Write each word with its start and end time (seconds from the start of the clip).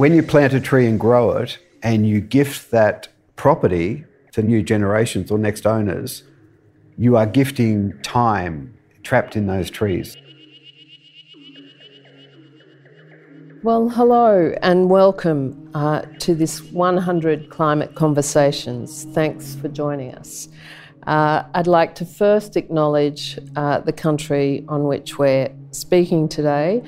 when 0.00 0.14
you 0.14 0.22
plant 0.22 0.54
a 0.54 0.60
tree 0.60 0.86
and 0.86 0.98
grow 0.98 1.32
it 1.32 1.58
and 1.82 2.08
you 2.08 2.22
gift 2.22 2.70
that 2.70 3.06
property 3.36 4.02
to 4.32 4.42
new 4.42 4.62
generations 4.62 5.30
or 5.30 5.36
next 5.36 5.66
owners, 5.66 6.22
you 6.96 7.18
are 7.18 7.26
gifting 7.26 7.92
time 8.00 8.74
trapped 9.02 9.36
in 9.36 9.46
those 9.46 9.68
trees. 9.68 10.16
Well, 13.62 13.90
hello 13.90 14.54
and 14.62 14.88
welcome 14.88 15.70
uh, 15.74 16.00
to 16.20 16.34
this 16.34 16.62
100 16.62 17.50
Climate 17.50 17.94
Conversations. 17.94 19.04
Thanks 19.12 19.54
for 19.54 19.68
joining 19.68 20.14
us. 20.14 20.48
Uh, 21.06 21.42
I'd 21.52 21.66
like 21.66 21.94
to 21.96 22.06
first 22.06 22.56
acknowledge 22.56 23.38
uh, 23.54 23.80
the 23.80 23.92
country 23.92 24.64
on 24.66 24.84
which 24.84 25.18
we're 25.18 25.50
speaking 25.72 26.26
today, 26.26 26.82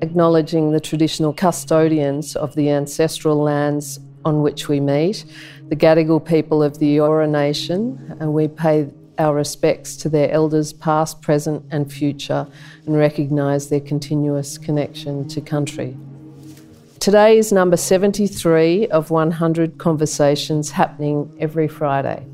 acknowledging 0.00 0.72
the 0.72 0.80
traditional 0.80 1.32
custodians 1.32 2.36
of 2.36 2.54
the 2.54 2.70
ancestral 2.70 3.36
lands 3.36 3.98
on 4.24 4.42
which 4.42 4.68
we 4.68 4.80
meet, 4.80 5.24
the 5.68 5.76
Gadigal 5.76 6.24
people 6.24 6.62
of 6.62 6.78
the 6.78 6.96
Eora 6.98 7.28
Nation, 7.28 8.16
and 8.20 8.32
we 8.32 8.48
pay 8.48 8.88
our 9.18 9.34
respects 9.34 9.96
to 9.96 10.08
their 10.08 10.30
elders, 10.30 10.72
past, 10.72 11.20
present, 11.22 11.64
and 11.70 11.92
future, 11.92 12.46
and 12.86 12.96
recognise 12.96 13.68
their 13.68 13.80
continuous 13.80 14.58
connection 14.58 15.26
to 15.28 15.40
country. 15.40 15.96
Today 17.00 17.38
is 17.38 17.52
number 17.52 17.76
73 17.76 18.88
of 18.88 19.10
100 19.10 19.78
conversations 19.78 20.70
happening 20.70 21.34
every 21.40 21.68
Friday. 21.68 22.24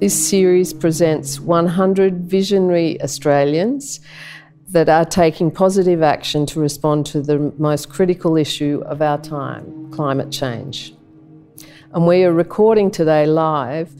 This 0.00 0.28
series 0.28 0.72
presents 0.72 1.40
100 1.40 2.20
visionary 2.22 3.00
Australians 3.02 4.00
that 4.68 4.88
are 4.88 5.04
taking 5.04 5.50
positive 5.50 6.02
action 6.02 6.44
to 6.44 6.60
respond 6.60 7.06
to 7.06 7.22
the 7.22 7.52
most 7.58 7.88
critical 7.88 8.36
issue 8.36 8.82
of 8.84 9.00
our 9.00 9.18
time 9.18 9.90
climate 9.90 10.30
change. 10.30 10.94
And 11.94 12.06
we 12.06 12.24
are 12.24 12.32
recording 12.32 12.90
today 12.90 13.24
live 13.24 13.90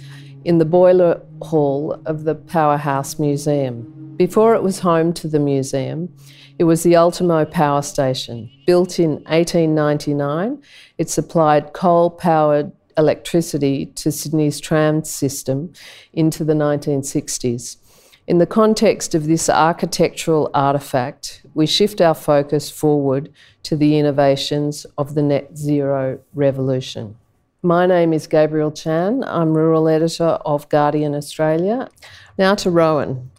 in 0.44 0.58
the 0.58 0.66
boiler 0.66 1.22
hall 1.40 2.00
of 2.04 2.24
the 2.24 2.34
Powerhouse 2.34 3.18
Museum. 3.18 4.14
Before 4.18 4.54
it 4.54 4.62
was 4.62 4.80
home 4.80 5.14
to 5.14 5.28
the 5.28 5.38
museum, 5.38 6.14
it 6.58 6.64
was 6.64 6.82
the 6.82 6.96
Ultimo 6.96 7.46
Power 7.46 7.80
Station. 7.80 8.50
Built 8.66 8.98
in 8.98 9.12
1899, 9.24 10.62
it 10.98 11.08
supplied 11.08 11.72
coal 11.72 12.10
powered 12.10 12.72
electricity 12.98 13.86
to 13.86 14.12
Sydney's 14.12 14.60
tram 14.60 15.04
system 15.04 15.72
into 16.12 16.44
the 16.44 16.52
1960s. 16.52 17.76
In 18.28 18.36
the 18.36 18.44
context 18.44 19.14
of 19.14 19.24
this 19.24 19.48
architectural 19.48 20.50
artefact, 20.52 21.40
we 21.54 21.64
shift 21.64 22.02
our 22.02 22.14
focus 22.14 22.70
forward 22.70 23.32
to 23.62 23.74
the 23.74 23.98
innovations 23.98 24.84
of 24.98 25.14
the 25.14 25.22
net 25.22 25.56
zero 25.56 26.18
revolution. 26.34 27.16
My 27.62 27.86
name 27.86 28.12
is 28.12 28.26
Gabrielle 28.26 28.70
Chan. 28.70 29.24
I'm 29.24 29.56
rural 29.56 29.88
editor 29.88 30.36
of 30.44 30.68
Guardian 30.68 31.14
Australia. 31.14 31.88
Now 32.36 32.54
to 32.56 32.70
Rowan. 32.70 33.30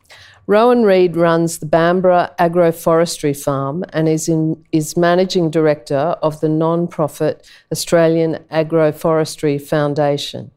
Rowan 0.47 0.81
Reid 0.81 1.15
runs 1.15 1.59
the 1.59 1.67
Bambra 1.67 2.35
Agroforestry 2.37 3.39
Farm 3.39 3.85
and 3.93 4.09
is, 4.09 4.27
in, 4.27 4.65
is 4.71 4.97
managing 4.97 5.51
director 5.51 6.17
of 6.23 6.41
the 6.41 6.49
non 6.49 6.87
profit 6.87 7.47
Australian 7.71 8.43
Agroforestry 8.51 9.61
Foundation, 9.61 10.49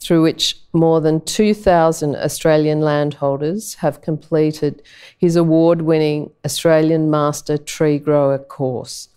through 0.00 0.22
which 0.22 0.56
more 0.72 1.00
than 1.00 1.20
2,000 1.22 2.16
Australian 2.16 2.80
landholders 2.80 3.74
have 3.74 4.02
completed 4.02 4.82
his 5.18 5.36
award 5.36 5.82
winning 5.82 6.30
Australian 6.44 7.10
Master 7.10 7.56
Tree 7.56 7.98
Grower 7.98 8.38
course. 8.38 9.08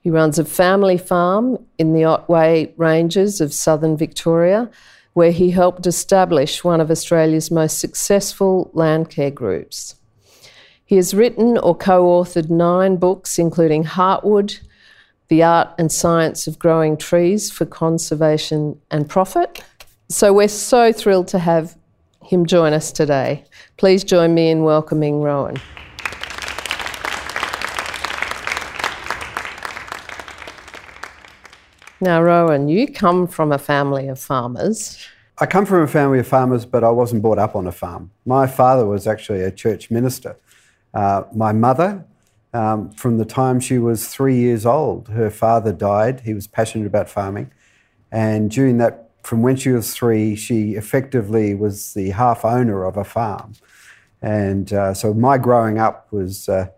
He 0.00 0.10
runs 0.10 0.38
a 0.38 0.44
family 0.44 0.98
farm 0.98 1.64
in 1.78 1.92
the 1.92 2.04
Otway 2.04 2.74
Ranges 2.76 3.40
of 3.40 3.54
southern 3.54 3.96
Victoria, 3.96 4.68
where 5.12 5.30
he 5.30 5.50
helped 5.50 5.86
establish 5.86 6.64
one 6.64 6.80
of 6.80 6.90
Australia's 6.90 7.50
most 7.50 7.78
successful 7.78 8.70
land 8.72 9.10
care 9.10 9.30
groups. 9.30 9.94
He 10.84 10.96
has 10.96 11.14
written 11.14 11.56
or 11.56 11.76
co 11.76 12.04
authored 12.04 12.50
nine 12.50 12.96
books, 12.96 13.38
including 13.38 13.84
Heartwood, 13.84 14.58
The 15.28 15.42
Art 15.42 15.70
and 15.78 15.92
Science 15.92 16.46
of 16.46 16.58
Growing 16.58 16.96
Trees 16.96 17.50
for 17.50 17.64
Conservation 17.64 18.80
and 18.90 19.08
Profit. 19.08 19.62
So 20.12 20.30
we're 20.30 20.48
so 20.48 20.92
thrilled 20.92 21.28
to 21.28 21.38
have 21.38 21.74
him 22.22 22.44
join 22.44 22.74
us 22.74 22.92
today. 22.92 23.44
Please 23.78 24.04
join 24.04 24.34
me 24.34 24.50
in 24.50 24.62
welcoming 24.62 25.22
Rowan. 25.22 25.56
Now, 32.02 32.22
Rowan, 32.22 32.68
you 32.68 32.88
come 32.88 33.26
from 33.26 33.52
a 33.52 33.58
family 33.58 34.06
of 34.08 34.20
farmers. 34.20 35.02
I 35.38 35.46
come 35.46 35.64
from 35.64 35.80
a 35.80 35.88
family 35.88 36.18
of 36.18 36.28
farmers, 36.28 36.66
but 36.66 36.84
I 36.84 36.90
wasn't 36.90 37.22
brought 37.22 37.38
up 37.38 37.56
on 37.56 37.66
a 37.66 37.72
farm. 37.72 38.10
My 38.26 38.46
father 38.46 38.84
was 38.84 39.06
actually 39.06 39.40
a 39.40 39.50
church 39.50 39.90
minister. 39.90 40.36
Uh, 40.92 41.22
my 41.34 41.52
mother, 41.52 42.04
um, 42.52 42.90
from 42.90 43.16
the 43.16 43.24
time 43.24 43.60
she 43.60 43.78
was 43.78 44.08
three 44.08 44.36
years 44.36 44.66
old, 44.66 45.08
her 45.08 45.30
father 45.30 45.72
died. 45.72 46.20
He 46.26 46.34
was 46.34 46.46
passionate 46.46 46.86
about 46.86 47.08
farming. 47.08 47.50
And 48.10 48.50
during 48.50 48.76
that, 48.76 49.08
from 49.22 49.42
when 49.42 49.56
she 49.56 49.70
was 49.70 49.94
three, 49.94 50.34
she 50.36 50.72
effectively 50.72 51.54
was 51.54 51.94
the 51.94 52.10
half 52.10 52.44
owner 52.44 52.84
of 52.84 52.96
a 52.96 53.04
farm. 53.04 53.54
And 54.20 54.72
uh, 54.72 54.94
so 54.94 55.14
my 55.14 55.38
growing 55.38 55.78
up 55.78 56.12
was, 56.12 56.48
uh, 56.48 56.68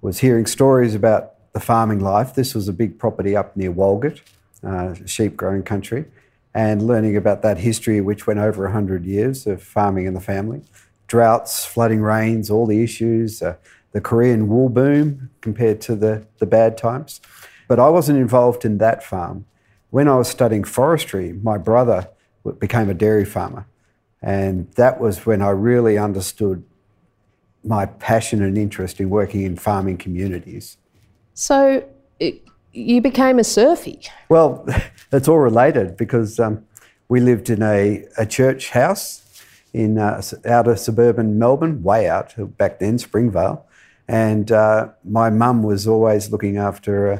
was 0.00 0.20
hearing 0.20 0.46
stories 0.46 0.94
about 0.94 1.52
the 1.52 1.60
farming 1.60 2.00
life. 2.00 2.34
This 2.34 2.54
was 2.54 2.68
a 2.68 2.72
big 2.72 2.98
property 2.98 3.36
up 3.36 3.56
near 3.56 3.72
Walgett 3.72 4.20
uh, 4.62 4.94
sheep 5.06 5.36
growing 5.36 5.62
country, 5.62 6.04
and 6.54 6.86
learning 6.86 7.16
about 7.16 7.42
that 7.42 7.58
history, 7.58 8.00
which 8.00 8.26
went 8.26 8.40
over 8.40 8.64
100 8.64 9.04
years 9.04 9.46
of 9.46 9.62
farming 9.62 10.06
in 10.06 10.14
the 10.14 10.20
family. 10.20 10.62
Droughts, 11.06 11.64
flooding 11.64 12.02
rains, 12.02 12.50
all 12.50 12.66
the 12.66 12.82
issues, 12.82 13.42
uh, 13.42 13.56
the 13.92 14.00
Korean 14.00 14.48
wool 14.48 14.68
boom 14.68 15.30
compared 15.40 15.80
to 15.82 15.94
the, 15.94 16.26
the 16.38 16.46
bad 16.46 16.76
times. 16.76 17.20
But 17.66 17.78
I 17.78 17.88
wasn't 17.88 18.18
involved 18.18 18.64
in 18.64 18.78
that 18.78 19.02
farm. 19.02 19.46
When 19.90 20.08
I 20.08 20.16
was 20.16 20.28
studying 20.28 20.64
forestry, 20.64 21.32
my 21.32 21.58
brother 21.58 22.08
became 22.58 22.88
a 22.88 22.94
dairy 22.94 23.24
farmer. 23.24 23.66
And 24.20 24.70
that 24.72 25.00
was 25.00 25.24
when 25.24 25.42
I 25.42 25.50
really 25.50 25.96
understood 25.96 26.64
my 27.64 27.86
passion 27.86 28.42
and 28.42 28.56
interest 28.58 29.00
in 29.00 29.10
working 29.10 29.42
in 29.42 29.56
farming 29.56 29.98
communities. 29.98 30.76
So, 31.34 31.88
it, 32.18 32.42
you 32.72 33.00
became 33.00 33.38
a 33.38 33.42
surfie. 33.42 34.08
Well, 34.28 34.66
it's 35.12 35.28
all 35.28 35.38
related 35.38 35.96
because 35.96 36.38
um, 36.40 36.64
we 37.08 37.20
lived 37.20 37.50
in 37.50 37.62
a, 37.62 38.04
a 38.16 38.26
church 38.26 38.70
house 38.70 39.24
in 39.72 39.98
uh, 39.98 40.22
outer 40.46 40.76
suburban 40.76 41.38
Melbourne, 41.38 41.82
way 41.82 42.08
out 42.08 42.34
back 42.56 42.78
then, 42.78 42.98
Springvale, 42.98 43.64
and 44.06 44.50
uh, 44.50 44.88
my 45.04 45.30
mum 45.30 45.62
was 45.62 45.86
always 45.86 46.30
looking 46.30 46.56
after 46.56 47.12
uh, 47.12 47.18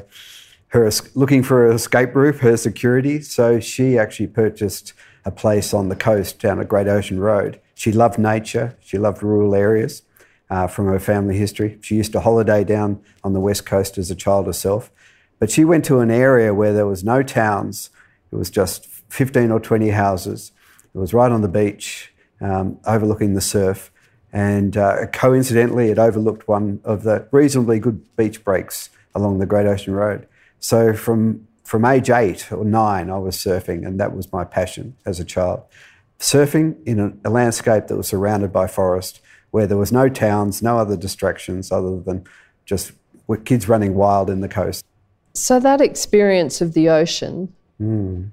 her, 0.69 0.89
looking 1.15 1.43
for 1.43 1.67
an 1.67 1.75
escape 1.75 2.15
route, 2.15 2.39
her 2.39 2.57
security. 2.57 3.21
So 3.21 3.59
she 3.59 3.97
actually 3.97 4.27
purchased 4.27 4.93
a 5.25 5.31
place 5.31 5.73
on 5.73 5.89
the 5.89 5.95
coast 5.95 6.39
down 6.39 6.59
at 6.59 6.67
Great 6.67 6.87
Ocean 6.87 7.19
Road. 7.19 7.59
She 7.75 7.91
loved 7.91 8.17
nature. 8.17 8.77
She 8.81 8.97
loved 8.97 9.23
rural 9.23 9.55
areas. 9.55 10.03
Uh, 10.49 10.65
from 10.65 10.87
her 10.87 10.99
family 10.99 11.37
history, 11.37 11.77
she 11.79 11.93
used 11.93 12.11
to 12.11 12.19
holiday 12.21 12.63
down 12.63 12.99
on 13.23 13.33
the 13.33 13.39
west 13.39 13.67
coast 13.67 13.99
as 13.99 14.09
a 14.09 14.15
child 14.15 14.47
herself. 14.47 14.91
But 15.37 15.51
she 15.51 15.63
went 15.63 15.85
to 15.85 15.99
an 15.99 16.09
area 16.09 16.55
where 16.55 16.73
there 16.73 16.87
was 16.87 17.03
no 17.03 17.21
towns. 17.21 17.91
It 18.31 18.35
was 18.35 18.49
just 18.49 18.87
15 19.09 19.51
or 19.51 19.59
20 19.59 19.89
houses. 19.89 20.51
It 20.93 20.97
was 20.97 21.13
right 21.13 21.31
on 21.31 21.41
the 21.41 21.47
beach, 21.47 22.11
um, 22.41 22.79
overlooking 22.85 23.35
the 23.35 23.41
surf. 23.41 23.91
And 24.33 24.75
uh, 24.75 25.05
coincidentally, 25.13 25.91
it 25.91 25.99
overlooked 25.99 26.47
one 26.47 26.81
of 26.83 27.03
the 27.03 27.27
reasonably 27.31 27.79
good 27.79 28.15
beach 28.15 28.43
breaks 28.43 28.89
along 29.13 29.37
the 29.37 29.45
Great 29.45 29.67
Ocean 29.67 29.93
Road. 29.93 30.27
So 30.59 30.93
from, 30.93 31.47
from 31.63 31.85
age 31.85 32.09
eight 32.09 32.51
or 32.51 32.65
nine, 32.65 33.09
I 33.09 33.17
was 33.17 33.37
surfing, 33.37 33.85
and 33.85 33.99
that 33.99 34.15
was 34.15 34.31
my 34.31 34.43
passion 34.43 34.95
as 35.05 35.19
a 35.19 35.25
child. 35.25 35.63
Surfing 36.19 36.75
in 36.85 36.99
a, 36.99 37.13
a 37.25 37.29
landscape 37.29 37.87
that 37.87 37.95
was 37.95 38.07
surrounded 38.07 38.51
by 38.51 38.67
forest, 38.67 39.21
where 39.51 39.65
there 39.65 39.77
was 39.77 39.91
no 39.91 40.09
towns, 40.09 40.61
no 40.61 40.77
other 40.77 40.97
distractions 40.97 41.71
other 41.71 41.99
than 41.99 42.25
just 42.65 42.91
kids 43.45 43.67
running 43.67 43.95
wild 43.95 44.29
in 44.29 44.41
the 44.41 44.49
coast. 44.49 44.83
So, 45.33 45.59
that 45.59 45.81
experience 45.81 46.61
of 46.61 46.73
the 46.73 46.89
ocean 46.89 47.53
mm. 47.79 48.29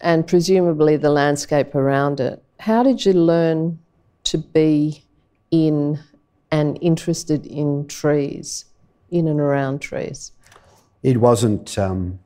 and 0.00 0.26
presumably 0.26 0.96
the 0.96 1.10
landscape 1.10 1.74
around 1.74 2.20
it, 2.20 2.42
how 2.58 2.82
did 2.82 3.04
you 3.04 3.12
learn 3.12 3.78
to 4.24 4.38
be 4.38 5.04
in 5.50 6.00
and 6.50 6.78
interested 6.80 7.46
in 7.46 7.86
trees, 7.86 8.64
in 9.10 9.28
and 9.28 9.40
around 9.40 9.80
trees? 9.80 10.32
It 11.02 11.18
wasn't, 11.18 11.78
um, 11.78 12.18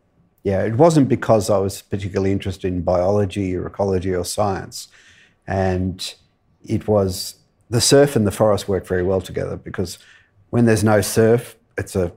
yeah, 0.43 0.63
it 0.65 0.77
wasn't 0.77 1.09
because 1.09 1.51
I 1.51 1.59
was 1.59 1.83
particularly 1.83 2.33
interested 2.33 2.69
in 2.69 2.83
biology 2.83 3.55
or 3.55 3.67
ecology 3.67 4.15
or 4.15 4.25
science. 4.25 4.89
And 5.47 6.15
it 6.65 6.89
was 6.89 7.37
the 7.71 7.81
surf 7.81 8.17
and 8.17 8.27
the 8.27 8.31
forest 8.31 8.69
work 8.69 8.87
very 8.87 9.03
well 9.03 9.21
together 9.21 9.57
because 9.57 9.99
when 10.51 10.65
there's 10.65 10.85
no 10.85 11.01
surf, 11.01 11.57
it's 11.77 11.97
a 11.97 12.13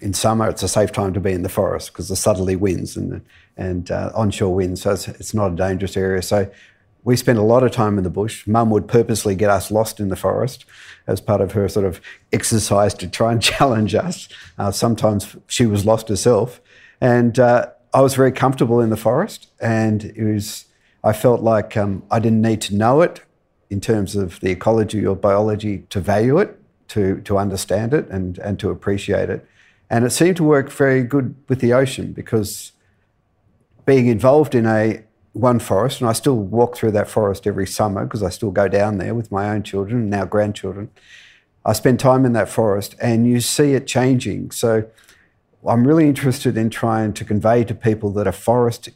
in 0.00 0.14
summer, 0.14 0.48
it's 0.48 0.62
a 0.62 0.68
safe 0.68 0.92
time 0.92 1.12
to 1.12 1.20
be 1.20 1.32
in 1.32 1.42
the 1.42 1.48
forest 1.48 1.92
because 1.92 2.08
the 2.08 2.16
southerly 2.16 2.56
winds 2.56 2.96
and, 2.96 3.20
and 3.56 3.90
uh, 3.90 4.12
onshore 4.14 4.54
winds, 4.54 4.82
so 4.82 4.92
it's, 4.92 5.08
it's 5.08 5.34
not 5.34 5.52
a 5.52 5.56
dangerous 5.56 5.96
area. 5.96 6.22
So 6.22 6.48
we 7.04 7.16
spent 7.16 7.38
a 7.38 7.42
lot 7.42 7.62
of 7.62 7.70
time 7.70 7.96
in 7.98 8.04
the 8.04 8.10
bush. 8.10 8.46
Mum 8.46 8.70
would 8.70 8.88
purposely 8.88 9.34
get 9.34 9.50
us 9.50 9.70
lost 9.70 10.00
in 10.00 10.08
the 10.08 10.16
forest 10.16 10.64
as 11.06 11.20
part 11.20 11.40
of 11.40 11.52
her 11.52 11.68
sort 11.68 11.86
of 11.86 12.00
exercise 12.32 12.94
to 12.94 13.08
try 13.08 13.32
and 13.32 13.42
challenge 13.50 13.94
us. 13.94 14.28
Uh, 14.58 14.70
sometimes 14.70 15.36
she 15.46 15.66
was 15.66 15.86
lost 15.86 16.08
herself. 16.08 16.60
And 17.00 17.38
uh, 17.38 17.70
I 17.94 18.00
was 18.00 18.14
very 18.14 18.32
comfortable 18.32 18.80
in 18.80 18.90
the 18.90 18.96
forest, 18.96 19.48
and 19.60 20.04
it 20.04 20.24
was, 20.24 20.66
I 21.04 21.12
felt 21.12 21.40
like 21.40 21.76
um, 21.76 22.02
I 22.10 22.18
didn't 22.18 22.42
need 22.42 22.60
to 22.62 22.74
know 22.74 23.00
it 23.00 23.22
in 23.70 23.80
terms 23.80 24.16
of 24.16 24.40
the 24.40 24.50
ecology 24.50 25.06
or 25.06 25.14
biology 25.14 25.84
to 25.90 26.00
value 26.00 26.38
it, 26.38 26.58
to, 26.88 27.20
to 27.22 27.38
understand 27.38 27.94
it, 27.94 28.08
and, 28.08 28.38
and 28.38 28.58
to 28.58 28.70
appreciate 28.70 29.30
it. 29.30 29.46
And 29.90 30.04
it 30.04 30.10
seemed 30.10 30.36
to 30.36 30.44
work 30.44 30.70
very 30.70 31.02
good 31.02 31.34
with 31.48 31.60
the 31.60 31.72
ocean 31.72 32.12
because 32.12 32.72
being 33.86 34.06
involved 34.06 34.54
in 34.54 34.66
a 34.66 35.02
one 35.38 35.58
forest, 35.58 36.00
and 36.00 36.10
I 36.10 36.12
still 36.12 36.36
walk 36.36 36.76
through 36.76 36.90
that 36.92 37.08
forest 37.08 37.46
every 37.46 37.66
summer 37.66 38.04
because 38.04 38.22
I 38.22 38.28
still 38.28 38.50
go 38.50 38.68
down 38.68 38.98
there 38.98 39.14
with 39.14 39.30
my 39.30 39.48
own 39.48 39.62
children 39.62 40.02
and 40.02 40.10
now 40.10 40.24
grandchildren. 40.24 40.90
I 41.64 41.72
spend 41.72 42.00
time 42.00 42.24
in 42.24 42.32
that 42.32 42.48
forest 42.48 42.96
and 43.00 43.26
you 43.26 43.40
see 43.40 43.74
it 43.74 43.86
changing. 43.86 44.50
So 44.50 44.88
I'm 45.66 45.86
really 45.86 46.06
interested 46.06 46.56
in 46.56 46.70
trying 46.70 47.12
to 47.14 47.24
convey 47.24 47.64
to 47.64 47.74
people 47.74 48.10
that 48.12 48.26
a 48.26 48.32
forest 48.32 48.90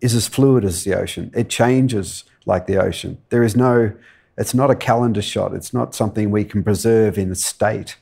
is 0.00 0.14
as 0.14 0.26
fluid 0.26 0.64
as 0.64 0.84
the 0.84 0.94
ocean. 0.94 1.30
It 1.34 1.48
changes 1.48 2.24
like 2.46 2.66
the 2.66 2.76
ocean. 2.76 3.18
There 3.30 3.42
is 3.42 3.56
no, 3.56 3.92
it's 4.36 4.54
not 4.54 4.70
a 4.70 4.74
calendar 4.74 5.22
shot. 5.22 5.54
It's 5.54 5.72
not 5.72 5.94
something 5.94 6.30
we 6.30 6.44
can 6.44 6.62
preserve 6.62 7.18
in 7.18 7.30
a 7.30 7.34
state. 7.34 7.96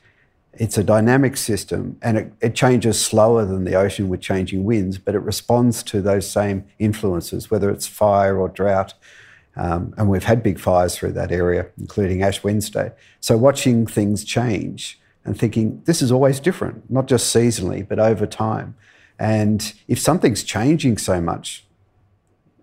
It's 0.59 0.77
a 0.77 0.83
dynamic 0.83 1.37
system 1.37 1.97
and 2.01 2.17
it, 2.17 2.33
it 2.41 2.53
changes 2.53 3.03
slower 3.03 3.45
than 3.45 3.63
the 3.63 3.75
ocean 3.75 4.09
with 4.09 4.19
changing 4.19 4.65
winds, 4.65 4.97
but 4.97 5.15
it 5.15 5.19
responds 5.19 5.81
to 5.83 6.01
those 6.01 6.29
same 6.29 6.65
influences, 6.79 7.49
whether 7.49 7.69
it's 7.69 7.87
fire 7.87 8.37
or 8.37 8.49
drought. 8.49 8.93
Um, 9.55 9.93
and 9.97 10.09
we've 10.09 10.25
had 10.25 10.43
big 10.43 10.59
fires 10.59 10.97
through 10.97 11.13
that 11.13 11.31
area, 11.31 11.67
including 11.79 12.21
Ash 12.21 12.43
Wednesday. 12.43 12.91
So 13.21 13.37
watching 13.37 13.87
things 13.87 14.25
change 14.25 14.99
and 15.23 15.39
thinking 15.39 15.81
this 15.85 16.01
is 16.01 16.11
always 16.11 16.41
different, 16.41 16.91
not 16.91 17.07
just 17.07 17.33
seasonally, 17.33 17.87
but 17.87 17.97
over 17.97 18.27
time. 18.27 18.75
And 19.17 19.73
if 19.87 19.97
something's 19.97 20.43
changing 20.43 20.97
so 20.97 21.21
much, 21.21 21.65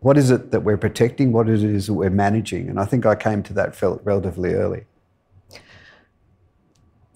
what 0.01 0.19
is 0.19 0.31
it 0.31 0.51
that 0.51 0.61
we're 0.61 0.77
protecting? 0.77 1.33
What 1.33 1.49
it 1.49 1.63
is 1.63 1.87
that 1.87 1.95
we're 1.95 2.11
managing? 2.11 2.69
And 2.69 2.79
I 2.79 2.85
think 2.85 3.07
I 3.07 3.15
came 3.15 3.43
to 3.45 3.55
that 3.55 3.81
relatively 4.05 4.53
early. 4.53 4.85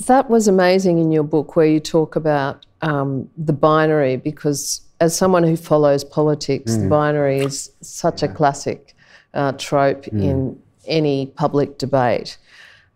That 0.07 0.31
was 0.31 0.49
amazing 0.49 0.99
in 0.99 1.13
your 1.13 1.25
book 1.25 1.57
where 1.57 1.67
you 1.67 1.81
talk 1.81 2.17
about 2.17 2.65
um, 2.81 3.29
the 3.37 3.53
binary 3.53 4.17
because, 4.17 4.81
as 5.01 5.15
someone 5.17 5.43
who 5.43 5.57
follows 5.57 6.05
politics, 6.05 6.73
mm. 6.73 6.83
the 6.83 6.89
binary 6.89 7.41
is 7.41 7.71
such 7.83 8.23
yeah. 8.23 8.31
a 8.31 8.33
classic 8.33 8.95
uh, 9.35 9.53
trope 9.53 10.05
mm. 10.07 10.23
in 10.23 10.63
any 10.87 11.27
public 11.27 11.79
debate. 11.79 12.39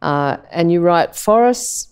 Uh, 0.01 0.39
and 0.51 0.73
you 0.73 0.81
write, 0.81 1.15
forests, 1.15 1.89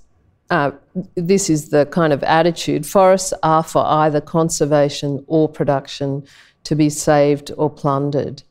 uh, 0.51 0.71
this 1.15 1.49
is 1.49 1.71
the 1.71 1.87
kind 1.87 2.13
of 2.13 2.23
attitude 2.25 2.87
forests 2.87 3.33
are 3.43 3.63
for 3.63 3.85
either 3.87 4.21
conservation 4.21 5.25
or 5.27 5.49
production 5.49 6.23
to 6.65 6.75
be 6.75 6.91
saved 6.91 7.51
or 7.57 7.71
plundered. 7.71 8.43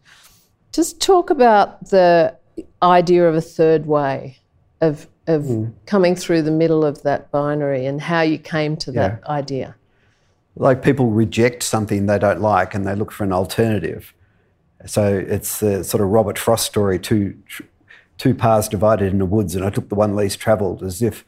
Just 0.72 1.02
talk 1.02 1.30
about 1.30 1.90
the 1.90 2.36
idea 2.82 3.28
of 3.28 3.36
a 3.36 3.42
third 3.42 3.86
way 3.86 4.38
of 4.80 5.08
of 5.28 5.44
mm. 5.44 5.74
coming 5.86 6.16
through 6.16 6.42
the 6.42 6.52
middle 6.52 6.84
of 6.84 7.04
that 7.04 7.32
binary 7.32 7.86
and 7.86 8.02
how 8.02 8.22
you 8.22 8.38
came 8.38 8.76
to 8.78 8.92
that 8.92 9.24
idea. 9.26 9.76
Like 10.56 10.84
people 10.84 11.08
reject 11.08 11.64
something 11.64 12.06
they 12.06 12.20
don't 12.20 12.42
like 12.42 12.74
and 12.74 12.86
they 12.86 12.96
look 12.96 13.12
for 13.12 13.24
an 13.24 13.32
alternative. 13.32 14.14
So 14.86 15.16
it's 15.16 15.60
the 15.60 15.84
sort 15.84 16.02
of 16.02 16.10
Robert 16.10 16.40
Frost 16.40 16.66
story 16.66 17.00
two, 17.00 17.38
two 18.18 18.34
paths 18.34 18.68
divided 18.68 19.12
in 19.12 19.20
the 19.20 19.26
woods, 19.26 19.56
and 19.56 19.64
I 19.64 19.70
took 19.70 19.90
the 19.90 19.96
one 19.96 20.16
least 20.16 20.40
travelled 20.40 20.84
as 20.84 21.02
if 21.02 21.24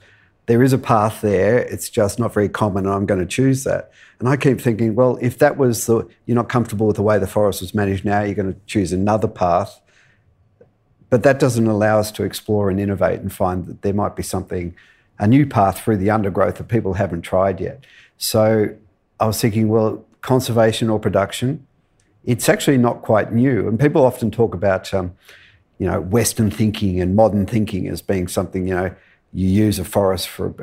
there 0.45 0.61
is 0.61 0.73
a 0.73 0.77
path 0.77 1.21
there, 1.21 1.59
it's 1.59 1.89
just 1.89 2.19
not 2.19 2.33
very 2.33 2.49
common, 2.49 2.85
and 2.85 2.93
I'm 2.93 3.05
going 3.05 3.21
to 3.21 3.25
choose 3.25 3.63
that. 3.63 3.91
And 4.19 4.27
I 4.27 4.35
keep 4.35 4.59
thinking, 4.59 4.93
well, 4.95 5.17
if 5.21 5.37
that 5.37 5.57
was 5.57 5.85
the, 5.85 6.07
you're 6.25 6.35
not 6.35 6.49
comfortable 6.49 6.87
with 6.87 6.97
the 6.97 7.01
way 7.03 7.17
the 7.17 7.27
forest 7.27 7.61
was 7.61 7.73
managed 7.73 8.03
now, 8.03 8.21
you're 8.23 8.35
going 8.35 8.53
to 8.53 8.59
choose 8.65 8.91
another 8.91 9.27
path 9.27 9.79
but 11.13 11.21
that 11.21 11.39
doesn't 11.39 11.67
allow 11.67 11.99
us 11.99 12.11
to 12.11 12.23
explore 12.23 12.71
and 12.71 12.79
innovate 12.79 13.19
and 13.19 13.31
find 13.31 13.67
that 13.67 13.83
there 13.83 13.93
might 13.93 14.15
be 14.15 14.23
something, 14.23 14.75
a 15.19 15.27
new 15.27 15.45
path 15.45 15.79
through 15.79 15.97
the 15.97 16.09
undergrowth 16.09 16.55
that 16.55 16.69
people 16.69 16.93
haven't 16.93 17.21
tried 17.21 17.59
yet. 17.61 17.85
So 18.17 18.75
I 19.19 19.27
was 19.27 19.39
thinking, 19.39 19.67
well, 19.67 20.03
conservation 20.21 20.89
or 20.89 20.97
production, 20.97 21.67
it's 22.25 22.49
actually 22.49 22.79
not 22.79 23.03
quite 23.03 23.31
new. 23.31 23.67
And 23.67 23.79
people 23.79 24.03
often 24.03 24.31
talk 24.31 24.55
about, 24.55 24.91
um, 24.91 25.13
you 25.77 25.85
know, 25.85 26.01
Western 26.01 26.49
thinking 26.49 26.99
and 26.99 27.15
modern 27.15 27.45
thinking 27.45 27.87
as 27.89 28.01
being 28.01 28.27
something, 28.27 28.67
you 28.67 28.73
know, 28.73 28.95
you 29.33 29.47
use 29.47 29.77
a 29.77 29.85
forest 29.85 30.27
for, 30.27 30.55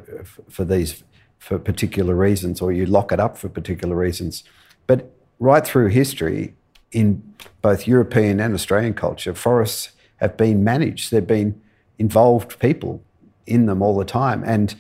for 0.49 0.65
these, 0.65 1.05
for 1.39 1.61
particular 1.61 2.17
reasons, 2.17 2.61
or 2.61 2.73
you 2.73 2.87
lock 2.87 3.13
it 3.13 3.21
up 3.21 3.39
for 3.39 3.49
particular 3.49 3.95
reasons. 3.95 4.43
But 4.89 5.13
right 5.39 5.65
through 5.65 5.91
history, 5.91 6.55
in 6.91 7.23
both 7.63 7.87
European 7.87 8.41
and 8.41 8.53
Australian 8.53 8.95
culture, 8.95 9.33
forests 9.33 9.93
have 10.21 10.37
been 10.37 10.63
managed. 10.63 11.11
There 11.11 11.21
have 11.21 11.27
been 11.27 11.61
involved 11.99 12.59
people 12.59 13.03
in 13.47 13.67
them 13.67 13.83
all 13.83 13.97
the 13.97 14.05
time. 14.05 14.43
And 14.45 14.75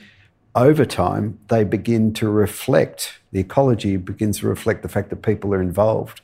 over 0.54 0.84
time, 0.84 1.38
they 1.48 1.64
begin 1.64 2.12
to 2.14 2.28
reflect, 2.28 3.20
the 3.32 3.40
ecology 3.40 3.96
begins 3.96 4.40
to 4.40 4.48
reflect 4.48 4.82
the 4.82 4.88
fact 4.88 5.10
that 5.10 5.22
people 5.22 5.54
are 5.54 5.62
involved. 5.62 6.20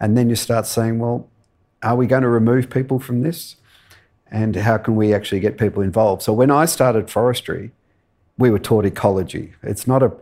And 0.00 0.16
then 0.16 0.28
you 0.28 0.36
start 0.36 0.66
saying, 0.66 0.98
well, 0.98 1.28
are 1.82 1.96
we 1.96 2.06
going 2.06 2.22
to 2.22 2.28
remove 2.28 2.70
people 2.70 2.98
from 2.98 3.22
this? 3.22 3.56
And 4.30 4.54
how 4.54 4.78
can 4.78 4.96
we 4.96 5.12
actually 5.12 5.40
get 5.40 5.58
people 5.58 5.82
involved? 5.82 6.22
So 6.22 6.32
when 6.32 6.50
I 6.50 6.66
started 6.66 7.10
forestry, 7.10 7.72
we 8.38 8.50
were 8.50 8.58
taught 8.58 8.84
ecology. 8.84 9.54
It's 9.62 9.86
not 9.86 10.02
a 10.02 10.12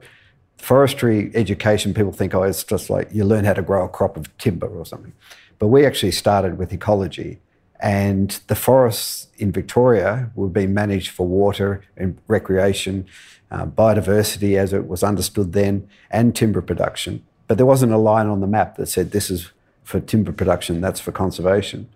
forestry 0.56 1.30
education, 1.34 1.94
people 1.94 2.12
think, 2.12 2.34
oh, 2.34 2.42
it's 2.42 2.64
just 2.64 2.90
like 2.90 3.08
you 3.12 3.24
learn 3.24 3.44
how 3.44 3.54
to 3.54 3.62
grow 3.62 3.84
a 3.84 3.88
crop 3.88 4.16
of 4.16 4.36
timber 4.38 4.66
or 4.66 4.84
something. 4.84 5.12
But 5.58 5.68
we 5.68 5.86
actually 5.86 6.12
started 6.12 6.58
with 6.58 6.72
ecology 6.72 7.38
and 7.80 8.40
the 8.48 8.56
forests 8.56 9.28
in 9.38 9.52
Victoria 9.52 10.30
were 10.34 10.48
being 10.48 10.74
managed 10.74 11.10
for 11.10 11.26
water 11.26 11.82
and 11.96 12.18
recreation, 12.26 13.06
uh, 13.50 13.66
biodiversity 13.66 14.56
as 14.56 14.72
it 14.72 14.88
was 14.88 15.02
understood 15.02 15.52
then, 15.52 15.88
and 16.10 16.34
timber 16.34 16.60
production. 16.60 17.24
But 17.46 17.56
there 17.56 17.66
wasn't 17.66 17.92
a 17.92 17.98
line 17.98 18.26
on 18.26 18.40
the 18.40 18.46
map 18.46 18.76
that 18.76 18.86
said 18.86 19.12
this 19.12 19.30
is 19.30 19.52
for 19.84 20.00
timber 20.00 20.32
production, 20.32 20.80
that's 20.80 21.00
for 21.00 21.12
conservation. 21.12 21.88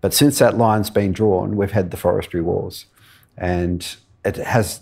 But 0.00 0.14
since 0.14 0.38
that 0.38 0.56
line's 0.56 0.90
been 0.90 1.12
drawn, 1.12 1.56
we've 1.56 1.72
had 1.72 1.90
the 1.90 1.96
forestry 1.96 2.40
wars. 2.40 2.86
And 3.36 3.96
it 4.24 4.36
has 4.36 4.80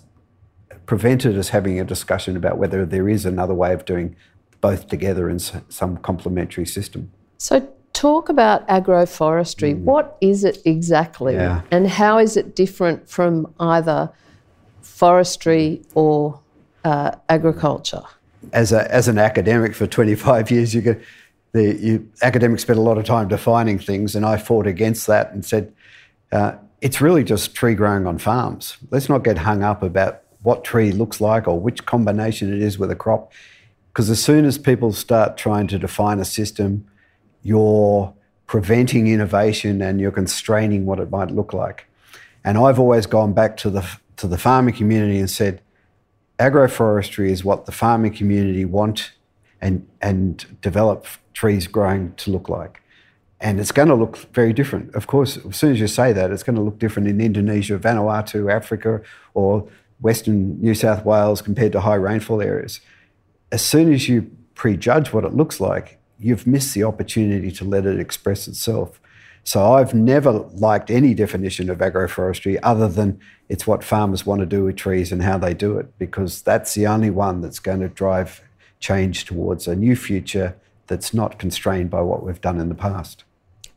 prevented 0.87 1.37
us 1.37 1.49
having 1.49 1.81
a 1.81 1.85
discussion 1.85 2.37
about 2.37 2.59
whether 2.59 2.87
there 2.87 3.09
is 3.09 3.27
another 3.27 3.55
way 3.55 3.73
of 3.73 3.85
doing 3.85 4.17
both 4.61 4.89
together 4.89 5.29
in 5.29 5.39
some 5.39 5.97
complementary 5.99 6.67
system. 6.67 7.11
So 7.39 7.69
talk 7.95 8.29
about 8.29 8.67
agroforestry. 8.69 9.75
Mm. 9.75 9.85
What 9.85 10.19
is 10.21 10.45
it 10.45 10.59
exactly? 10.67 11.35
Yeah. 11.35 11.63
And 11.71 11.89
how 11.89 12.19
is 12.19 12.37
it 12.37 12.55
different 12.55 13.09
from 13.09 13.55
either 13.59 14.11
forestry 14.83 15.83
or 15.95 16.41
uh, 16.85 17.13
agriculture? 17.31 18.03
As, 18.53 18.73
a, 18.73 18.93
as 18.93 19.09
an 19.09 19.17
academic 19.17 19.75
for 19.75 19.87
25 19.87 20.51
years, 20.51 20.75
you 20.75 20.83
get 20.83 21.01
the 21.53 21.75
you, 21.77 22.11
academics 22.21 22.63
spend 22.63 22.79
a 22.79 22.83
lot 22.83 22.99
of 22.99 23.05
time 23.05 23.29
defining 23.29 23.79
things, 23.79 24.15
and 24.15 24.27
I 24.27 24.37
fought 24.37 24.67
against 24.67 25.07
that 25.07 25.33
and 25.33 25.45
said, 25.45 25.73
uh, 26.33 26.57
it's 26.81 27.01
really 27.01 27.25
just 27.25 27.55
tree 27.55 27.75
growing 27.75 28.07
on 28.07 28.19
farms. 28.19 28.77
Let's 28.91 29.09
not 29.09 29.25
get 29.25 29.39
hung 29.39 29.63
up 29.63 29.83
about 29.83 30.23
what 30.43 30.65
tree 30.65 30.93
looks 30.93 31.21
like 31.21 31.49
or 31.49 31.59
which 31.59 31.87
combination 31.87 32.53
it 32.53 32.61
is 32.61 32.79
with 32.79 32.91
a 32.91 32.97
crop. 32.97 33.33
Because 33.91 34.11
as 34.11 34.23
soon 34.23 34.45
as 34.45 34.59
people 34.59 34.93
start 34.93 35.39
trying 35.39 35.69
to 35.69 35.79
define 35.79 36.19
a 36.19 36.25
system 36.25 36.87
you're 37.45 38.13
preventing 38.47 39.07
innovation 39.07 39.81
and 39.81 40.01
you're 40.01 40.11
constraining 40.11 40.85
what 40.87 40.99
it 40.99 41.11
might 41.11 41.31
look 41.31 41.53
like. 41.53 41.87
And 42.43 42.59
I've 42.59 42.81
always 42.81 43.07
gone 43.07 43.33
back 43.33 43.57
to 43.59 43.71
the, 43.71 43.87
to 44.17 44.27
the 44.27 44.39
farming 44.39 44.75
community 44.75 45.19
and 45.19 45.31
said, 45.31 45.63
agroforestry 46.39 47.31
is 47.31 47.45
what 47.45 47.67
the 47.67 47.73
farming 47.73 48.15
community 48.15 48.65
want 48.65 49.13
and, 49.61 49.87
and 50.03 50.61
develop 50.61 51.07
trees 51.33 51.67
growing 51.69 52.15
to 52.17 52.31
look 52.31 52.49
like. 52.49 52.83
And 53.41 53.61
it's 53.61 53.73
going 53.73 53.89
to 53.89 53.95
look 53.95 54.17
very 54.33 54.53
different. 54.53 54.95
Of 54.95 55.07
course, 55.07 55.37
as 55.37 55.57
soon 55.57 55.73
as 55.73 55.81
you 55.81 55.87
say 55.87 56.13
that, 56.13 56.31
it's 56.31 56.43
going 56.43 56.57
to 56.57 56.63
look 56.63 56.79
different 56.79 57.09
in 57.09 57.21
Indonesia, 57.21 57.79
Vanuatu, 57.79 58.51
Africa, 58.51 59.03
or 59.35 59.69
Western 60.01 60.61
New 60.61 60.75
South 60.75 61.05
Wales 61.05 61.43
compared 61.43 61.73
to 61.73 61.81
high 61.81 61.95
rainfall 61.95 62.41
areas. 62.41 62.81
As 63.53 63.63
soon 63.63 63.93
as 63.93 64.09
you 64.09 64.31
prejudge 64.55 65.13
what 65.13 65.25
it 65.25 65.35
looks 65.35 65.61
like, 65.61 65.99
you've 66.19 66.47
missed 66.47 66.75
the 66.75 66.85
opportunity 66.85 67.51
to 67.53 67.65
let 67.65 67.87
it 67.87 67.99
express 67.99 68.49
itself. 68.49 69.01
So 69.45 69.75
I've 69.75 69.93
never 69.93 70.33
liked 70.33 70.91
any 70.91 71.13
definition 71.13 71.69
of 71.69 71.79
agroforestry 71.79 72.59
other 72.63 72.89
than 72.89 73.21
it's 73.49 73.67
what 73.67 73.85
farmers 73.85 74.25
want 74.25 74.41
to 74.41 74.47
do 74.47 74.65
with 74.65 74.77
trees 74.77 75.13
and 75.13 75.23
how 75.23 75.37
they 75.37 75.53
do 75.53 75.79
it, 75.79 75.99
because 75.99 76.41
that's 76.41 76.75
the 76.75 76.87
only 76.87 77.11
one 77.11 77.43
that's 77.43 77.59
going 77.59 77.81
to 77.81 77.89
drive 77.89 78.41
change 78.81 79.27
towards 79.27 79.69
a 79.69 79.77
new 79.77 79.97
future 79.97 80.57
that's 80.87 81.13
not 81.13 81.39
constrained 81.39 81.91
by 81.91 82.01
what 82.01 82.23
we've 82.23 82.41
done 82.41 82.59
in 82.59 82.69
the 82.69 82.75
past. 82.75 83.25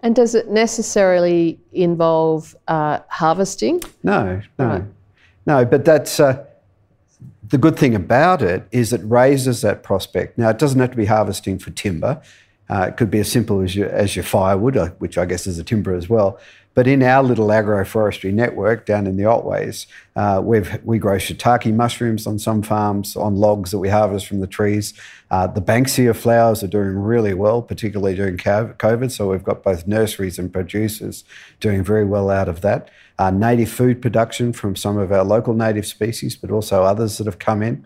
And 0.02 0.16
does 0.16 0.36
it 0.36 0.50
necessarily 0.50 1.60
involve 1.74 2.56
uh, 2.68 3.00
harvesting? 3.10 3.82
No, 4.04 4.42
no, 4.60 4.66
right. 4.66 4.84
no. 5.46 5.66
But 5.66 5.86
that's 5.86 6.20
uh, 6.20 6.46
the 7.50 7.58
good 7.58 7.78
thing 7.78 7.96
about 7.96 8.42
it 8.42 8.68
is 8.72 8.94
it 8.94 9.02
raises 9.04 9.62
that 9.62 9.84
prospect. 9.84 10.38
Now 10.38 10.50
it 10.50 10.60
doesn't 10.60 10.80
have 10.80 10.92
to 10.92 10.98
be 10.98 11.06
harvesting 11.06 11.60
for 11.60 11.72
timber. 11.72 12.22
Uh, 12.70 12.88
it 12.90 12.98
could 12.98 13.10
be 13.10 13.20
as 13.20 13.32
simple 13.32 13.62
as 13.62 13.76
your, 13.76 13.90
as 13.90 14.16
your 14.16 14.24
firewood, 14.24 14.76
uh, 14.76 14.90
which 15.00 15.18
I 15.18 15.26
guess 15.26 15.48
is 15.48 15.58
a 15.58 15.64
timber 15.64 15.94
as 15.94 16.10
well. 16.10 16.40
But 16.78 16.86
in 16.86 17.02
our 17.02 17.24
little 17.24 17.48
agroforestry 17.48 18.32
network 18.32 18.86
down 18.86 19.08
in 19.08 19.18
the 19.18 19.24
Otways, 19.24 19.88
uh, 20.16 20.40
we 20.44 21.00
grow 21.00 21.16
shiitake 21.16 21.74
mushrooms 21.74 22.28
on 22.28 22.38
some 22.38 22.62
farms 22.62 23.16
on 23.16 23.36
logs 23.36 23.72
that 23.72 23.80
we 23.80 23.90
harvest 23.90 24.28
from 24.28 24.42
the 24.42 24.46
trees. 24.46 24.94
Uh, 25.32 25.48
the 25.48 25.60
Banksia 25.60 26.16
flowers 26.16 26.62
are 26.62 26.68
doing 26.68 26.96
really 26.96 27.34
well, 27.34 27.64
particularly 27.64 28.14
during 28.14 28.38
COVID. 28.38 29.10
So 29.10 29.32
we've 29.32 29.44
got 29.44 29.64
both 29.64 29.88
nurseries 29.88 30.38
and 30.38 30.54
producers 30.54 31.24
doing 31.60 31.84
very 31.84 32.06
well 32.06 32.30
out 32.30 32.48
of 32.48 32.62
that. 32.62 32.92
Uh, 33.18 33.32
native 33.32 33.72
food 33.72 34.00
production 34.00 34.54
from 34.54 34.76
some 34.76 35.00
of 35.00 35.12
our 35.12 35.24
local 35.24 35.56
native 35.56 35.88
species, 35.88 36.36
but 36.36 36.52
also 36.52 36.84
others 36.84 37.18
that 37.18 37.26
have 37.26 37.40
come 37.40 37.64
in. 37.64 37.84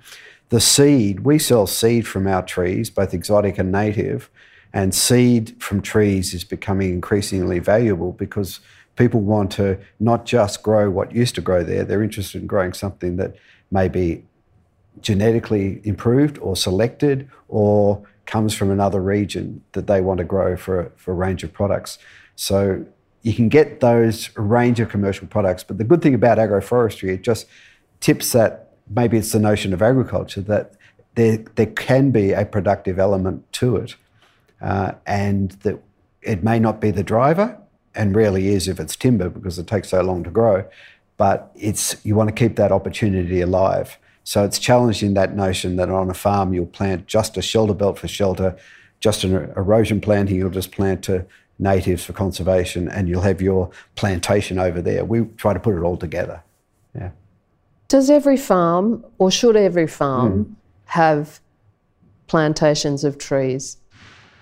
The 0.50 0.60
seed, 0.60 1.22
we 1.22 1.40
sell 1.40 1.66
seed 1.66 2.06
from 2.06 2.28
our 2.28 2.44
trees, 2.44 2.90
both 2.90 3.14
exotic 3.14 3.58
and 3.58 3.72
native. 3.72 4.30
And 4.74 4.94
seed 4.94 5.62
from 5.62 5.82
trees 5.82 6.34
is 6.34 6.44
becoming 6.44 6.92
increasingly 6.92 7.60
valuable 7.60 8.14
because 8.14 8.60
people 9.02 9.22
want 9.22 9.52
to 9.52 9.80
not 10.00 10.26
just 10.26 10.62
grow 10.62 10.88
what 10.92 11.12
used 11.12 11.34
to 11.34 11.42
grow 11.42 11.64
there, 11.64 11.84
they're 11.84 12.04
interested 12.04 12.40
in 12.40 12.46
growing 12.46 12.72
something 12.72 13.18
that 13.18 13.36
may 13.72 13.88
be 13.88 14.24
genetically 15.02 15.82
improved 15.84 16.38
or 16.38 16.56
selected 16.56 17.28
or 17.48 18.06
comes 18.28 18.54
from 18.54 18.70
another 18.70 19.02
region 19.02 19.64
that 19.72 19.88
they 19.88 20.02
want 20.02 20.20
to 20.20 20.24
grow 20.24 20.56
for, 20.56 20.92
for 20.98 21.14
a 21.14 21.16
range 21.16 21.44
of 21.44 21.52
products. 21.52 21.98
So 22.36 22.86
you 23.24 23.34
can 23.34 23.50
get 23.50 23.80
those 23.80 24.30
range 24.38 24.80
of 24.80 24.90
commercial 24.90 25.26
products. 25.26 25.64
But 25.64 25.80
the 25.80 25.84
good 25.84 26.04
thing 26.04 26.14
about 26.14 26.38
agroforestry, 26.38 27.10
it 27.10 27.24
just 27.24 27.48
tips 28.02 28.34
that 28.34 28.74
maybe 28.88 29.18
it's 29.18 29.32
the 29.32 29.40
notion 29.40 29.74
of 29.74 29.82
agriculture 29.82 30.42
that 30.42 30.74
there, 31.16 31.38
there 31.56 31.66
can 31.66 32.12
be 32.12 32.34
a 32.34 32.46
productive 32.46 33.00
element 33.00 33.52
to 33.54 33.78
it. 33.78 33.96
Uh, 34.62 34.92
and 35.08 35.52
that 35.64 35.82
it 36.22 36.44
may 36.44 36.60
not 36.60 36.80
be 36.80 36.92
the 36.92 37.02
driver, 37.02 37.58
and 37.96 38.16
rarely 38.16 38.50
is 38.50 38.68
if 38.68 38.80
it's 38.80 38.96
timber 38.96 39.30
because 39.30 39.60
it 39.60 39.68
takes 39.68 39.90
so 39.90 40.02
long 40.02 40.24
to 40.24 40.30
grow. 40.30 40.66
But 41.18 41.52
it's 41.56 42.04
you 42.06 42.16
want 42.16 42.30
to 42.30 42.36
keep 42.36 42.56
that 42.56 42.72
opportunity 42.72 43.42
alive. 43.42 43.98
So 44.24 44.44
it's 44.44 44.60
challenging 44.60 45.14
that 45.16 45.36
notion 45.36 45.76
that 45.78 45.90
on 45.90 46.10
a 46.10 46.14
farm 46.14 46.54
you'll 46.54 46.66
plant 46.68 47.08
just 47.08 47.38
a 47.38 47.42
shelter 47.42 47.74
belt 47.74 47.98
for 48.00 48.08
shelter, 48.08 48.56
just 49.00 49.24
an 49.24 49.52
erosion 49.56 50.00
planting, 50.02 50.36
you'll 50.38 50.50
just 50.50 50.72
plant 50.72 51.04
to 51.04 51.26
natives 51.60 52.04
for 52.04 52.14
conservation, 52.14 52.90
and 52.90 53.08
you'll 53.08 53.22
have 53.22 53.42
your 53.42 53.70
plantation 53.96 54.58
over 54.58 54.82
there. 54.82 55.06
We 55.06 55.26
try 55.38 55.54
to 55.54 55.60
put 55.60 55.78
it 55.78 55.82
all 55.82 55.96
together. 55.96 56.44
Yeah. 56.96 57.12
Does 57.88 58.10
every 58.10 58.38
farm, 58.38 59.06
or 59.20 59.30
should 59.30 59.56
every 59.56 59.88
farm, 59.88 60.46
mm. 60.46 60.56
have 60.86 61.40
plantations 62.28 63.04
of 63.04 63.18
trees? 63.18 63.78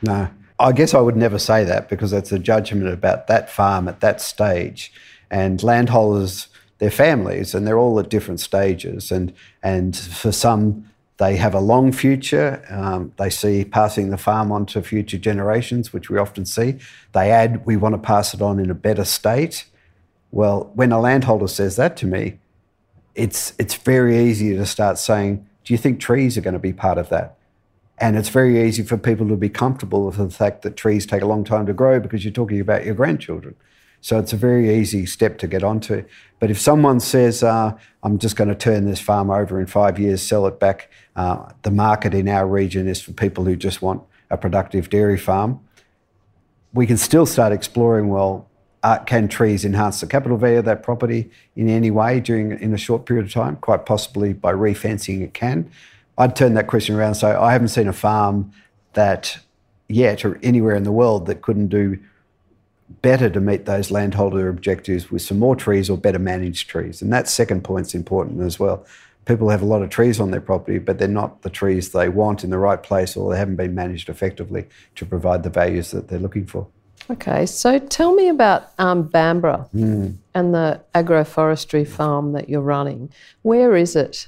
No. 0.01 0.29
I 0.59 0.73
guess 0.73 0.93
I 0.93 0.99
would 0.99 1.15
never 1.15 1.39
say 1.39 1.63
that 1.63 1.87
because 1.89 2.11
it's 2.11 2.33
a 2.33 2.39
judgment 2.39 2.89
about 2.89 3.27
that 3.27 3.49
farm 3.49 3.87
at 3.87 4.01
that 4.01 4.19
stage. 4.19 4.91
And 5.31 5.63
landholders, 5.63 6.49
they're 6.79 6.91
families 6.91 7.55
and 7.55 7.65
they're 7.65 7.77
all 7.77 7.97
at 7.99 8.09
different 8.09 8.41
stages. 8.41 9.11
And, 9.11 9.33
and 9.63 9.95
for 9.95 10.33
some, 10.33 10.89
they 11.17 11.37
have 11.37 11.53
a 11.53 11.59
long 11.61 11.93
future. 11.93 12.65
Um, 12.69 13.13
they 13.17 13.29
see 13.29 13.63
passing 13.63 14.09
the 14.09 14.17
farm 14.17 14.51
on 14.51 14.65
to 14.67 14.81
future 14.81 15.17
generations, 15.17 15.93
which 15.93 16.09
we 16.09 16.17
often 16.17 16.45
see. 16.45 16.75
They 17.13 17.31
add, 17.31 17.65
we 17.65 17.77
want 17.77 17.95
to 17.95 17.99
pass 17.99 18.33
it 18.33 18.41
on 18.41 18.59
in 18.59 18.69
a 18.69 18.75
better 18.75 19.05
state. 19.05 19.65
Well, 20.31 20.71
when 20.75 20.91
a 20.91 20.99
landholder 20.99 21.47
says 21.47 21.77
that 21.77 21.95
to 21.97 22.05
me, 22.05 22.39
it's, 23.15 23.53
it's 23.57 23.75
very 23.75 24.19
easy 24.19 24.55
to 24.55 24.65
start 24.65 24.97
saying, 24.97 25.47
Do 25.63 25.73
you 25.73 25.77
think 25.77 25.99
trees 25.99 26.37
are 26.37 26.41
going 26.41 26.53
to 26.53 26.59
be 26.59 26.73
part 26.73 26.97
of 26.97 27.09
that? 27.09 27.38
And 28.01 28.17
it's 28.17 28.29
very 28.29 28.65
easy 28.65 28.83
for 28.83 28.97
people 28.97 29.27
to 29.27 29.35
be 29.35 29.49
comfortable 29.49 30.05
with 30.05 30.17
the 30.17 30.29
fact 30.29 30.61
that 30.61 30.77
trees 30.77 31.05
take 31.05 31.21
a 31.21 31.25
long 31.25 31.43
time 31.43 31.65
to 31.65 31.73
grow 31.73 31.99
because 31.99 32.23
you're 32.23 32.33
talking 32.33 32.61
about 32.61 32.85
your 32.85 32.95
grandchildren. 32.95 33.55
So 34.01 34.17
it's 34.17 34.31
a 34.31 34.37
very 34.37 34.73
easy 34.73 35.05
step 35.05 35.37
to 35.39 35.47
get 35.47 35.63
onto. 35.63 36.05
But 36.39 36.49
if 36.49 36.59
someone 36.59 37.01
says, 37.01 37.43
uh, 37.43 37.77
I'm 38.01 38.17
just 38.17 38.37
going 38.37 38.47
to 38.47 38.55
turn 38.55 38.85
this 38.85 39.01
farm 39.01 39.29
over 39.29 39.59
in 39.59 39.67
five 39.67 39.99
years, 39.99 40.21
sell 40.21 40.47
it 40.47 40.59
back, 40.59 40.89
uh, 41.17 41.51
the 41.63 41.71
market 41.71 42.13
in 42.13 42.29
our 42.29 42.47
region 42.47 42.87
is 42.87 43.01
for 43.01 43.11
people 43.11 43.43
who 43.43 43.57
just 43.57 43.81
want 43.81 44.01
a 44.29 44.37
productive 44.37 44.89
dairy 44.89 45.17
farm. 45.17 45.59
We 46.73 46.87
can 46.87 46.97
still 46.97 47.25
start 47.25 47.51
exploring 47.51 48.07
well, 48.07 48.47
uh, 48.83 48.99
can 48.99 49.27
trees 49.27 49.65
enhance 49.65 49.99
the 49.99 50.07
capital 50.07 50.37
value 50.37 50.59
of 50.59 50.65
that 50.65 50.83
property 50.83 51.29
in 51.57 51.67
any 51.67 51.91
way 51.91 52.21
during 52.21 52.57
in 52.57 52.73
a 52.73 52.77
short 52.77 53.05
period 53.05 53.25
of 53.25 53.33
time? 53.33 53.57
Quite 53.57 53.85
possibly 53.85 54.31
by 54.31 54.53
refencing 54.53 55.21
it 55.21 55.33
can. 55.33 55.69
I'd 56.19 56.35
turn 56.35 56.53
that 56.55 56.67
question 56.67 56.95
around 56.95 57.15
So 57.15 57.41
I 57.41 57.53
haven't 57.53 57.69
seen 57.69 57.87
a 57.87 57.93
farm 57.93 58.51
that 58.93 59.39
yet 59.87 60.25
or 60.25 60.37
anywhere 60.43 60.75
in 60.75 60.83
the 60.83 60.91
world 60.91 61.25
that 61.25 61.41
couldn't 61.41 61.69
do 61.69 61.97
better 63.01 63.29
to 63.29 63.39
meet 63.39 63.65
those 63.65 63.89
landholder 63.89 64.49
objectives 64.49 65.09
with 65.09 65.21
some 65.21 65.39
more 65.39 65.55
trees 65.55 65.89
or 65.89 65.97
better 65.97 66.19
managed 66.19 66.69
trees. 66.69 67.01
And 67.01 67.13
that 67.13 67.29
second 67.29 67.63
point's 67.63 67.95
important 67.95 68.41
as 68.41 68.59
well. 68.59 68.85
People 69.25 69.49
have 69.49 69.61
a 69.61 69.65
lot 69.65 69.81
of 69.81 69.89
trees 69.89 70.19
on 70.19 70.31
their 70.31 70.41
property, 70.41 70.79
but 70.79 70.97
they're 70.97 71.07
not 71.07 71.43
the 71.43 71.49
trees 71.49 71.91
they 71.91 72.09
want 72.09 72.43
in 72.43 72.49
the 72.49 72.57
right 72.57 72.81
place 72.81 73.15
or 73.15 73.31
they 73.31 73.37
haven't 73.37 73.55
been 73.55 73.75
managed 73.75 74.09
effectively 74.09 74.67
to 74.95 75.05
provide 75.05 75.43
the 75.43 75.49
values 75.49 75.91
that 75.91 76.07
they're 76.07 76.19
looking 76.19 76.45
for. 76.45 76.67
Okay, 77.09 77.45
so 77.45 77.79
tell 77.79 78.13
me 78.13 78.27
about 78.27 78.71
um, 78.77 79.09
mm. 79.09 80.15
and 80.35 80.53
the 80.53 80.81
agroforestry 80.93 81.87
farm 81.87 82.33
that 82.33 82.49
you're 82.49 82.61
running. 82.61 83.11
Where 83.41 83.75
is 83.75 83.95
it? 83.95 84.27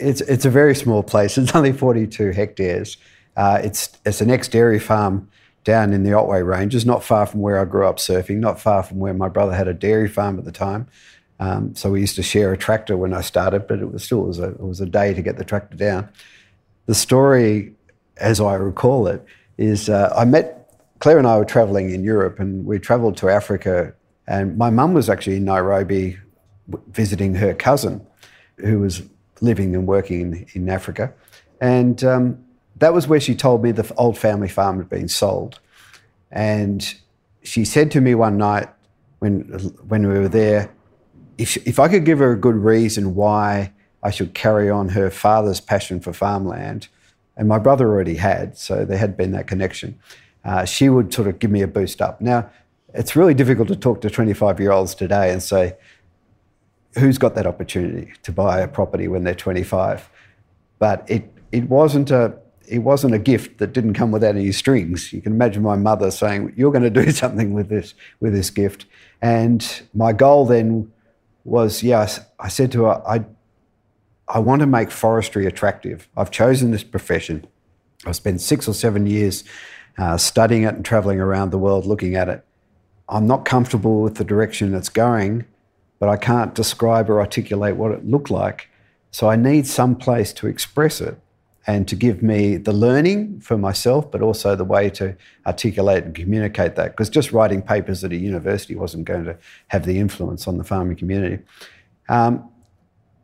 It's 0.00 0.20
it's 0.22 0.44
a 0.44 0.50
very 0.50 0.74
small 0.74 1.02
place. 1.02 1.38
It's 1.38 1.54
only 1.54 1.72
42 1.72 2.30
hectares. 2.30 2.96
Uh, 3.36 3.60
it's 3.62 3.96
it's 4.04 4.20
an 4.20 4.30
ex-dairy 4.30 4.78
farm 4.78 5.28
down 5.64 5.92
in 5.92 6.02
the 6.02 6.12
Otway 6.12 6.42
Ranges, 6.42 6.86
not 6.86 7.04
far 7.04 7.26
from 7.26 7.40
where 7.40 7.60
I 7.60 7.64
grew 7.64 7.86
up 7.86 7.98
surfing, 7.98 8.38
not 8.38 8.60
far 8.60 8.82
from 8.82 8.98
where 8.98 9.14
my 9.14 9.28
brother 9.28 9.54
had 9.54 9.68
a 9.68 9.74
dairy 9.74 10.08
farm 10.08 10.38
at 10.38 10.44
the 10.44 10.52
time. 10.52 10.86
Um, 11.40 11.74
so 11.74 11.90
we 11.90 12.00
used 12.00 12.16
to 12.16 12.22
share 12.22 12.52
a 12.52 12.56
tractor 12.56 12.96
when 12.96 13.12
I 13.12 13.20
started, 13.20 13.66
but 13.66 13.78
it 13.78 13.92
was 13.92 14.02
still 14.02 14.24
it 14.24 14.28
was, 14.28 14.38
a, 14.38 14.48
it 14.48 14.60
was 14.60 14.80
a 14.80 14.86
day 14.86 15.14
to 15.14 15.22
get 15.22 15.36
the 15.36 15.44
tractor 15.44 15.76
down. 15.76 16.08
The 16.86 16.94
story, 16.94 17.74
as 18.16 18.40
I 18.40 18.54
recall 18.54 19.06
it, 19.06 19.24
is 19.56 19.88
uh, 19.88 20.12
I 20.16 20.24
met 20.24 20.58
Claire 21.00 21.18
and 21.18 21.26
I 21.26 21.36
were 21.36 21.44
travelling 21.44 21.90
in 21.90 22.02
Europe, 22.02 22.40
and 22.40 22.64
we 22.64 22.78
travelled 22.78 23.16
to 23.18 23.28
Africa. 23.28 23.94
And 24.26 24.58
my 24.58 24.70
mum 24.70 24.94
was 24.94 25.08
actually 25.08 25.36
in 25.36 25.44
Nairobi 25.44 26.18
visiting 26.88 27.34
her 27.36 27.54
cousin, 27.54 28.04
who 28.58 28.80
was 28.80 29.02
living 29.40 29.74
and 29.74 29.86
working 29.86 30.20
in, 30.20 30.46
in 30.54 30.68
Africa. 30.68 31.12
And 31.60 32.02
um, 32.04 32.44
that 32.76 32.92
was 32.92 33.08
where 33.08 33.20
she 33.20 33.34
told 33.34 33.62
me 33.62 33.72
the 33.72 33.92
old 33.96 34.16
family 34.16 34.48
farm 34.48 34.78
had 34.78 34.88
been 34.88 35.08
sold. 35.08 35.60
And 36.30 36.94
she 37.42 37.64
said 37.64 37.90
to 37.92 38.00
me 38.00 38.14
one 38.14 38.36
night 38.36 38.68
when, 39.18 39.42
when 39.88 40.06
we 40.06 40.18
were 40.18 40.28
there, 40.28 40.70
if, 41.36 41.56
if 41.66 41.78
I 41.78 41.88
could 41.88 42.04
give 42.04 42.18
her 42.18 42.32
a 42.32 42.36
good 42.36 42.56
reason 42.56 43.14
why 43.14 43.72
I 44.02 44.10
should 44.10 44.34
carry 44.34 44.70
on 44.70 44.90
her 44.90 45.10
father's 45.10 45.60
passion 45.60 46.00
for 46.00 46.12
farmland, 46.12 46.88
and 47.36 47.48
my 47.48 47.58
brother 47.58 47.88
already 47.88 48.16
had, 48.16 48.58
so 48.58 48.84
there 48.84 48.98
had 48.98 49.16
been 49.16 49.32
that 49.32 49.46
connection, 49.46 49.98
uh, 50.44 50.64
she 50.64 50.88
would 50.88 51.12
sort 51.14 51.28
of 51.28 51.38
give 51.38 51.50
me 51.50 51.62
a 51.62 51.68
boost 51.68 52.02
up. 52.02 52.20
Now, 52.20 52.50
it's 52.94 53.14
really 53.14 53.34
difficult 53.34 53.68
to 53.68 53.76
talk 53.76 54.00
to 54.00 54.10
25 54.10 54.58
year 54.60 54.72
olds 54.72 54.94
today 54.94 55.32
and 55.32 55.42
say, 55.42 55.76
who's 56.96 57.18
got 57.18 57.34
that 57.34 57.46
opportunity 57.46 58.12
to 58.22 58.32
buy 58.32 58.60
a 58.60 58.68
property 58.68 59.08
when 59.08 59.24
they're 59.24 59.34
25? 59.34 60.08
But 60.78 61.04
it, 61.08 61.32
it 61.52 61.68
wasn't 61.68 62.10
a 62.10 62.38
it 62.70 62.80
wasn't 62.80 63.14
a 63.14 63.18
gift 63.18 63.58
that 63.58 63.72
didn't 63.72 63.94
come 63.94 64.10
without 64.10 64.36
any 64.36 64.52
strings. 64.52 65.10
You 65.12 65.22
can 65.22 65.32
imagine 65.32 65.62
my 65.62 65.76
mother 65.76 66.10
saying, 66.10 66.52
"You're 66.56 66.70
going 66.70 66.82
to 66.82 66.90
do 66.90 67.10
something 67.22 67.54
with 67.54 67.68
this 67.68 67.94
with 68.20 68.32
this 68.34 68.50
gift." 68.50 68.86
And 69.20 69.82
my 69.94 70.12
goal 70.12 70.46
then 70.46 70.92
was, 71.44 71.82
yes, 71.82 72.20
I 72.38 72.48
said 72.48 72.70
to 72.72 72.84
her, 72.84 73.08
I 73.08 73.24
I 74.28 74.38
want 74.40 74.60
to 74.60 74.66
make 74.66 74.90
forestry 74.90 75.46
attractive. 75.46 76.08
I've 76.16 76.30
chosen 76.30 76.70
this 76.70 76.84
profession. 76.84 77.46
I've 78.04 78.16
spent 78.16 78.42
six 78.42 78.68
or 78.68 78.74
seven 78.74 79.06
years 79.06 79.42
uh, 79.96 80.18
studying 80.18 80.62
it 80.62 80.74
and 80.74 80.84
traveling 80.84 81.18
around 81.18 81.50
the 81.50 81.58
world 81.58 81.86
looking 81.86 82.14
at 82.14 82.28
it. 82.28 82.44
I'm 83.08 83.26
not 83.26 83.46
comfortable 83.46 84.02
with 84.02 84.16
the 84.16 84.24
direction 84.24 84.74
it's 84.74 84.90
going 84.90 85.46
but 85.98 86.08
I 86.08 86.16
can't 86.16 86.54
describe 86.54 87.10
or 87.10 87.20
articulate 87.20 87.76
what 87.76 87.92
it 87.92 88.06
looked 88.06 88.30
like. 88.30 88.68
So 89.10 89.28
I 89.28 89.36
need 89.36 89.66
some 89.66 89.96
place 89.96 90.32
to 90.34 90.46
express 90.46 91.00
it. 91.00 91.18
and 91.66 91.86
to 91.86 91.94
give 91.94 92.22
me 92.22 92.56
the 92.56 92.72
learning 92.72 93.38
for 93.40 93.58
myself, 93.58 94.10
but 94.10 94.22
also 94.22 94.56
the 94.56 94.64
way 94.64 94.88
to 94.88 95.14
articulate 95.46 96.02
and 96.02 96.14
communicate 96.14 96.76
that. 96.76 96.92
Because 96.92 97.10
just 97.10 97.30
writing 97.30 97.60
papers 97.60 98.02
at 98.02 98.10
a 98.10 98.16
university 98.16 98.74
wasn't 98.74 99.04
going 99.04 99.26
to 99.26 99.36
have 99.66 99.84
the 99.84 99.98
influence 99.98 100.48
on 100.48 100.56
the 100.56 100.64
farming 100.64 100.96
community. 100.96 101.44
Um, 102.08 102.48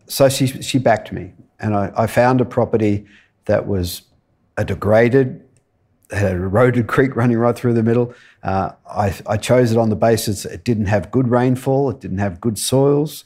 so 0.07 0.29
she, 0.29 0.47
she 0.47 0.79
backed 0.79 1.11
me, 1.11 1.33
and 1.59 1.75
I, 1.75 1.91
I, 1.97 2.07
found 2.07 2.43
a 2.43 2.45
property 2.45 3.07
that 3.47 3.67
was 3.67 4.03
a 4.59 4.65
degraded, 4.65 5.43
had 6.11 6.33
a 6.33 6.35
eroded 6.35 6.87
creek 6.95 7.17
running 7.17 7.39
right 7.39 7.57
through 7.57 7.73
the 7.73 7.83
middle. 7.83 8.15
Uh, 8.45 8.73
I, 8.89 9.15
I 9.27 9.37
chose 9.39 9.73
it 9.73 9.79
on 9.79 9.89
the 9.89 9.97
basis 9.97 10.45
it 10.45 10.65
didn't 10.65 10.87
have 10.87 11.11
good 11.11 11.29
rainfall, 11.29 11.91
it 11.91 12.01
didn't 12.01 12.19
have 12.19 12.41
good 12.41 12.59
soils. 12.59 13.25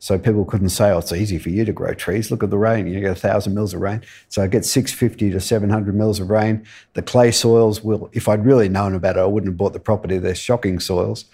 So 0.00 0.16
people 0.16 0.44
couldn't 0.44 0.68
say, 0.68 0.90
oh, 0.90 0.98
it's 0.98 1.10
easy 1.10 1.38
for 1.38 1.48
you 1.48 1.64
to 1.64 1.72
grow 1.72 1.92
trees. 1.92 2.30
Look 2.30 2.44
at 2.44 2.50
the 2.50 2.58
rain. 2.58 2.86
You 2.86 3.00
get 3.00 3.08
1,000 3.08 3.52
mils 3.52 3.74
of 3.74 3.80
rain. 3.80 4.02
So 4.28 4.42
I 4.42 4.46
get 4.46 4.64
650 4.64 5.30
to 5.32 5.40
700 5.40 5.92
mils 5.92 6.20
of 6.20 6.30
rain. 6.30 6.64
The 6.92 7.02
clay 7.02 7.32
soils 7.32 7.82
will, 7.82 8.08
if 8.12 8.28
I'd 8.28 8.44
really 8.44 8.68
known 8.68 8.94
about 8.94 9.16
it, 9.16 9.20
I 9.20 9.26
wouldn't 9.26 9.50
have 9.50 9.56
bought 9.56 9.72
the 9.72 9.80
property. 9.80 10.18
They're 10.18 10.36
shocking 10.36 10.78
soils. 10.78 11.24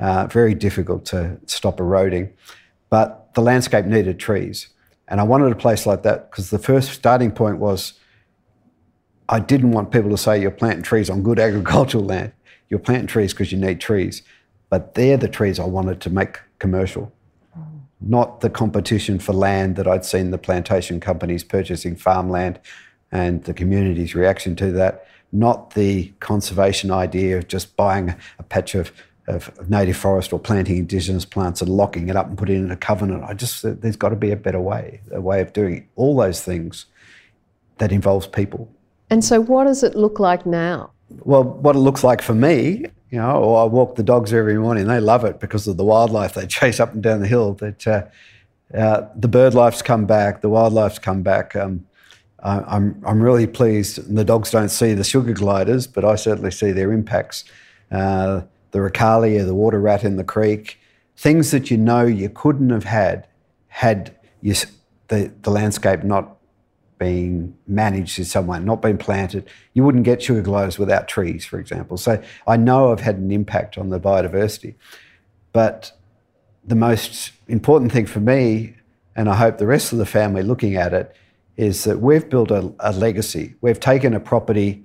Uh, 0.00 0.26
very 0.28 0.54
difficult 0.54 1.04
to 1.06 1.38
stop 1.44 1.78
eroding. 1.78 2.32
But 2.88 3.34
the 3.34 3.42
landscape 3.42 3.84
needed 3.84 4.18
trees. 4.18 4.68
And 5.08 5.20
I 5.20 5.24
wanted 5.24 5.52
a 5.52 5.56
place 5.56 5.84
like 5.84 6.02
that 6.04 6.30
because 6.30 6.48
the 6.48 6.58
first 6.58 6.92
starting 6.92 7.30
point 7.30 7.58
was 7.58 7.92
I 9.28 9.40
didn't 9.40 9.72
want 9.72 9.90
people 9.90 10.10
to 10.10 10.18
say 10.18 10.40
you're 10.40 10.50
planting 10.50 10.82
trees 10.82 11.10
on 11.10 11.22
good 11.22 11.38
agricultural 11.48 12.04
land. 12.04 12.32
You're 12.68 12.80
planting 12.80 13.06
trees 13.06 13.32
because 13.32 13.52
you 13.52 13.58
need 13.58 13.80
trees. 13.80 14.22
But 14.68 14.94
they're 14.94 15.16
the 15.16 15.28
trees 15.28 15.60
I 15.60 15.64
wanted 15.64 16.00
to 16.02 16.10
make 16.10 16.40
commercial 16.58 17.12
not 18.00 18.40
the 18.40 18.50
competition 18.50 19.18
for 19.18 19.32
land 19.32 19.76
that 19.76 19.86
I'd 19.86 20.04
seen 20.04 20.30
the 20.30 20.38
plantation 20.38 21.00
companies 21.00 21.42
purchasing 21.42 21.96
farmland 21.96 22.60
and 23.10 23.44
the 23.44 23.54
community's 23.54 24.14
reaction 24.14 24.56
to 24.56 24.70
that, 24.72 25.06
not 25.32 25.74
the 25.74 26.12
conservation 26.20 26.90
idea 26.90 27.38
of 27.38 27.48
just 27.48 27.76
buying 27.76 28.14
a 28.38 28.42
patch 28.42 28.74
of, 28.74 28.92
of 29.26 29.70
native 29.70 29.96
forest 29.96 30.32
or 30.32 30.38
planting 30.38 30.76
indigenous 30.76 31.24
plants 31.24 31.60
and 31.62 31.70
locking 31.70 32.08
it 32.08 32.16
up 32.16 32.26
and 32.28 32.36
putting 32.36 32.56
it 32.56 32.64
in 32.64 32.70
a 32.70 32.76
covenant. 32.76 33.24
I 33.24 33.34
just, 33.34 33.62
there's 33.80 33.96
got 33.96 34.10
to 34.10 34.16
be 34.16 34.30
a 34.30 34.36
better 34.36 34.60
way, 34.60 35.00
a 35.10 35.20
way 35.20 35.40
of 35.40 35.52
doing 35.52 35.76
it. 35.76 35.86
all 35.96 36.16
those 36.16 36.42
things 36.42 36.86
that 37.78 37.92
involves 37.92 38.26
people. 38.26 38.70
And 39.10 39.24
so, 39.24 39.40
what 39.40 39.64
does 39.64 39.82
it 39.82 39.94
look 39.94 40.18
like 40.18 40.46
now? 40.46 40.90
Well, 41.20 41.44
what 41.44 41.76
it 41.76 41.80
looks 41.80 42.02
like 42.02 42.20
for 42.20 42.34
me 42.34 42.86
you 43.10 43.18
know, 43.18 43.54
I 43.54 43.64
walk 43.64 43.94
the 43.94 44.02
dogs 44.02 44.32
every 44.32 44.58
morning. 44.58 44.86
They 44.86 45.00
love 45.00 45.24
it 45.24 45.38
because 45.38 45.68
of 45.68 45.76
the 45.76 45.84
wildlife 45.84 46.34
they 46.34 46.46
chase 46.58 46.80
up 46.80 46.92
and 46.92 47.02
down 47.02 47.20
the 47.20 47.28
hill. 47.28 47.54
That 47.54 47.86
uh, 47.86 48.02
uh, 48.76 49.08
the 49.14 49.28
bird 49.28 49.54
life's 49.54 49.82
come 49.82 50.06
back, 50.06 50.40
the 50.40 50.48
wildlife's 50.48 50.98
come 50.98 51.22
back. 51.22 51.54
Um, 51.54 51.86
I, 52.40 52.60
I'm 52.60 53.02
I'm 53.06 53.22
really 53.22 53.46
pleased. 53.46 53.98
And 53.98 54.18
the 54.18 54.24
dogs 54.24 54.50
don't 54.50 54.68
see 54.68 54.92
the 54.94 55.04
sugar 55.04 55.32
gliders, 55.32 55.86
but 55.86 56.04
I 56.04 56.16
certainly 56.16 56.50
see 56.50 56.72
their 56.72 56.92
impacts. 56.92 57.44
Uh, 57.90 58.42
the 58.72 58.80
Rakali, 58.80 59.44
the 59.44 59.54
water 59.54 59.80
rat 59.80 60.02
in 60.02 60.16
the 60.16 60.24
creek, 60.24 60.78
things 61.16 61.52
that 61.52 61.70
you 61.70 61.76
know 61.76 62.04
you 62.04 62.28
couldn't 62.28 62.70
have 62.70 62.84
had 62.84 63.28
had 63.68 64.16
you, 64.42 64.54
the 65.08 65.32
the 65.42 65.50
landscape 65.50 66.02
not 66.02 66.35
being 66.98 67.56
managed 67.66 68.18
in 68.18 68.24
some 68.24 68.46
way, 68.46 68.58
not 68.58 68.80
being 68.80 68.98
planted. 68.98 69.48
You 69.74 69.84
wouldn't 69.84 70.04
get 70.04 70.22
sugar 70.22 70.42
gliders 70.42 70.78
without 70.78 71.08
trees, 71.08 71.44
for 71.44 71.58
example. 71.58 71.96
So 71.96 72.22
I 72.46 72.56
know 72.56 72.92
I've 72.92 73.00
had 73.00 73.16
an 73.16 73.30
impact 73.30 73.76
on 73.76 73.90
the 73.90 74.00
biodiversity. 74.00 74.74
But 75.52 75.92
the 76.64 76.74
most 76.74 77.32
important 77.48 77.92
thing 77.92 78.06
for 78.06 78.20
me, 78.20 78.74
and 79.14 79.28
I 79.28 79.36
hope 79.36 79.58
the 79.58 79.66
rest 79.66 79.92
of 79.92 79.98
the 79.98 80.06
family 80.06 80.42
looking 80.42 80.76
at 80.76 80.92
it, 80.92 81.14
is 81.56 81.84
that 81.84 82.00
we've 82.00 82.28
built 82.28 82.50
a, 82.50 82.72
a 82.80 82.92
legacy. 82.92 83.54
We've 83.60 83.80
taken 83.80 84.14
a 84.14 84.20
property 84.20 84.84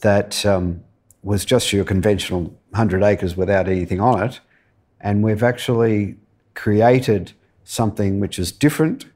that 0.00 0.44
um, 0.46 0.82
was 1.22 1.44
just 1.44 1.72
your 1.72 1.84
conventional 1.84 2.42
100 2.70 3.02
acres 3.02 3.36
without 3.36 3.68
anything 3.68 4.00
on 4.00 4.22
it, 4.22 4.40
and 5.00 5.22
we've 5.22 5.42
actually 5.42 6.16
created 6.54 7.32
something 7.64 8.20
which 8.20 8.38
is 8.38 8.52
different 8.52 9.06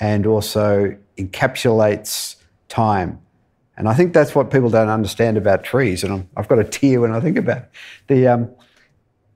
and 0.00 0.26
also 0.26 0.96
encapsulates 1.16 2.36
time. 2.68 3.20
And 3.76 3.88
I 3.88 3.94
think 3.94 4.12
that's 4.12 4.34
what 4.34 4.50
people 4.50 4.70
don't 4.70 4.88
understand 4.88 5.36
about 5.36 5.64
trees. 5.64 6.04
And 6.04 6.28
i 6.36 6.40
have 6.40 6.48
got 6.48 6.58
a 6.58 6.64
tear 6.64 7.00
when 7.00 7.12
I 7.12 7.20
think 7.20 7.36
about 7.36 7.58
it. 7.58 7.70
The, 8.06 8.28
um, 8.28 8.50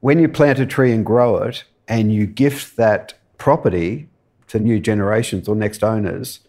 when 0.00 0.18
you 0.18 0.28
plant 0.28 0.60
a 0.60 0.66
tree 0.66 0.92
and 0.92 1.04
grow 1.04 1.38
it 1.38 1.64
and 1.88 2.12
you 2.12 2.26
gift 2.26 2.76
that 2.76 3.14
property 3.36 4.08
to 4.48 4.58
new 4.58 4.78
generations 4.78 5.48
or 5.48 5.56
next 5.56 5.82
owners, 5.82 6.40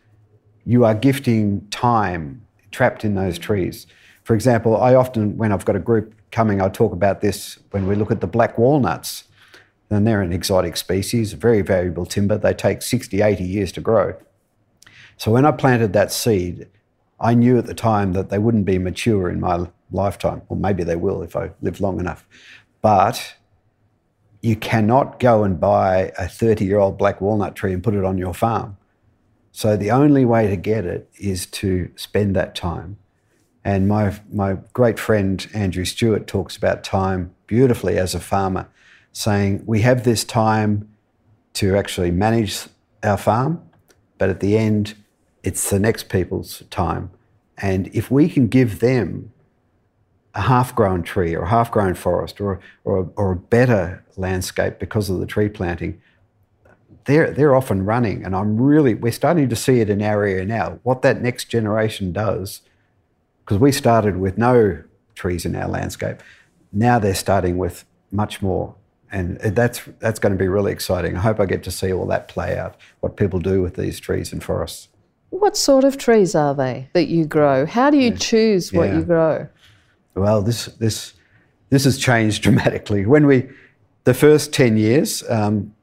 you 0.66 0.86
are 0.86 0.94
gifting 0.94 1.68
time 1.72 2.46
trapped 2.72 3.04
in 3.04 3.16
those 3.16 3.40
trees. 3.40 3.88
For 4.24 4.36
example, 4.36 4.78
I 4.78 4.94
often, 4.94 5.38
when 5.38 5.52
I've 5.52 5.66
got 5.66 5.76
a 5.76 5.80
group 5.80 6.14
coming, 6.32 6.62
I 6.62 6.70
talk 6.70 6.94
about 6.94 7.22
this 7.22 7.58
when 7.72 7.88
we 7.88 7.96
look 7.96 8.12
at 8.12 8.22
the 8.22 8.28
black 8.28 8.58
walnuts. 8.58 9.24
And 9.90 10.06
they're 10.06 10.22
an 10.22 10.32
exotic 10.32 10.78
species, 10.78 11.34
very 11.34 11.64
valuable 11.64 12.06
timber. 12.06 12.38
They 12.38 12.54
take 12.54 12.84
60, 12.84 13.24
80 13.24 13.44
years 13.44 13.72
to 13.72 13.82
grow. 13.82 14.14
So 15.20 15.32
when 15.32 15.46
I 15.46 15.52
planted 15.52 15.92
that 15.94 16.14
seed, 16.14 16.70
I 17.20 17.34
knew 17.34 17.58
at 17.58 17.66
the 17.66 17.74
time 17.74 18.14
that 18.14 18.30
they 18.30 18.40
wouldn't 18.40 18.64
be 18.64 18.78
mature 18.78 19.30
in 19.30 19.42
my 19.42 19.68
lifetime, 19.92 20.44
or 20.48 20.56
maybe 20.56 20.84
they 20.84 20.96
will 20.96 21.22
if 21.22 21.36
I 21.36 21.52
live 21.62 21.82
long 21.82 22.00
enough. 22.00 22.26
But 22.82 23.36
you 24.42 24.56
cannot 24.56 25.20
go 25.20 25.44
and 25.44 25.60
buy 25.60 26.14
a 26.18 26.30
30 26.30 26.64
year 26.64 26.80
old 26.80 26.98
black 26.98 27.20
walnut 27.20 27.58
tree 27.58 27.74
and 27.74 27.84
put 27.84 27.96
it 27.96 28.06
on 28.06 28.18
your 28.18 28.34
farm. 28.34 28.78
So 29.52 29.76
the 29.76 29.92
only 29.92 30.24
way 30.24 30.48
to 30.48 30.56
get 30.56 30.86
it 30.86 31.10
is 31.18 31.46
to 31.48 31.92
spend 31.98 32.34
that 32.38 32.56
time. 32.56 32.98
And 33.66 33.90
my, 33.90 34.18
my 34.32 34.60
great 34.72 34.98
friend 34.98 35.46
Andrew 35.54 35.84
Stewart 35.84 36.28
talks 36.28 36.56
about 36.56 36.86
time 36.86 37.36
beautifully 37.46 37.98
as 37.98 38.16
a 38.16 38.22
farmer, 38.22 38.70
saying 39.12 39.64
we 39.66 39.82
have 39.82 40.06
this 40.06 40.24
time 40.24 40.88
to 41.56 41.76
actually 41.76 42.12
manage 42.12 42.68
our 43.04 43.18
farm, 43.18 43.62
but 44.18 44.30
at 44.30 44.40
the 44.40 44.58
end, 44.58 44.96
it's 45.44 45.70
the 45.70 45.80
next 45.80 46.10
people's 46.10 46.64
time. 46.70 47.12
And 47.58 47.88
if 47.94 48.10
we 48.10 48.30
can 48.30 48.48
give 48.48 48.80
them 48.80 49.32
a 50.36 50.42
half 50.42 50.76
grown 50.76 51.04
tree 51.04 51.36
or 51.36 51.44
a 51.44 51.50
half 51.50 51.72
grown 51.72 51.94
forest 51.94 52.40
or, 52.40 52.60
or, 52.84 53.12
or 53.16 53.32
a 53.32 53.36
better 53.36 54.04
landscape 54.16 54.80
because 54.80 55.10
of 55.10 55.20
the 55.20 55.26
tree 55.26 55.50
planting, 55.50 56.02
they're, 57.06 57.32
they're 57.32 57.56
off 57.56 57.72
and 57.72 57.88
running. 57.88 58.24
And 58.24 58.36
I'm 58.36 58.58
really, 58.62 58.94
we're 58.94 59.12
starting 59.12 59.50
to 59.50 59.56
see 59.56 59.82
it 59.82 59.90
in 59.90 60.02
our 60.02 60.24
area 60.24 60.46
now. 60.46 60.80
What 60.84 61.02
that 61.02 61.22
next 61.22 61.46
generation 61.46 62.14
does, 62.14 62.62
because 63.44 63.58
we 63.58 63.72
started 63.72 64.18
with 64.18 64.38
no 64.38 64.84
trees 65.16 65.46
in 65.46 65.56
our 65.56 65.68
landscape, 65.68 66.18
now 66.72 67.00
they're 67.00 67.16
starting 67.16 67.58
with 67.58 67.86
much 68.12 68.42
more. 68.42 68.76
And 69.12 69.40
that's, 69.40 69.82
that's 69.98 70.20
going 70.20 70.34
to 70.34 70.38
be 70.38 70.48
really 70.48 70.72
exciting. 70.72 71.18
I 71.18 71.22
hope 71.22 71.40
I 71.40 71.48
get 71.48 71.64
to 71.64 71.72
see 71.72 71.92
all 71.92 72.06
that 72.08 72.28
play 72.28 72.60
out, 72.60 72.76
what 73.00 73.18
people 73.18 73.40
do 73.40 73.60
with 73.64 73.74
these 73.74 74.00
trees 74.00 74.32
and 74.32 74.44
forests. 74.44 74.88
What 75.30 75.56
sort 75.56 75.84
of 75.84 75.98
trees 75.98 76.36
are 76.36 76.56
they 76.56 76.90
that 76.94 77.08
you 77.08 77.26
grow? 77.26 77.66
How 77.66 77.90
do 77.90 77.98
you 77.98 78.16
choose 78.16 78.74
what 78.74 78.90
yeah. 78.90 78.98
you 78.98 79.04
grow? 79.04 79.48
Well, 80.16 80.42
this 80.42 80.66
this 80.66 81.14
this 81.70 81.84
has 81.84 81.98
changed 81.98 82.44
dramatically. 82.44 83.06
When 83.06 83.26
we, 83.26 83.50
the 84.04 84.14
first 84.14 84.54
ten 84.54 84.78
years, 84.78 85.28
um, 85.30 85.74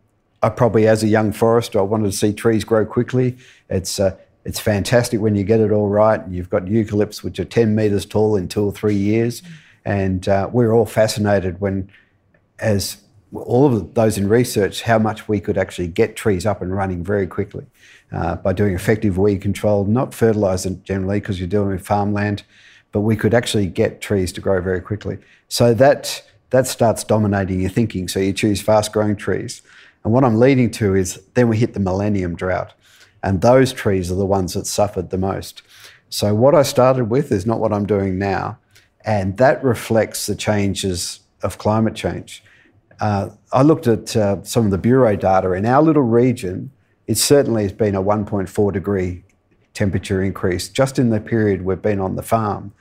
I 0.42 0.48
probably 0.48 0.86
as 0.86 1.02
a 1.02 1.08
young 1.08 1.32
forester, 1.32 1.78
I 1.78 1.82
wanted 1.82 2.10
to 2.10 2.16
see 2.16 2.32
trees 2.32 2.64
grow 2.64 2.84
quickly. 2.84 3.36
It's 3.70 4.00
uh, 4.00 4.16
it's 4.44 4.60
fantastic 4.60 5.20
when 5.20 5.34
you 5.34 5.44
get 5.44 5.60
it 5.60 5.72
all 5.72 5.88
right. 5.88 6.20
You've 6.28 6.50
got 6.50 6.64
eucalypts 6.64 7.22
which 7.22 7.38
are 7.38 7.44
ten 7.44 7.74
meters 7.74 8.04
tall 8.04 8.36
in 8.36 8.48
two 8.48 8.64
or 8.64 8.72
three 8.72 8.96
years, 8.96 9.42
and 9.84 10.28
uh, 10.28 10.50
we're 10.52 10.72
all 10.72 10.86
fascinated 10.86 11.60
when, 11.60 11.90
as 12.58 12.98
all 13.42 13.66
of 13.66 13.94
those 13.94 14.18
in 14.18 14.28
research, 14.28 14.82
how 14.82 14.98
much 14.98 15.28
we 15.28 15.40
could 15.40 15.58
actually 15.58 15.88
get 15.88 16.16
trees 16.16 16.46
up 16.46 16.62
and 16.62 16.74
running 16.74 17.04
very 17.04 17.26
quickly 17.26 17.66
uh, 18.12 18.36
by 18.36 18.52
doing 18.52 18.74
effective 18.74 19.18
weed 19.18 19.40
control, 19.40 19.84
not 19.84 20.14
fertiliser 20.14 20.70
generally 20.70 21.20
because 21.20 21.38
you're 21.38 21.48
dealing 21.48 21.70
with 21.70 21.86
farmland, 21.86 22.42
but 22.92 23.00
we 23.00 23.16
could 23.16 23.34
actually 23.34 23.66
get 23.66 24.00
trees 24.00 24.32
to 24.32 24.40
grow 24.40 24.60
very 24.60 24.80
quickly. 24.80 25.18
So 25.48 25.74
that 25.74 26.22
that 26.50 26.66
starts 26.66 27.02
dominating 27.04 27.60
your 27.60 27.70
thinking. 27.70 28.08
So 28.08 28.20
you 28.20 28.32
choose 28.32 28.62
fast 28.62 28.92
growing 28.92 29.16
trees. 29.16 29.62
And 30.04 30.12
what 30.12 30.24
I'm 30.24 30.38
leading 30.38 30.70
to 30.72 30.94
is 30.94 31.20
then 31.34 31.48
we 31.48 31.56
hit 31.56 31.74
the 31.74 31.80
millennium 31.80 32.36
drought. 32.36 32.72
And 33.22 33.40
those 33.40 33.72
trees 33.72 34.12
are 34.12 34.14
the 34.14 34.24
ones 34.24 34.54
that 34.54 34.66
suffered 34.66 35.10
the 35.10 35.18
most. 35.18 35.62
So 36.08 36.34
what 36.34 36.54
I 36.54 36.62
started 36.62 37.06
with 37.06 37.32
is 37.32 37.44
not 37.44 37.58
what 37.58 37.72
I'm 37.72 37.86
doing 37.86 38.16
now. 38.18 38.58
And 39.04 39.36
that 39.38 39.62
reflects 39.64 40.26
the 40.26 40.36
changes 40.36 41.20
of 41.42 41.58
climate 41.58 41.94
change. 41.94 42.42
Uh, 43.00 43.30
I 43.52 43.62
looked 43.62 43.86
at 43.86 44.16
uh, 44.16 44.42
some 44.42 44.64
of 44.64 44.70
the 44.70 44.78
Bureau 44.78 45.16
data 45.16 45.52
in 45.52 45.66
our 45.66 45.82
little 45.82 46.02
region 46.02 46.70
it 47.06 47.18
certainly 47.18 47.62
has 47.62 47.72
been 47.72 47.94
a 47.94 48.02
1.4 48.02 48.72
degree 48.72 49.22
temperature 49.74 50.22
increase 50.22 50.68
just 50.68 50.98
in 50.98 51.10
the 51.10 51.20
period 51.20 51.62
we've 51.62 51.82
been 51.82 52.00
on 52.00 52.16
the 52.16 52.22
farm. 52.22 52.72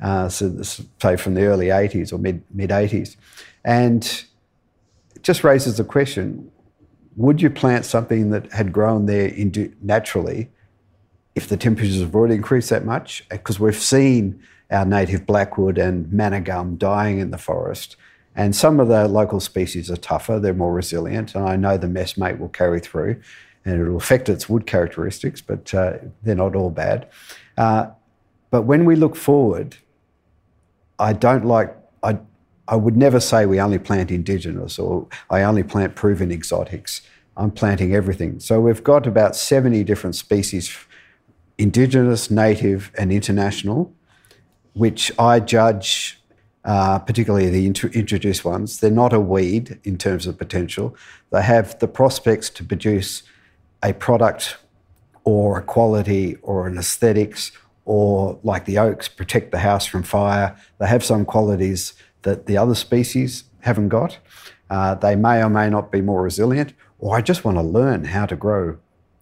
Uh, 0.00 0.28
so, 0.28 0.48
this, 0.48 0.82
say 1.00 1.16
from 1.16 1.34
the 1.34 1.44
early 1.44 1.66
80s 1.66 2.12
or 2.12 2.18
mid 2.18 2.42
mid 2.52 2.70
80s, 2.70 3.16
and 3.64 4.24
it 5.14 5.22
just 5.22 5.42
raises 5.42 5.78
the 5.78 5.84
question: 5.84 6.50
Would 7.16 7.40
you 7.40 7.48
plant 7.48 7.86
something 7.86 8.30
that 8.30 8.52
had 8.52 8.72
grown 8.72 9.06
there 9.06 9.32
naturally 9.80 10.50
if 11.34 11.48
the 11.48 11.56
temperatures 11.56 12.00
have 12.00 12.14
already 12.14 12.34
increased 12.34 12.68
that 12.70 12.84
much, 12.84 13.26
because 13.30 13.58
we've 13.58 13.74
seen 13.74 14.40
our 14.70 14.84
native 14.84 15.26
blackwood 15.26 15.78
and 15.78 16.12
manna 16.12 16.40
gum 16.40 16.76
dying 16.76 17.18
in 17.18 17.30
the 17.30 17.38
forest. 17.38 17.96
And 18.36 18.54
some 18.54 18.78
of 18.78 18.88
the 18.88 19.08
local 19.08 19.40
species 19.40 19.90
are 19.90 19.96
tougher, 19.96 20.38
they're 20.38 20.54
more 20.54 20.72
resilient, 20.72 21.34
and 21.34 21.48
I 21.48 21.56
know 21.56 21.78
the 21.78 21.86
messmate 21.86 22.38
will 22.38 22.50
carry 22.50 22.80
through 22.80 23.20
and 23.64 23.80
it'll 23.80 23.96
affect 23.96 24.28
its 24.28 24.48
wood 24.48 24.66
characteristics, 24.66 25.40
but 25.40 25.74
uh, 25.74 25.94
they're 26.22 26.36
not 26.36 26.54
all 26.54 26.70
bad. 26.70 27.08
Uh, 27.58 27.88
but 28.50 28.62
when 28.62 28.84
we 28.84 28.94
look 28.94 29.16
forward, 29.16 29.76
I 30.98 31.12
don't 31.12 31.44
like, 31.44 31.76
I, 32.02 32.18
I 32.68 32.76
would 32.76 32.96
never 32.96 33.18
say 33.18 33.44
we 33.44 33.60
only 33.60 33.78
plant 33.78 34.10
indigenous 34.10 34.78
or 34.78 35.08
I 35.30 35.42
only 35.42 35.64
plant 35.64 35.96
proven 35.96 36.30
exotics. 36.30 37.02
I'm 37.36 37.50
planting 37.50 37.94
everything. 37.94 38.38
So 38.38 38.60
we've 38.60 38.84
got 38.84 39.06
about 39.06 39.34
70 39.34 39.82
different 39.84 40.14
species, 40.14 40.74
indigenous, 41.58 42.30
native, 42.30 42.92
and 42.96 43.10
international, 43.10 43.92
which 44.74 45.10
I 45.18 45.40
judge, 45.40 46.20
uh, 46.66 46.98
particularly 46.98 47.48
the 47.48 47.64
int- 47.64 47.94
introduced 47.94 48.44
ones, 48.44 48.80
they're 48.80 48.90
not 48.90 49.12
a 49.12 49.20
weed 49.20 49.78
in 49.84 49.96
terms 49.96 50.26
of 50.26 50.36
potential. 50.36 50.96
They 51.30 51.42
have 51.42 51.78
the 51.78 51.88
prospects 51.88 52.50
to 52.50 52.64
produce 52.64 53.22
a 53.82 53.94
product 53.94 54.56
or 55.24 55.58
a 55.58 55.62
quality 55.62 56.36
or 56.42 56.66
an 56.66 56.76
aesthetics 56.76 57.52
or 57.84 58.38
like 58.42 58.64
the 58.64 58.78
oaks 58.78 59.06
protect 59.06 59.52
the 59.52 59.60
house 59.60 59.86
from 59.86 60.02
fire. 60.02 60.56
They 60.78 60.88
have 60.88 61.04
some 61.04 61.24
qualities 61.24 61.94
that 62.22 62.46
the 62.46 62.56
other 62.56 62.74
species 62.74 63.44
haven't 63.60 63.88
got. 63.88 64.18
Uh, 64.68 64.96
they 64.96 65.14
may 65.14 65.42
or 65.42 65.48
may 65.48 65.70
not 65.70 65.92
be 65.92 66.00
more 66.00 66.22
resilient, 66.22 66.72
or 66.98 67.16
I 67.16 67.20
just 67.20 67.44
want 67.44 67.56
to 67.58 67.62
learn 67.62 68.04
how 68.04 68.26
to 68.26 68.34
grow 68.34 68.78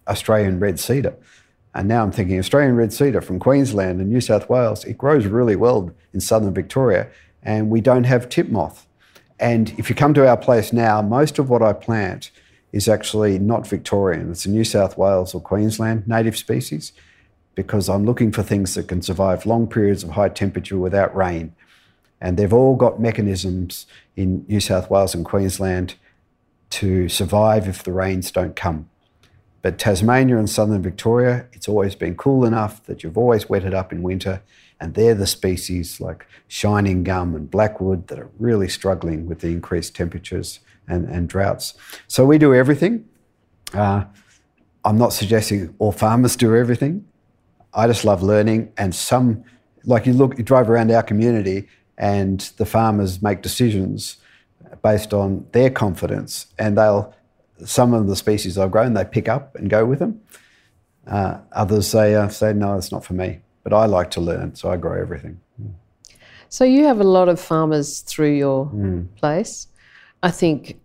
Australian 0.07 0.59
red 0.59 0.79
cedar. 0.79 1.15
And 1.75 1.87
now 1.87 2.01
I'm 2.01 2.11
thinking 2.11 2.39
Australian 2.39 2.75
red 2.75 2.91
cedar 2.91 3.21
from 3.21 3.37
Queensland 3.37 4.01
and 4.01 4.09
New 4.09 4.21
South 4.21 4.49
Wales, 4.49 4.83
it 4.85 4.97
grows 4.97 5.27
really 5.27 5.55
well 5.55 5.91
in 6.13 6.19
southern 6.19 6.53
Victoria, 6.53 7.07
and 7.45 7.69
we 7.69 7.79
don't 7.79 8.03
have 8.03 8.27
tip 8.27 8.49
moth. 8.49 8.85
And 9.39 9.73
if 9.77 9.89
you 9.89 9.95
come 9.95 10.13
to 10.15 10.27
our 10.27 10.37
place 10.37 10.73
now, 10.73 11.01
most 11.01 11.39
of 11.39 11.49
what 11.49 11.61
I 11.61 11.71
plant 11.73 12.31
is 12.73 12.89
actually 12.89 13.39
not 13.39 13.67
Victorian. 13.67 14.31
It's 14.31 14.45
a 14.45 14.49
New 14.49 14.65
South 14.65 14.97
Wales 14.97 15.33
or 15.33 15.39
Queensland 15.39 16.07
native 16.07 16.35
species 16.35 16.91
because 17.53 17.87
I'm 17.87 18.05
looking 18.05 18.31
for 18.31 18.43
things 18.43 18.73
that 18.73 18.89
can 18.89 19.01
survive 19.01 19.45
long 19.45 19.67
periods 19.67 20.03
of 20.03 20.11
high 20.11 20.29
temperature 20.29 20.77
without 20.77 21.15
rain. 21.15 21.55
And 22.19 22.37
they've 22.37 22.51
all 22.51 22.75
got 22.75 22.99
mechanisms 22.99 23.85
in 24.15 24.45
New 24.47 24.59
South 24.59 24.89
Wales 24.89 25.15
and 25.15 25.23
Queensland 25.23 25.95
to 26.71 27.07
survive 27.07 27.67
if 27.67 27.83
the 27.83 27.93
rains 27.93 28.31
don't 28.31 28.55
come. 28.55 28.89
But 29.61 29.79
Tasmania 29.79 30.37
and 30.37 30.49
southern 30.49 30.81
Victoria, 30.81 31.47
it's 31.53 31.67
always 31.67 31.95
been 31.95 32.15
cool 32.15 32.45
enough 32.45 32.83
that 32.85 33.03
you've 33.03 33.17
always 33.17 33.49
wetted 33.49 33.73
up 33.73 33.91
in 33.91 34.03
winter. 34.03 34.41
And 34.79 34.93
they're 34.93 35.15
the 35.15 35.27
species 35.27 36.01
like 36.01 36.27
shining 36.47 37.03
gum 37.03 37.33
and 37.35 37.49
blackwood 37.49 38.07
that 38.07 38.19
are 38.19 38.29
really 38.37 38.67
struggling 38.67 39.25
with 39.25 39.39
the 39.39 39.47
increased 39.47 39.95
temperatures 39.95 40.59
and, 40.87 41.07
and 41.07 41.29
droughts. 41.29 41.73
So 42.07 42.25
we 42.25 42.37
do 42.37 42.53
everything. 42.53 43.05
Uh, 43.73 44.05
I'm 44.83 44.97
not 44.97 45.13
suggesting 45.13 45.73
all 45.79 45.91
farmers 45.91 46.35
do 46.35 46.55
everything. 46.55 47.05
I 47.73 47.87
just 47.87 48.05
love 48.05 48.23
learning, 48.23 48.71
and 48.77 48.95
some, 48.95 49.43
like 49.83 50.05
you 50.05 50.13
look, 50.13 50.37
you 50.37 50.43
drive 50.43 50.69
around 50.69 50.91
our 50.91 51.03
community, 51.03 51.67
and 51.97 52.39
the 52.57 52.65
farmers 52.65 53.21
make 53.21 53.41
decisions 53.41 54.17
based 54.81 55.13
on 55.13 55.45
their 55.51 55.69
confidence, 55.69 56.47
and 56.57 56.77
they'll 56.77 57.13
some 57.65 57.93
of 57.93 58.07
the 58.07 58.15
species 58.15 58.57
I've 58.57 58.71
grown 58.71 58.93
they 58.93 59.05
pick 59.05 59.29
up 59.29 59.55
and 59.55 59.69
go 59.69 59.85
with 59.85 59.99
them. 59.99 60.21
Uh, 61.07 61.39
others 61.51 61.87
say 61.87 62.15
uh, 62.15 62.27
say 62.29 62.53
no, 62.53 62.77
it's 62.77 62.91
not 62.91 63.05
for 63.05 63.13
me. 63.13 63.39
But 63.65 63.73
I 63.73 63.87
like 63.87 64.11
to 64.11 64.21
learn, 64.21 64.53
so 64.53 64.69
I 64.69 64.77
grow 64.77 64.93
everything. 65.01 65.41
So 66.49 66.63
you 66.63 66.85
have 66.85 66.99
a 66.99 67.03
lot 67.03 67.27
of 67.29 67.39
farmers 67.39 68.01
through 68.01 68.33
your 68.33 68.67
mm. 68.67 69.07
place. 69.15 69.67
I 70.21 70.29
think 70.29 70.79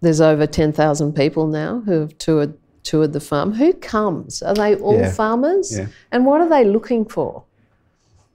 there's 0.00 0.20
over 0.20 0.46
10,000 0.46 1.12
people 1.12 1.48
now 1.48 1.80
who 1.80 2.00
have 2.00 2.16
toured, 2.18 2.56
toured 2.84 3.12
the 3.12 3.20
farm. 3.20 3.52
Who 3.54 3.72
comes? 3.72 4.42
Are 4.42 4.54
they 4.54 4.76
all 4.76 4.96
yeah. 4.96 5.10
farmers? 5.10 5.76
Yeah. 5.76 5.88
And 6.12 6.24
what 6.24 6.40
are 6.40 6.48
they 6.48 6.64
looking 6.64 7.04
for? 7.04 7.42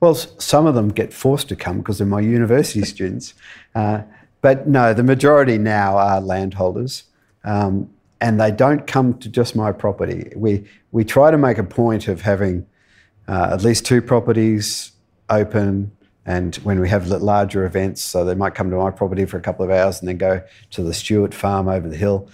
Well, 0.02 0.14
some 0.14 0.66
of 0.66 0.76
them 0.76 0.90
get 0.90 1.14
forced 1.14 1.48
to 1.50 1.56
come 1.56 1.78
because 1.78 2.00
they're 2.00 2.08
my 2.08 2.20
university 2.20 2.84
students. 2.96 3.34
Uh, 3.74 4.02
but 4.42 4.68
no, 4.68 4.94
the 4.94 5.04
majority 5.04 5.58
now 5.58 5.98
are 5.98 6.20
landholders. 6.20 7.06
Um, 7.46 7.90
and 8.20 8.42
they 8.42 8.52
don't 8.52 8.86
come 8.86 9.18
to 9.20 9.30
just 9.30 9.56
my 9.56 9.72
property. 9.72 10.34
We, 10.36 10.66
we 10.92 11.06
try 11.06 11.32
to 11.32 11.38
make 11.38 11.58
a 11.58 11.64
point 11.64 12.10
of 12.10 12.20
having 12.20 12.66
uh, 13.28 13.50
at 13.52 13.64
least 13.64 13.86
two 13.86 14.02
properties 14.02 14.92
open 15.30 15.92
and 16.30 16.58
when 16.58 16.80
we 16.80 16.88
have 16.90 17.08
larger 17.08 17.66
events, 17.66 18.04
so 18.04 18.24
they 18.24 18.36
might 18.36 18.54
come 18.54 18.70
to 18.70 18.76
my 18.76 18.92
property 18.92 19.26
for 19.26 19.38
a 19.38 19.42
couple 19.42 19.66
of 19.66 19.72
hours 19.72 20.00
and 20.00 20.08
then 20.08 20.18
go 20.18 20.44
to 20.70 20.84
the 20.84 20.94
Stewart 20.94 21.34
farm 21.34 21.68
over 21.68 21.90
the 21.90 21.98
hill, 21.98 22.30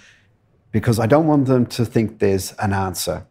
because 0.70 0.98
I 1.00 1.06
don't 1.06 1.26
want 1.26 1.46
them 1.46 1.64
to 1.64 1.84
think 1.86 2.18
there's 2.18 2.52
an 2.58 2.74
answer, 2.74 3.26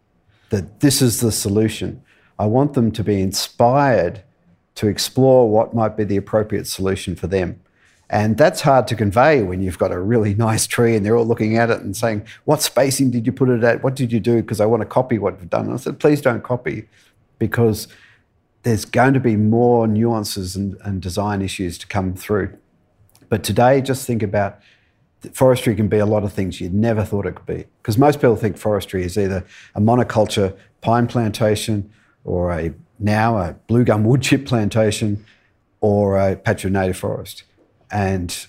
that 0.50 0.80
this 0.80 1.00
is 1.00 1.20
the 1.20 1.30
solution. 1.30 2.02
I 2.36 2.46
want 2.46 2.72
them 2.72 2.90
to 2.92 3.04
be 3.04 3.20
inspired 3.20 4.24
to 4.74 4.88
explore 4.88 5.48
what 5.48 5.72
might 5.72 5.96
be 5.96 6.02
the 6.02 6.16
appropriate 6.16 6.66
solution 6.66 7.14
for 7.14 7.28
them. 7.28 7.60
And 8.10 8.36
that's 8.36 8.60
hard 8.60 8.88
to 8.88 8.96
convey 8.96 9.42
when 9.42 9.62
you've 9.62 9.78
got 9.78 9.92
a 9.92 10.00
really 10.00 10.34
nice 10.48 10.66
tree 10.66 10.96
and 10.96 11.06
they're 11.06 11.16
all 11.16 11.26
looking 11.26 11.56
at 11.56 11.70
it 11.70 11.80
and 11.80 11.96
saying, 11.96 12.26
What 12.44 12.60
spacing 12.60 13.12
did 13.12 13.24
you 13.24 13.32
put 13.32 13.48
it 13.50 13.62
at? 13.62 13.84
What 13.84 13.94
did 13.94 14.10
you 14.10 14.18
do? 14.18 14.42
Because 14.42 14.60
I 14.60 14.66
want 14.66 14.80
to 14.80 14.86
copy 14.86 15.18
what 15.18 15.38
you've 15.40 15.50
done. 15.50 15.66
And 15.66 15.74
I 15.74 15.76
said, 15.76 16.00
Please 16.00 16.20
don't 16.20 16.42
copy 16.42 16.88
because 17.38 17.88
there's 18.62 18.84
going 18.84 19.14
to 19.14 19.20
be 19.20 19.36
more 19.36 19.86
nuances 19.86 20.56
and, 20.56 20.76
and 20.82 21.00
design 21.00 21.42
issues 21.42 21.78
to 21.78 21.86
come 21.86 22.14
through. 22.14 22.56
But 23.28 23.44
today, 23.44 23.80
just 23.80 24.06
think 24.06 24.22
about 24.22 24.58
forestry 25.32 25.74
can 25.74 25.88
be 25.88 25.98
a 25.98 26.06
lot 26.06 26.24
of 26.24 26.32
things 26.32 26.60
you'd 26.60 26.74
never 26.74 27.04
thought 27.04 27.26
it 27.26 27.36
could 27.36 27.46
be. 27.46 27.64
Because 27.82 27.98
most 27.98 28.16
people 28.16 28.36
think 28.36 28.56
forestry 28.56 29.04
is 29.04 29.16
either 29.16 29.44
a 29.74 29.80
monoculture 29.80 30.56
pine 30.80 31.06
plantation 31.06 31.90
or 32.24 32.52
a 32.52 32.74
now 32.98 33.38
a 33.38 33.52
blue 33.66 33.84
gum 33.84 34.04
wood 34.04 34.22
chip 34.22 34.46
plantation 34.46 35.24
or 35.80 36.18
a 36.18 36.36
patch 36.36 36.64
of 36.64 36.72
native 36.72 36.96
forest. 36.96 37.44
And 37.90 38.46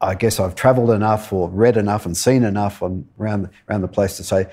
I 0.00 0.14
guess 0.14 0.38
I've 0.38 0.54
travelled 0.54 0.90
enough 0.90 1.32
or 1.32 1.48
read 1.48 1.76
enough 1.76 2.06
and 2.06 2.16
seen 2.16 2.44
enough 2.44 2.82
on, 2.82 3.08
around, 3.18 3.48
around 3.68 3.82
the 3.82 3.88
place 3.88 4.16
to 4.16 4.24
say 4.24 4.46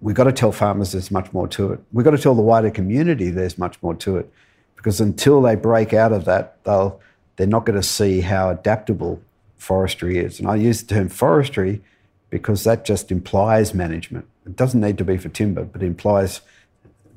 we've 0.00 0.16
got 0.16 0.24
to 0.24 0.32
tell 0.32 0.52
farmers 0.52 0.92
there's 0.92 1.10
much 1.10 1.32
more 1.32 1.46
to 1.48 1.72
it. 1.72 1.80
We've 1.92 2.04
got 2.04 2.12
to 2.12 2.18
tell 2.18 2.34
the 2.34 2.42
wider 2.42 2.70
community 2.70 3.30
there's 3.30 3.58
much 3.58 3.80
more 3.82 3.94
to 3.96 4.16
it. 4.16 4.32
Because 4.76 5.00
until 5.00 5.42
they 5.42 5.56
break 5.56 5.92
out 5.92 6.12
of 6.12 6.24
that, 6.24 6.62
they'll, 6.64 7.00
they're 7.36 7.46
not 7.46 7.66
going 7.66 7.78
to 7.78 7.86
see 7.86 8.22
how 8.22 8.50
adaptable 8.50 9.20
forestry 9.58 10.18
is. 10.18 10.38
And 10.38 10.48
I 10.48 10.56
use 10.56 10.82
the 10.82 10.94
term 10.94 11.08
forestry 11.10 11.82
because 12.30 12.64
that 12.64 12.84
just 12.84 13.12
implies 13.12 13.74
management. 13.74 14.26
It 14.46 14.56
doesn't 14.56 14.80
need 14.80 14.96
to 14.98 15.04
be 15.04 15.18
for 15.18 15.28
timber, 15.28 15.64
but 15.64 15.82
implies 15.82 16.40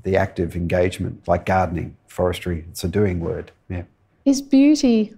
the 0.04 0.18
active 0.18 0.56
engagement, 0.56 1.26
like 1.26 1.46
gardening, 1.46 1.96
forestry. 2.08 2.66
It's 2.70 2.84
a 2.84 2.90
doing 2.90 3.22
word. 3.22 3.52
Yeah. 3.70 3.84
Is 4.26 4.42
beauty 4.42 5.14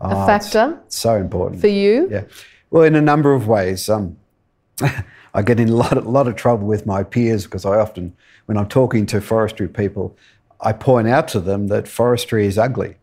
oh, 0.00 0.10
a 0.10 0.26
factor? 0.26 0.80
so 0.88 1.14
important 1.14 1.60
for 1.60 1.68
you. 1.68 2.08
Yeah. 2.10 2.24
Well, 2.70 2.82
in 2.82 2.96
a 2.96 3.00
number 3.00 3.32
of 3.32 3.46
ways. 3.46 3.88
Um, 3.88 4.16
I 5.36 5.42
get 5.42 5.60
in 5.60 5.68
a 5.68 5.76
lot, 5.76 5.94
a 5.98 6.00
lot 6.00 6.28
of 6.28 6.34
trouble 6.34 6.66
with 6.66 6.86
my 6.86 7.02
peers 7.02 7.44
because 7.44 7.66
I 7.66 7.76
often, 7.76 8.16
when 8.46 8.56
I'm 8.56 8.68
talking 8.68 9.04
to 9.06 9.20
forestry 9.20 9.68
people, 9.68 10.16
I 10.62 10.72
point 10.72 11.08
out 11.08 11.28
to 11.28 11.40
them 11.40 11.66
that 11.66 11.86
forestry 11.86 12.46
is 12.46 12.56
ugly. 12.56 12.96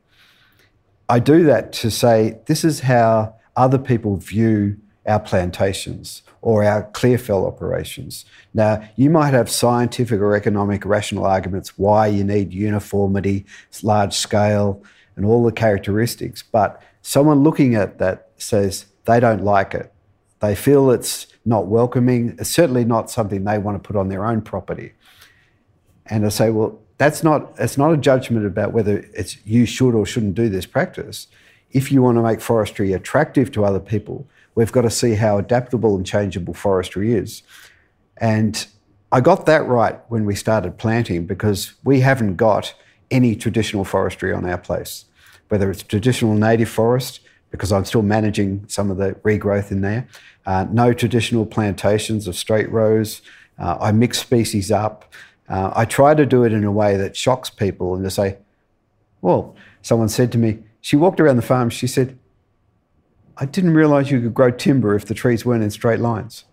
I 1.07 1.19
do 1.19 1.43
that 1.43 1.71
to 1.73 1.91
say 1.91 2.39
this 2.47 2.63
is 2.63 2.79
how 2.79 3.35
other 3.55 3.77
people 3.77 4.17
view 4.17 4.77
our 5.05 5.19
plantations 5.19 6.23
or 6.41 6.63
our 6.63 6.89
clearfell 6.89 7.45
operations. 7.45 8.25
Now, 8.51 8.83
you 8.95 9.11
might 9.11 9.35
have 9.35 9.47
scientific 9.47 10.19
or 10.19 10.35
economic 10.35 10.85
rational 10.85 11.25
arguments 11.25 11.77
why 11.77 12.07
you 12.07 12.23
need 12.23 12.51
uniformity, 12.51 13.45
large 13.83 14.15
scale, 14.15 14.81
and 15.15 15.23
all 15.23 15.43
the 15.43 15.51
characteristics, 15.51 16.41
but 16.41 16.81
someone 17.03 17.43
looking 17.43 17.75
at 17.75 17.99
that 17.99 18.29
says 18.37 18.87
they 19.05 19.19
don't 19.19 19.43
like 19.43 19.75
it. 19.75 19.93
They 20.39 20.55
feel 20.55 20.89
it's 20.89 21.27
not 21.45 21.67
welcoming. 21.67 22.41
Certainly 22.43 22.85
not 22.85 23.09
something 23.09 23.43
they 23.43 23.57
want 23.57 23.81
to 23.81 23.85
put 23.85 23.95
on 23.95 24.09
their 24.09 24.25
own 24.25 24.41
property. 24.41 24.93
And 26.05 26.25
I 26.25 26.29
say, 26.29 26.49
well, 26.49 26.79
that's 26.97 27.23
not, 27.23 27.53
it's 27.57 27.77
not 27.77 27.93
a 27.93 27.97
judgment 27.97 28.45
about 28.45 28.73
whether 28.73 28.99
it's 29.13 29.37
you 29.45 29.65
should 29.65 29.95
or 29.95 30.05
shouldn't 30.05 30.35
do 30.35 30.49
this 30.49 30.65
practice. 30.65 31.27
If 31.71 31.91
you 31.91 32.01
want 32.01 32.17
to 32.17 32.21
make 32.21 32.39
forestry 32.39 32.93
attractive 32.93 33.51
to 33.53 33.65
other 33.65 33.79
people, 33.79 34.27
we've 34.55 34.71
got 34.71 34.81
to 34.81 34.89
see 34.89 35.15
how 35.15 35.37
adaptable 35.37 35.95
and 35.95 36.05
changeable 36.05 36.53
forestry 36.53 37.13
is. 37.13 37.41
And 38.17 38.65
I 39.11 39.21
got 39.21 39.45
that 39.47 39.65
right 39.65 39.99
when 40.09 40.25
we 40.25 40.35
started 40.35 40.77
planting 40.77 41.25
because 41.25 41.73
we 41.83 42.01
haven't 42.01 42.35
got 42.35 42.73
any 43.11 43.35
traditional 43.35 43.85
forestry 43.85 44.33
on 44.33 44.45
our 44.45 44.57
place, 44.57 45.05
whether 45.49 45.69
it's 45.69 45.83
traditional 45.83 46.35
native 46.35 46.69
forest, 46.69 47.19
because 47.53 47.71
I'm 47.71 47.85
still 47.85 48.01
managing 48.01 48.65
some 48.67 48.89
of 48.89 48.97
the 48.97 49.11
regrowth 49.23 49.69
in 49.69 49.81
there, 49.81 50.07
uh, 50.47 50.65
no 50.71 50.91
traditional 50.91 51.45
plantations 51.45 52.27
of 52.27 52.35
straight 52.35 52.69
rows. 52.71 53.21
Uh, 53.59 53.77
I 53.79 53.91
mix 53.91 54.17
species 54.17 54.71
up. 54.71 55.13
Uh, 55.47 55.71
I 55.75 55.85
try 55.85 56.15
to 56.15 56.25
do 56.25 56.43
it 56.43 56.51
in 56.51 56.63
a 56.63 56.71
way 56.71 56.97
that 56.97 57.15
shocks 57.15 57.51
people 57.51 57.93
and 57.93 58.03
to 58.03 58.09
say, 58.09 58.37
well, 59.21 59.55
someone 59.83 60.09
said 60.09 60.31
to 60.31 60.39
me, 60.39 60.63
she 60.81 60.95
walked 60.95 61.19
around 61.19 61.35
the 61.35 61.43
farm, 61.43 61.69
she 61.69 61.85
said, 61.85 62.17
I 63.37 63.45
didn't 63.45 63.75
realize 63.75 64.09
you 64.09 64.19
could 64.19 64.33
grow 64.33 64.49
timber 64.49 64.95
if 64.95 65.05
the 65.05 65.13
trees 65.13 65.45
weren't 65.45 65.63
in 65.63 65.69
straight 65.69 65.99
lines. 65.99 66.45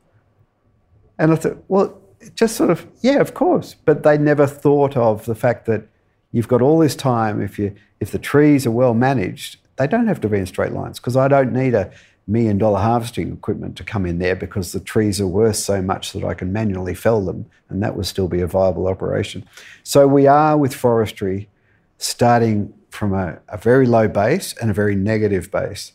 And 1.19 1.33
I 1.33 1.37
thought, 1.37 1.65
well, 1.69 1.99
just 2.35 2.57
sort 2.57 2.69
of, 2.69 2.87
yeah, 3.01 3.21
of 3.21 3.33
course. 3.33 3.75
But 3.87 4.03
they 4.03 4.19
never 4.19 4.47
thought 4.47 4.99
of 4.99 5.25
the 5.25 5.35
fact 5.35 5.65
that 5.65 5.89
you've 6.31 6.49
got 6.49 6.61
all 6.61 6.79
this 6.79 6.95
time. 6.95 7.41
If, 7.41 7.59
you, 7.59 7.75
if 8.01 8.11
the 8.11 8.19
trees 8.19 8.67
are 8.67 8.71
well 8.71 8.93
managed, 8.93 9.57
they 9.81 9.87
don't 9.87 10.09
have 10.09 10.21
to 10.21 10.29
be 10.29 10.37
in 10.37 10.45
straight 10.45 10.73
lines 10.73 11.01
because 11.01 11.17
I 11.17 11.27
don't 11.27 11.55
need 11.55 11.73
a 11.73 11.91
million 12.27 12.59
dollar 12.59 12.81
harvesting 12.81 13.33
equipment 13.33 13.77
to 13.79 13.83
come 13.83 14.05
in 14.05 14.19
there 14.19 14.37
because 14.37 14.73
the 14.73 14.81
trees 14.81 15.23
are 15.23 15.27
worth 15.27 15.57
so 15.57 15.81
much 15.81 16.13
that 16.13 16.23
I 16.23 16.35
can 16.35 16.53
manually 16.53 16.95
fell 16.95 17.25
them 17.25 17.47
and 17.71 17.83
that 17.83 17.97
would 17.97 18.05
still 18.05 18.29
be 18.29 18.43
a 18.43 18.47
viable 18.47 18.89
operation. 18.89 19.49
So 19.83 20.07
we 20.07 20.27
are 20.27 20.59
with 20.59 20.75
forestry 20.75 21.49
starting 21.97 22.75
from 22.91 23.15
a, 23.15 23.39
a 23.49 23.57
very 23.57 23.87
low 23.87 24.07
base 24.07 24.55
and 24.61 24.71
a 24.71 24.75
very 24.75 24.95
negative 24.95 25.51
base. 25.51 25.93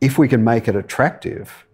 If 0.00 0.18
we 0.18 0.28
can 0.28 0.44
make 0.44 0.68
it 0.68 0.76
attractive, 0.76 1.66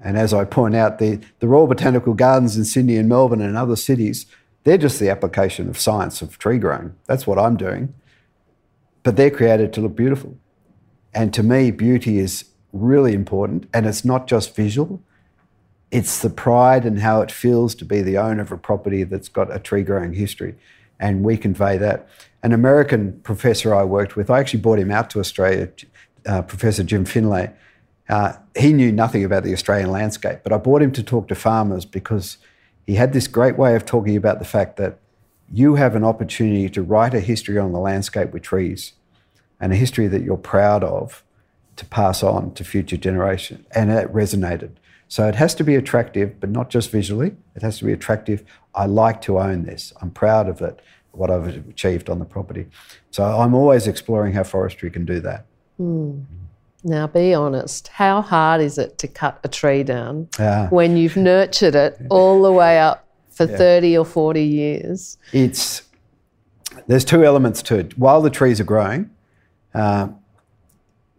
and 0.00 0.16
as 0.16 0.32
I 0.32 0.44
point 0.44 0.76
out, 0.76 1.00
the, 1.00 1.18
the 1.40 1.48
Royal 1.48 1.66
Botanical 1.66 2.14
Gardens 2.14 2.56
in 2.56 2.64
Sydney 2.64 2.96
and 2.96 3.08
Melbourne 3.08 3.40
and 3.40 3.56
other 3.56 3.76
cities, 3.76 4.26
they're 4.62 4.78
just 4.78 5.00
the 5.00 5.10
application 5.10 5.68
of 5.68 5.76
science 5.76 6.22
of 6.22 6.38
tree 6.38 6.58
growing. 6.58 6.94
That's 7.06 7.26
what 7.26 7.38
I'm 7.38 7.56
doing. 7.56 7.94
But 9.02 9.16
they're 9.16 9.30
created 9.30 9.72
to 9.72 9.80
look 9.80 9.96
beautiful. 9.96 10.36
And 11.14 11.32
to 11.34 11.42
me, 11.42 11.70
beauty 11.70 12.18
is 12.18 12.44
really 12.72 13.12
important. 13.12 13.68
And 13.72 13.86
it's 13.86 14.04
not 14.04 14.26
just 14.26 14.54
visual, 14.56 15.02
it's 15.90 16.20
the 16.20 16.30
pride 16.30 16.86
and 16.86 17.00
how 17.00 17.20
it 17.20 17.30
feels 17.30 17.74
to 17.74 17.84
be 17.84 18.00
the 18.00 18.16
owner 18.16 18.40
of 18.40 18.50
a 18.50 18.56
property 18.56 19.04
that's 19.04 19.28
got 19.28 19.54
a 19.54 19.58
tree 19.58 19.82
growing 19.82 20.14
history. 20.14 20.54
And 20.98 21.22
we 21.22 21.36
convey 21.36 21.76
that. 21.78 22.08
An 22.42 22.52
American 22.52 23.20
professor 23.20 23.74
I 23.74 23.84
worked 23.84 24.16
with, 24.16 24.30
I 24.30 24.40
actually 24.40 24.60
brought 24.60 24.78
him 24.78 24.90
out 24.90 25.10
to 25.10 25.20
Australia, 25.20 25.68
uh, 26.26 26.42
Professor 26.42 26.82
Jim 26.82 27.04
Finley. 27.04 27.50
Uh, 28.08 28.32
he 28.56 28.72
knew 28.72 28.90
nothing 28.90 29.22
about 29.22 29.44
the 29.44 29.52
Australian 29.52 29.90
landscape, 29.90 30.40
but 30.42 30.52
I 30.52 30.56
brought 30.56 30.82
him 30.82 30.92
to 30.92 31.02
talk 31.02 31.28
to 31.28 31.34
farmers 31.34 31.84
because 31.84 32.38
he 32.86 32.94
had 32.94 33.12
this 33.12 33.26
great 33.26 33.58
way 33.58 33.76
of 33.76 33.84
talking 33.84 34.16
about 34.16 34.38
the 34.38 34.44
fact 34.44 34.76
that 34.78 34.98
you 35.52 35.74
have 35.74 35.94
an 35.94 36.04
opportunity 36.04 36.70
to 36.70 36.82
write 36.82 37.12
a 37.14 37.20
history 37.20 37.58
on 37.58 37.72
the 37.72 37.78
landscape 37.78 38.32
with 38.32 38.42
trees 38.42 38.94
and 39.62 39.72
a 39.72 39.76
history 39.76 40.08
that 40.08 40.22
you're 40.22 40.36
proud 40.36 40.82
of 40.82 41.22
to 41.76 41.86
pass 41.86 42.22
on 42.22 42.52
to 42.54 42.64
future 42.64 42.96
generations. 42.98 43.64
And 43.74 43.90
it 43.90 44.12
resonated. 44.12 44.72
So 45.06 45.28
it 45.28 45.36
has 45.36 45.54
to 45.54 45.64
be 45.64 45.76
attractive, 45.76 46.40
but 46.40 46.50
not 46.50 46.68
just 46.68 46.90
visually. 46.90 47.36
It 47.54 47.62
has 47.62 47.78
to 47.78 47.84
be 47.84 47.92
attractive. 47.92 48.44
I 48.74 48.86
like 48.86 49.22
to 49.22 49.38
own 49.38 49.62
this. 49.62 49.92
I'm 50.02 50.10
proud 50.10 50.48
of 50.48 50.60
it, 50.60 50.80
what 51.12 51.30
I've 51.30 51.46
achieved 51.68 52.10
on 52.10 52.18
the 52.18 52.24
property. 52.24 52.66
So 53.12 53.22
I'm 53.22 53.54
always 53.54 53.86
exploring 53.86 54.32
how 54.32 54.42
forestry 54.42 54.90
can 54.90 55.04
do 55.04 55.20
that. 55.20 55.46
Mm. 55.80 56.24
Now, 56.82 57.06
be 57.06 57.32
honest, 57.32 57.86
how 57.86 58.20
hard 58.20 58.60
is 58.60 58.78
it 58.78 58.98
to 58.98 59.06
cut 59.06 59.38
a 59.44 59.48
tree 59.48 59.84
down 59.84 60.28
when 60.70 60.96
you've 60.96 61.16
nurtured 61.16 61.76
it 61.76 62.00
all 62.10 62.42
the 62.42 62.50
way 62.50 62.80
up 62.80 63.06
for 63.30 63.48
yeah. 63.48 63.56
30 63.56 63.98
or 63.98 64.04
40 64.04 64.42
years? 64.42 65.18
It's, 65.32 65.82
there's 66.88 67.04
two 67.04 67.24
elements 67.24 67.62
to 67.64 67.78
it. 67.78 67.96
While 67.96 68.22
the 68.22 68.30
trees 68.30 68.60
are 68.60 68.64
growing, 68.64 69.10
uh, 69.74 70.08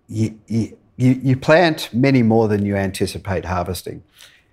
you, 0.07 0.37
you, 0.47 0.77
you 0.97 1.37
plant 1.37 1.89
many 1.93 2.23
more 2.23 2.47
than 2.47 2.65
you 2.65 2.75
anticipate 2.75 3.45
harvesting. 3.45 4.03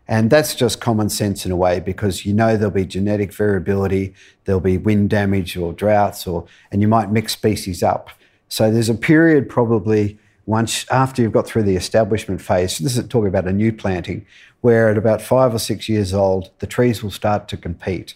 And 0.08 0.28
that's 0.28 0.56
just 0.56 0.80
common 0.80 1.08
sense 1.08 1.46
in 1.46 1.52
a 1.52 1.56
way 1.56 1.78
because 1.78 2.26
you 2.26 2.32
know 2.32 2.56
there'll 2.56 2.72
be 2.72 2.84
genetic 2.84 3.32
variability, 3.32 4.12
there'll 4.44 4.60
be 4.60 4.76
wind 4.76 5.10
damage 5.10 5.56
or 5.56 5.72
droughts, 5.72 6.26
or, 6.26 6.46
and 6.72 6.82
you 6.82 6.88
might 6.88 7.12
mix 7.12 7.32
species 7.32 7.82
up. 7.82 8.10
So 8.48 8.72
there's 8.72 8.88
a 8.88 8.94
period 8.94 9.48
probably 9.48 10.18
once 10.46 10.84
after 10.90 11.22
you've 11.22 11.32
got 11.32 11.46
through 11.46 11.62
the 11.62 11.76
establishment 11.76 12.42
phase, 12.42 12.78
this 12.78 12.96
is 12.96 13.06
talking 13.06 13.28
about 13.28 13.46
a 13.46 13.52
new 13.52 13.72
planting, 13.72 14.26
where 14.62 14.88
at 14.88 14.98
about 14.98 15.22
five 15.22 15.54
or 15.54 15.60
six 15.60 15.88
years 15.88 16.12
old, 16.12 16.50
the 16.58 16.66
trees 16.66 17.04
will 17.04 17.12
start 17.12 17.46
to 17.46 17.56
compete. 17.56 18.14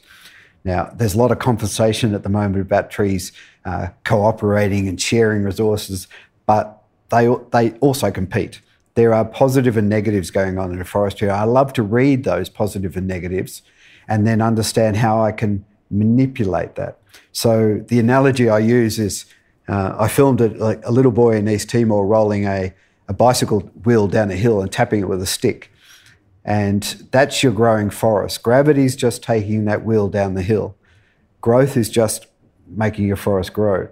Now, 0.64 0.90
there's 0.94 1.14
a 1.14 1.18
lot 1.18 1.30
of 1.30 1.38
conversation 1.38 2.14
at 2.14 2.22
the 2.22 2.28
moment 2.28 2.62
about 2.62 2.90
trees 2.90 3.32
uh, 3.64 3.88
cooperating 4.04 4.88
and 4.88 5.00
sharing 5.00 5.44
resources, 5.44 6.08
but 6.46 6.82
they, 7.10 7.28
they 7.52 7.72
also 7.78 8.10
compete. 8.10 8.60
There 8.94 9.12
are 9.12 9.24
positive 9.24 9.76
and 9.76 9.88
negatives 9.88 10.30
going 10.30 10.58
on 10.58 10.72
in 10.72 10.80
a 10.80 10.84
forestry. 10.84 11.28
I 11.28 11.44
love 11.44 11.72
to 11.74 11.82
read 11.82 12.24
those 12.24 12.48
positive 12.48 12.96
and 12.96 13.06
negatives 13.06 13.62
and 14.08 14.26
then 14.26 14.40
understand 14.40 14.96
how 14.96 15.22
I 15.22 15.32
can 15.32 15.64
manipulate 15.90 16.76
that. 16.76 16.98
So 17.32 17.82
the 17.88 17.98
analogy 17.98 18.48
I 18.48 18.58
use 18.58 18.98
is 18.98 19.26
uh, 19.68 19.96
I 19.98 20.08
filmed 20.08 20.40
it 20.40 20.58
like 20.58 20.80
a 20.84 20.92
little 20.92 21.12
boy 21.12 21.36
in 21.36 21.48
East 21.48 21.70
Timor 21.70 22.06
rolling 22.06 22.46
a, 22.46 22.72
a 23.08 23.12
bicycle 23.12 23.60
wheel 23.84 24.08
down 24.08 24.30
a 24.30 24.36
hill 24.36 24.60
and 24.60 24.70
tapping 24.70 25.00
it 25.00 25.08
with 25.08 25.22
a 25.22 25.26
stick. 25.26 25.70
And 26.44 26.82
that's 27.10 27.42
your 27.42 27.52
growing 27.52 27.90
forest. 27.90 28.42
Gravity's 28.42 28.96
just 28.96 29.22
taking 29.22 29.64
that 29.64 29.84
wheel 29.84 30.08
down 30.08 30.34
the 30.34 30.42
hill. 30.42 30.76
Growth 31.40 31.76
is 31.76 31.88
just 31.88 32.26
making 32.68 33.06
your 33.06 33.16
forest 33.16 33.52
grow. 33.52 33.88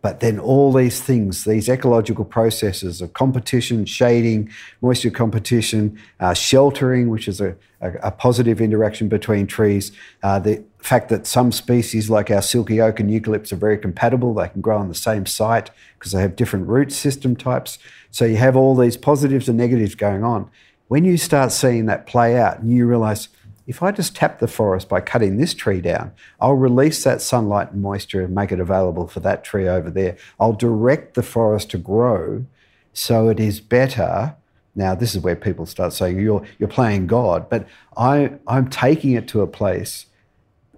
But 0.00 0.20
then 0.20 0.38
all 0.38 0.72
these 0.72 1.00
things, 1.00 1.44
these 1.44 1.68
ecological 1.68 2.24
processes 2.24 3.00
of 3.00 3.14
competition, 3.14 3.84
shading, 3.84 4.48
moisture 4.80 5.10
competition, 5.10 5.98
uh, 6.20 6.34
sheltering, 6.34 7.10
which 7.10 7.26
is 7.26 7.40
a, 7.40 7.56
a, 7.80 7.92
a, 8.04 8.10
positive 8.12 8.60
interaction 8.60 9.08
between 9.08 9.48
trees, 9.48 9.90
uh, 10.22 10.38
the 10.38 10.62
fact 10.78 11.08
that 11.08 11.26
some 11.26 11.50
species 11.50 12.08
like 12.08 12.30
our 12.30 12.42
silky 12.42 12.80
oak 12.80 13.00
and 13.00 13.10
eucalypts 13.10 13.52
are 13.52 13.56
very 13.56 13.76
compatible, 13.76 14.34
they 14.34 14.48
can 14.48 14.60
grow 14.60 14.78
on 14.78 14.88
the 14.88 14.94
same 14.94 15.26
site 15.26 15.70
because 15.98 16.12
they 16.12 16.20
have 16.20 16.36
different 16.36 16.68
root 16.68 16.92
system 16.92 17.34
types. 17.34 17.78
So 18.12 18.24
you 18.24 18.36
have 18.36 18.56
all 18.56 18.76
these 18.76 18.96
positives 18.96 19.48
and 19.48 19.58
negatives 19.58 19.96
going 19.96 20.22
on. 20.22 20.48
When 20.88 21.04
you 21.04 21.18
start 21.18 21.52
seeing 21.52 21.84
that 21.86 22.06
play 22.06 22.38
out 22.38 22.60
and 22.60 22.72
you 22.72 22.86
realize, 22.86 23.28
if 23.66 23.82
I 23.82 23.92
just 23.92 24.16
tap 24.16 24.38
the 24.38 24.48
forest 24.48 24.88
by 24.88 25.02
cutting 25.02 25.36
this 25.36 25.52
tree 25.52 25.82
down, 25.82 26.12
I'll 26.40 26.54
release 26.54 27.04
that 27.04 27.20
sunlight 27.20 27.72
and 27.72 27.82
moisture 27.82 28.22
and 28.22 28.34
make 28.34 28.50
it 28.52 28.58
available 28.58 29.06
for 29.06 29.20
that 29.20 29.44
tree 29.44 29.68
over 29.68 29.90
there. 29.90 30.16
I'll 30.40 30.54
direct 30.54 31.14
the 31.14 31.22
forest 31.22 31.70
to 31.72 31.78
grow 31.78 32.46
so 32.94 33.28
it 33.28 33.38
is 33.38 33.60
better. 33.60 34.34
Now, 34.74 34.94
this 34.94 35.14
is 35.14 35.20
where 35.22 35.36
people 35.36 35.66
start 35.66 35.92
saying 35.92 36.18
you're, 36.20 36.44
you're 36.58 36.70
playing 36.70 37.06
God, 37.06 37.50
but 37.50 37.68
I, 37.94 38.32
I'm 38.46 38.70
taking 38.70 39.12
it 39.12 39.28
to 39.28 39.42
a 39.42 39.46
place 39.46 40.06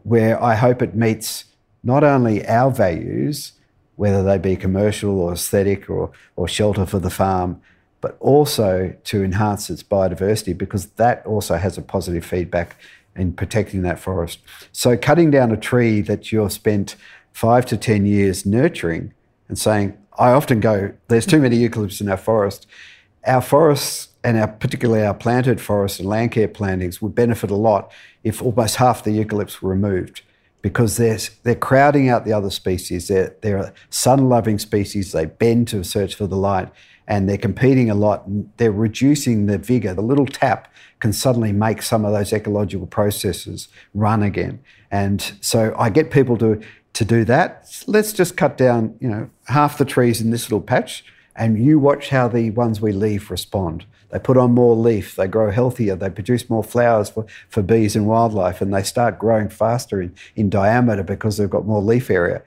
where 0.03 0.43
I 0.43 0.57
hope 0.57 0.83
it 0.83 0.97
meets 0.97 1.45
not 1.85 2.03
only 2.03 2.45
our 2.49 2.73
values, 2.73 3.53
whether 3.95 4.25
they 4.25 4.39
be 4.39 4.57
commercial 4.57 5.21
or 5.21 5.35
aesthetic 5.35 5.89
or, 5.89 6.11
or 6.35 6.49
shelter 6.49 6.87
for 6.87 6.99
the 6.99 7.11
farm, 7.11 7.61
but 8.01 8.17
also 8.21 8.95
to 9.05 9.23
enhance 9.23 9.69
its 9.71 9.83
biodiversity 9.83 10.57
because 10.57 10.87
that 10.93 11.25
also 11.27 11.57
has 11.57 11.77
a 11.77 11.83
positive 11.83 12.25
feedback 12.25 12.77
in 13.17 13.33
protecting 13.33 13.83
that 13.83 13.99
forest. 13.99 14.39
So, 14.73 14.97
cutting 14.97 15.31
down 15.31 15.51
a 15.51 15.57
tree 15.57 16.01
that 16.03 16.33
you've 16.33 16.53
spent 16.53 16.97
five 17.33 17.67
to 17.67 17.77
10 17.77 18.07
years 18.07 18.47
nurturing 18.47 19.13
and 19.49 19.59
saying, 19.59 19.97
I 20.19 20.33
often 20.33 20.61
go, 20.61 20.93
there's 21.09 21.27
too 21.27 21.41
many 21.41 21.59
eucalypts 21.59 22.01
in 22.01 22.09
our 22.09 22.17
forest. 22.17 22.67
Our 23.27 23.43
forests, 23.43 24.09
and 24.25 24.39
our, 24.39 24.49
particularly 24.49 25.05
our 25.05 25.15
planted 25.15 25.61
forests 25.61 25.99
and 25.99 26.09
land 26.09 26.33
care 26.33 26.49
plantings, 26.49 27.03
would 27.03 27.15
benefit 27.15 27.51
a 27.51 27.57
lot 27.57 27.93
if 28.23 28.43
almost 28.43 28.77
half 28.77 29.05
the 29.05 29.11
eucalypts 29.11 29.61
were 29.61 29.71
removed 29.71 30.23
because 30.63 30.97
they're, 30.99 31.19
they're 31.43 31.55
crowding 31.55 32.09
out 32.09 32.25
the 32.25 32.33
other 32.33 32.51
species. 32.51 33.09
They're, 33.09 33.35
they're 33.41 33.73
sun 33.89 34.29
loving 34.29 34.59
species, 34.59 35.13
they 35.13 35.27
bend 35.27 35.69
to 35.69 35.83
search 35.85 36.15
for 36.15 36.27
the 36.27 36.37
light 36.37 36.71
and 37.11 37.29
they're 37.29 37.37
competing 37.37 37.91
a 37.91 37.95
lot 37.95 38.25
and 38.25 38.49
they're 38.57 38.71
reducing 38.71 39.47
the 39.47 39.59
vigor. 39.59 39.93
The 39.93 40.01
little 40.01 40.27
tap 40.27 40.73
can 41.01 41.13
suddenly 41.13 41.51
make 41.51 41.83
some 41.83 42.05
of 42.05 42.13
those 42.13 42.33
ecological 42.33 42.87
processes 42.87 43.67
run 43.95 44.23
again. 44.23 44.61
And 44.93 45.21
so 45.41 45.75
I 45.77 45.91
get 45.91 46.13
people 46.13 46.39
to, 46.39 46.61
to 46.93 47.05
do 47.05 47.25
that. 47.25 47.83
Let's 47.89 48.13
just 48.13 48.37
cut 48.37 48.57
down, 48.57 48.97
you 49.01 49.09
know, 49.09 49.29
half 49.49 49.77
the 49.77 49.85
trees 49.85 50.21
in 50.21 50.31
this 50.31 50.45
little 50.45 50.61
patch 50.61 51.05
and 51.35 51.59
you 51.59 51.81
watch 51.81 52.11
how 52.11 52.29
the 52.29 52.53
ones 52.53 52.81
we 52.81 52.93
leave 52.93 53.29
respond. 53.29 53.87
They 54.11 54.21
put 54.21 54.37
on 54.37 54.53
more 54.53 54.77
leaf, 54.77 55.17
they 55.17 55.27
grow 55.27 55.51
healthier, 55.51 55.97
they 55.97 56.11
produce 56.11 56.49
more 56.49 56.63
flowers 56.63 57.11
for, 57.11 57.27
for 57.49 57.63
bees 57.63 57.97
and 57.97 58.07
wildlife, 58.07 58.61
and 58.61 58.73
they 58.73 58.83
start 58.83 59.19
growing 59.19 59.49
faster 59.49 60.01
in, 60.01 60.15
in 60.37 60.49
diameter 60.49 61.03
because 61.03 61.39
they've 61.39 61.51
got 61.51 61.67
more 61.67 61.83
leaf 61.83 62.09
area. 62.09 62.43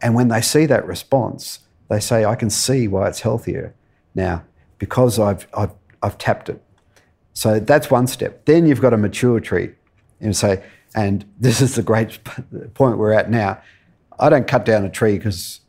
And 0.00 0.14
when 0.14 0.28
they 0.28 0.40
see 0.40 0.64
that 0.66 0.86
response, 0.86 1.60
they 1.88 2.00
say, 2.00 2.24
I 2.24 2.34
can 2.34 2.50
see 2.50 2.88
why 2.88 3.08
it's 3.08 3.20
healthier 3.20 3.74
now 4.16 4.44
because 4.78 5.18
I've, 5.18 5.46
I've, 5.56 5.72
I've 6.02 6.18
tapped 6.18 6.48
it. 6.48 6.62
So 7.32 7.60
that's 7.60 7.90
one 7.90 8.06
step. 8.06 8.46
Then 8.46 8.66
you've 8.66 8.80
got 8.80 8.92
a 8.92 8.96
mature 8.96 9.40
tree 9.40 9.72
and 10.20 10.34
say, 10.34 10.62
and 10.94 11.24
this 11.38 11.60
is 11.60 11.74
the 11.74 11.82
great 11.82 12.18
point 12.74 12.98
we're 12.98 13.12
at 13.12 13.30
now. 13.30 13.60
I 14.18 14.30
don't 14.30 14.48
cut 14.48 14.64
down 14.64 14.84
a 14.84 14.90
tree 14.90 15.18
because 15.18 15.60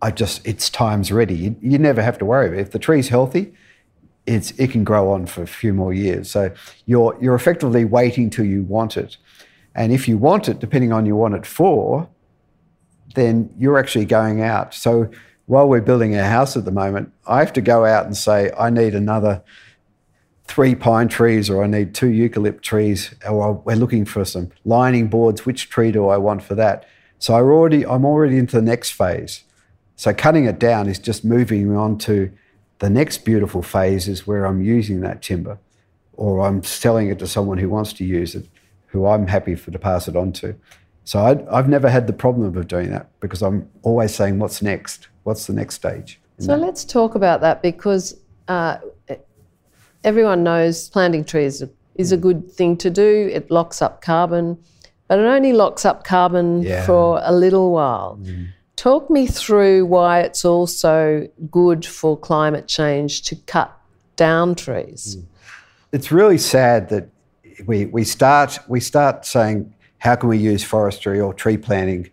I 0.00 0.12
just 0.12 0.46
it's 0.46 0.70
time's 0.70 1.10
ready. 1.10 1.34
You, 1.34 1.56
you 1.60 1.78
never 1.78 2.02
have 2.02 2.18
to 2.18 2.24
worry. 2.24 2.58
If 2.60 2.70
the 2.70 2.78
tree's 2.78 3.08
healthy, 3.08 3.52
it's 4.26 4.52
it 4.52 4.70
can 4.70 4.84
grow 4.84 5.10
on 5.10 5.26
for 5.26 5.42
a 5.42 5.46
few 5.46 5.72
more 5.72 5.92
years. 5.92 6.30
So 6.30 6.52
you're 6.86 7.18
you're 7.20 7.34
effectively 7.34 7.84
waiting 7.84 8.30
till 8.30 8.44
you 8.44 8.62
want 8.62 8.96
it. 8.96 9.16
And 9.74 9.92
if 9.92 10.06
you 10.06 10.18
want 10.18 10.48
it, 10.48 10.60
depending 10.60 10.92
on 10.92 11.06
you 11.06 11.16
want 11.16 11.34
it 11.34 11.46
for, 11.46 12.08
then 13.14 13.52
you're 13.58 13.78
actually 13.78 14.04
going 14.04 14.42
out. 14.42 14.74
So 14.74 15.10
while 15.48 15.66
we're 15.66 15.80
building 15.80 16.14
our 16.16 16.28
house 16.28 16.56
at 16.56 16.66
the 16.66 16.70
moment, 16.70 17.10
I 17.26 17.38
have 17.40 17.54
to 17.54 17.62
go 17.62 17.86
out 17.86 18.04
and 18.04 18.14
say, 18.14 18.52
I 18.56 18.68
need 18.68 18.94
another 18.94 19.42
three 20.44 20.74
pine 20.74 21.08
trees 21.08 21.48
or 21.48 21.64
I 21.64 21.66
need 21.66 21.94
two 21.94 22.08
eucalypt 22.08 22.60
trees 22.60 23.14
or 23.26 23.54
we're 23.54 23.74
looking 23.74 24.04
for 24.04 24.26
some 24.26 24.50
lining 24.66 25.08
boards. 25.08 25.46
Which 25.46 25.70
tree 25.70 25.90
do 25.90 26.06
I 26.06 26.18
want 26.18 26.42
for 26.42 26.54
that? 26.54 26.86
So 27.18 27.34
I 27.34 27.40
already, 27.40 27.84
I'm 27.86 28.04
already 28.04 28.36
into 28.36 28.56
the 28.56 28.62
next 28.62 28.90
phase. 28.90 29.42
So 29.96 30.12
cutting 30.12 30.44
it 30.44 30.58
down 30.58 30.86
is 30.86 30.98
just 30.98 31.24
moving 31.24 31.74
on 31.74 31.96
to 31.98 32.30
the 32.78 32.90
next 32.90 33.24
beautiful 33.24 33.62
phase 33.62 34.06
is 34.06 34.26
where 34.26 34.44
I'm 34.44 34.62
using 34.62 35.00
that 35.00 35.22
timber 35.22 35.58
or 36.12 36.40
I'm 36.46 36.62
selling 36.62 37.08
it 37.08 37.18
to 37.20 37.26
someone 37.26 37.56
who 37.56 37.70
wants 37.70 37.94
to 37.94 38.04
use 38.04 38.34
it, 38.34 38.46
who 38.88 39.06
I'm 39.06 39.26
happy 39.26 39.54
for 39.54 39.70
to 39.70 39.78
pass 39.78 40.08
it 40.08 40.14
on 40.14 40.32
to. 40.34 40.56
So 41.04 41.20
I, 41.50 41.56
have 41.56 41.70
never 41.70 41.88
had 41.88 42.06
the 42.06 42.12
problem 42.12 42.54
of 42.54 42.68
doing 42.68 42.90
that 42.90 43.08
because 43.20 43.40
I'm 43.40 43.70
always 43.80 44.14
saying, 44.14 44.38
what's 44.38 44.60
next? 44.60 45.08
What's 45.28 45.46
the 45.46 45.52
next 45.52 45.74
stage? 45.74 46.18
So 46.38 46.46
that? 46.46 46.60
let's 46.60 46.86
talk 46.86 47.14
about 47.14 47.42
that 47.42 47.60
because 47.60 48.18
uh, 48.48 48.78
everyone 50.02 50.42
knows 50.42 50.88
planting 50.88 51.22
trees 51.22 51.62
is 51.96 52.12
a 52.12 52.16
good 52.16 52.50
thing 52.50 52.78
to 52.78 52.88
do. 52.88 53.30
It 53.30 53.50
locks 53.50 53.82
up 53.82 54.00
carbon, 54.00 54.56
but 55.06 55.18
it 55.18 55.26
only 55.26 55.52
locks 55.52 55.84
up 55.84 56.02
carbon 56.02 56.62
yeah. 56.62 56.86
for 56.86 57.20
a 57.22 57.34
little 57.34 57.72
while. 57.72 58.18
Mm. 58.22 58.48
Talk 58.76 59.10
me 59.10 59.26
through 59.26 59.84
why 59.84 60.20
it's 60.20 60.46
also 60.46 61.28
good 61.50 61.84
for 61.84 62.16
climate 62.16 62.66
change 62.66 63.20
to 63.24 63.36
cut 63.36 63.70
down 64.16 64.54
trees. 64.54 65.16
Mm. 65.16 65.24
It's 65.92 66.10
really 66.10 66.38
sad 66.38 66.88
that 66.88 67.10
we, 67.66 67.84
we, 67.84 68.02
start, 68.04 68.60
we 68.66 68.80
start 68.80 69.26
saying, 69.26 69.74
how 69.98 70.14
can 70.14 70.30
we 70.30 70.38
use 70.38 70.64
forestry 70.64 71.20
or 71.20 71.34
tree 71.34 71.58
planting 71.58 72.08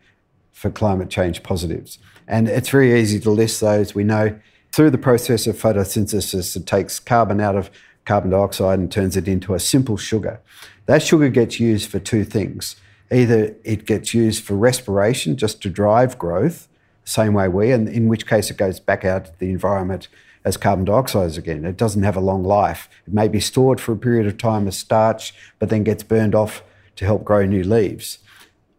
for 0.51 0.69
climate 0.69 1.09
change 1.09 1.43
positives? 1.43 1.97
And 2.27 2.47
it's 2.47 2.69
very 2.69 2.99
easy 2.99 3.19
to 3.19 3.29
list 3.29 3.61
those. 3.61 3.93
We 3.93 4.03
know 4.03 4.39
through 4.71 4.89
the 4.89 4.97
process 4.97 5.47
of 5.47 5.57
photosynthesis, 5.57 6.55
it 6.55 6.65
takes 6.65 6.99
carbon 6.99 7.39
out 7.39 7.55
of 7.55 7.69
carbon 8.05 8.31
dioxide 8.31 8.79
and 8.79 8.91
turns 8.91 9.15
it 9.15 9.27
into 9.27 9.53
a 9.53 9.59
simple 9.59 9.97
sugar. 9.97 10.39
That 10.85 11.01
sugar 11.01 11.29
gets 11.29 11.59
used 11.59 11.89
for 11.89 11.99
two 11.99 12.23
things. 12.23 12.75
Either 13.11 13.55
it 13.63 13.85
gets 13.85 14.13
used 14.13 14.43
for 14.43 14.55
respiration, 14.55 15.37
just 15.37 15.61
to 15.61 15.69
drive 15.69 16.17
growth, 16.17 16.67
same 17.03 17.33
way 17.33 17.47
we, 17.47 17.71
and 17.71 17.87
in 17.87 18.07
which 18.07 18.27
case 18.27 18.49
it 18.49 18.57
goes 18.57 18.79
back 18.79 19.05
out 19.05 19.25
to 19.25 19.39
the 19.39 19.51
environment 19.51 20.07
as 20.43 20.57
carbon 20.57 20.85
dioxide 20.85 21.37
again. 21.37 21.65
It 21.65 21.77
doesn't 21.77 22.03
have 22.03 22.15
a 22.15 22.21
long 22.21 22.43
life. 22.43 22.89
It 23.07 23.13
may 23.13 23.27
be 23.27 23.39
stored 23.39 23.79
for 23.79 23.91
a 23.93 23.97
period 23.97 24.27
of 24.27 24.37
time 24.37 24.67
as 24.67 24.77
starch, 24.77 25.33
but 25.59 25.69
then 25.69 25.83
gets 25.83 26.03
burned 26.03 26.35
off 26.35 26.63
to 26.97 27.05
help 27.05 27.23
grow 27.23 27.45
new 27.45 27.63
leaves. 27.63 28.19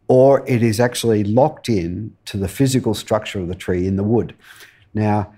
Or 0.08 0.48
it 0.48 0.62
is 0.62 0.78
actually 0.78 1.24
locked 1.24 1.68
in 1.68 2.16
to 2.26 2.36
the 2.36 2.48
physical 2.48 2.94
structure 2.94 3.40
of 3.40 3.48
the 3.48 3.54
tree 3.54 3.86
in 3.86 3.96
the 3.96 4.04
wood. 4.04 4.34
Now, 4.94 5.32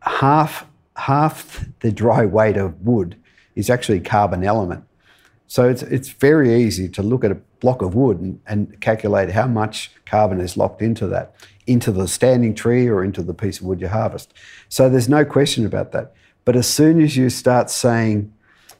half, 0.00 0.66
half 0.96 1.66
the 1.80 1.92
dry 1.92 2.24
weight 2.24 2.56
of 2.56 2.80
wood 2.86 3.16
is 3.54 3.68
actually 3.68 4.00
carbon 4.00 4.44
element. 4.44 4.84
So 5.46 5.68
it's, 5.68 5.82
it's 5.82 6.08
very 6.08 6.62
easy 6.62 6.88
to 6.90 7.02
look 7.02 7.24
at 7.24 7.30
a 7.30 7.38
block 7.60 7.82
of 7.82 7.94
wood 7.94 8.20
and, 8.20 8.40
and 8.46 8.80
calculate 8.80 9.30
how 9.30 9.46
much 9.46 9.90
carbon 10.06 10.40
is 10.40 10.56
locked 10.56 10.80
into 10.80 11.06
that, 11.08 11.34
into 11.66 11.92
the 11.92 12.08
standing 12.08 12.54
tree 12.54 12.88
or 12.88 13.04
into 13.04 13.22
the 13.22 13.34
piece 13.34 13.60
of 13.60 13.66
wood 13.66 13.80
you 13.80 13.88
harvest. 13.88 14.32
So 14.68 14.88
there's 14.88 15.08
no 15.08 15.24
question 15.24 15.66
about 15.66 15.92
that. 15.92 16.14
But 16.44 16.56
as 16.56 16.66
soon 16.66 17.00
as 17.02 17.16
you 17.16 17.28
start 17.28 17.70
saying, 17.70 18.32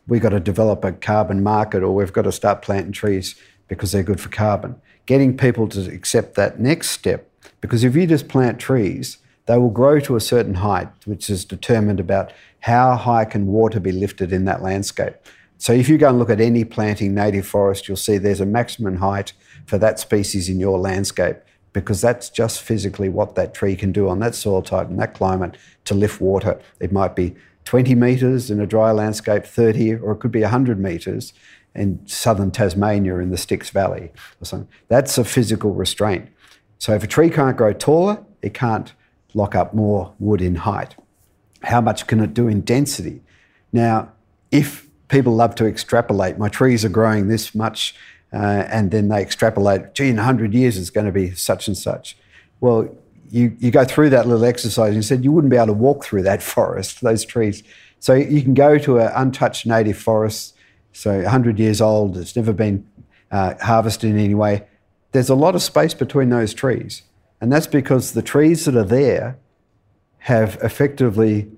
we've 0.06 0.22
got 0.22 0.30
to 0.30 0.40
develop 0.40 0.84
a 0.84 0.92
carbon 0.92 1.42
market 1.42 1.82
or 1.82 1.94
we've 1.94 2.12
got 2.12 2.22
to 2.22 2.32
start 2.32 2.62
planting 2.62 2.92
trees 2.92 3.36
because 3.68 3.92
they're 3.92 4.02
good 4.02 4.20
for 4.20 4.28
carbon, 4.28 4.80
getting 5.06 5.36
people 5.36 5.68
to 5.68 5.90
accept 5.90 6.34
that 6.34 6.60
next 6.60 6.90
step, 6.90 7.28
because 7.60 7.84
if 7.84 7.96
you 7.96 8.06
just 8.06 8.28
plant 8.28 8.58
trees, 8.58 9.18
they 9.46 9.58
will 9.58 9.70
grow 9.70 9.98
to 10.00 10.16
a 10.16 10.20
certain 10.20 10.54
height, 10.54 10.88
which 11.04 11.28
is 11.28 11.44
determined 11.44 12.00
about 12.00 12.32
how 12.60 12.96
high 12.96 13.24
can 13.24 13.46
water 13.46 13.80
be 13.80 13.92
lifted 13.92 14.32
in 14.32 14.44
that 14.44 14.62
landscape. 14.62 15.14
So 15.58 15.72
if 15.72 15.88
you 15.88 15.98
go 15.98 16.08
and 16.08 16.18
look 16.18 16.30
at 16.30 16.40
any 16.40 16.64
planting 16.64 17.14
native 17.14 17.46
forest, 17.46 17.86
you'll 17.88 17.96
see 17.96 18.18
there's 18.18 18.40
a 18.40 18.46
maximum 18.46 18.96
height 18.96 19.32
for 19.66 19.78
that 19.78 19.98
species 19.98 20.48
in 20.48 20.58
your 20.58 20.78
landscape 20.78 21.36
because 21.72 22.00
that's 22.00 22.28
just 22.28 22.60
physically 22.60 23.08
what 23.08 23.34
that 23.34 23.54
tree 23.54 23.76
can 23.76 23.92
do 23.92 24.08
on 24.08 24.18
that 24.20 24.34
soil 24.34 24.62
type 24.62 24.88
and 24.88 24.98
that 24.98 25.14
climate 25.14 25.56
to 25.84 25.94
lift 25.94 26.20
water. 26.20 26.60
It 26.80 26.92
might 26.92 27.16
be 27.16 27.34
20 27.64 27.94
metres 27.94 28.50
in 28.50 28.60
a 28.60 28.66
dry 28.66 28.90
landscape, 28.90 29.44
30, 29.44 29.94
or 29.94 30.12
it 30.12 30.16
could 30.16 30.32
be 30.32 30.42
100 30.42 30.78
metres 30.78 31.32
in 31.74 32.06
southern 32.06 32.50
Tasmania 32.50 33.18
in 33.18 33.30
the 33.30 33.38
Styx 33.38 33.70
Valley 33.70 34.10
or 34.40 34.44
something. 34.44 34.68
That's 34.88 35.16
a 35.18 35.24
physical 35.24 35.72
restraint. 35.72 36.28
So 36.78 36.94
if 36.94 37.02
a 37.02 37.06
tree 37.06 37.30
can't 37.30 37.56
grow 37.56 37.72
taller, 37.72 38.24
it 38.42 38.54
can't 38.54 38.92
lock 39.34 39.54
up 39.54 39.72
more 39.72 40.12
wood 40.18 40.42
in 40.42 40.56
height. 40.56 40.96
How 41.62 41.80
much 41.80 42.06
can 42.06 42.20
it 42.20 42.34
do 42.34 42.48
in 42.48 42.62
density? 42.62 43.22
Now, 43.72 44.12
if 44.50 44.88
people 45.08 45.34
love 45.34 45.54
to 45.56 45.66
extrapolate, 45.66 46.38
my 46.38 46.48
trees 46.48 46.84
are 46.84 46.90
growing 46.90 47.28
this 47.28 47.54
much, 47.54 47.94
uh, 48.32 48.64
and 48.68 48.90
then 48.90 49.08
they 49.08 49.22
extrapolate, 49.22 49.94
gee, 49.94 50.08
in 50.08 50.16
100 50.16 50.54
years 50.54 50.76
it's 50.76 50.90
going 50.90 51.06
to 51.06 51.12
be 51.12 51.34
such 51.34 51.68
and 51.68 51.76
such. 51.76 52.16
Well, 52.60 52.94
you, 53.30 53.56
you 53.58 53.70
go 53.70 53.84
through 53.84 54.10
that 54.10 54.26
little 54.26 54.44
exercise 54.44 54.88
and 54.88 54.96
you 54.96 55.02
said 55.02 55.24
you 55.24 55.32
wouldn't 55.32 55.50
be 55.50 55.56
able 55.56 55.68
to 55.68 55.72
walk 55.72 56.04
through 56.04 56.22
that 56.22 56.42
forest, 56.54 57.00
those 57.00 57.24
trees. 57.24 57.62
So 57.98 58.14
you 58.14 58.42
can 58.42 58.54
go 58.54 58.78
to 58.78 58.98
an 58.98 59.12
untouched 59.14 59.66
native 59.66 59.96
forest, 59.96 60.51
so 60.92 61.22
100 61.22 61.58
years 61.58 61.80
old, 61.80 62.16
it's 62.16 62.36
never 62.36 62.52
been 62.52 62.86
uh, 63.30 63.54
harvested 63.60 64.10
in 64.10 64.18
any 64.18 64.34
way. 64.34 64.66
There's 65.12 65.30
a 65.30 65.34
lot 65.34 65.54
of 65.54 65.62
space 65.62 65.94
between 65.94 66.28
those 66.28 66.54
trees. 66.54 67.02
And 67.40 67.52
that's 67.52 67.66
because 67.66 68.12
the 68.12 68.22
trees 68.22 68.66
that 68.66 68.76
are 68.76 68.84
there 68.84 69.38
have 70.18 70.58
effectively 70.62 71.50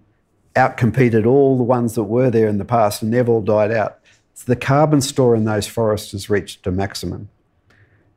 outcompeted 0.55 1.27
all 1.27 1.59
the 1.59 1.65
ones 1.65 1.95
that 1.95 2.05
were 2.05 2.31
there 2.31 2.49
in 2.49 2.59
the 2.59 2.65
past 2.65 3.03
and 3.03 3.13
they've 3.13 3.29
all 3.29 3.43
died 3.43 3.71
out. 3.71 3.99
So 4.35 4.45
the 4.47 4.57
carbon 4.57 5.01
store 5.01 5.37
in 5.37 5.45
those 5.45 5.67
forests 5.67 6.13
has 6.13 6.31
reached 6.31 6.67
a 6.67 6.71
maximum. 6.71 7.29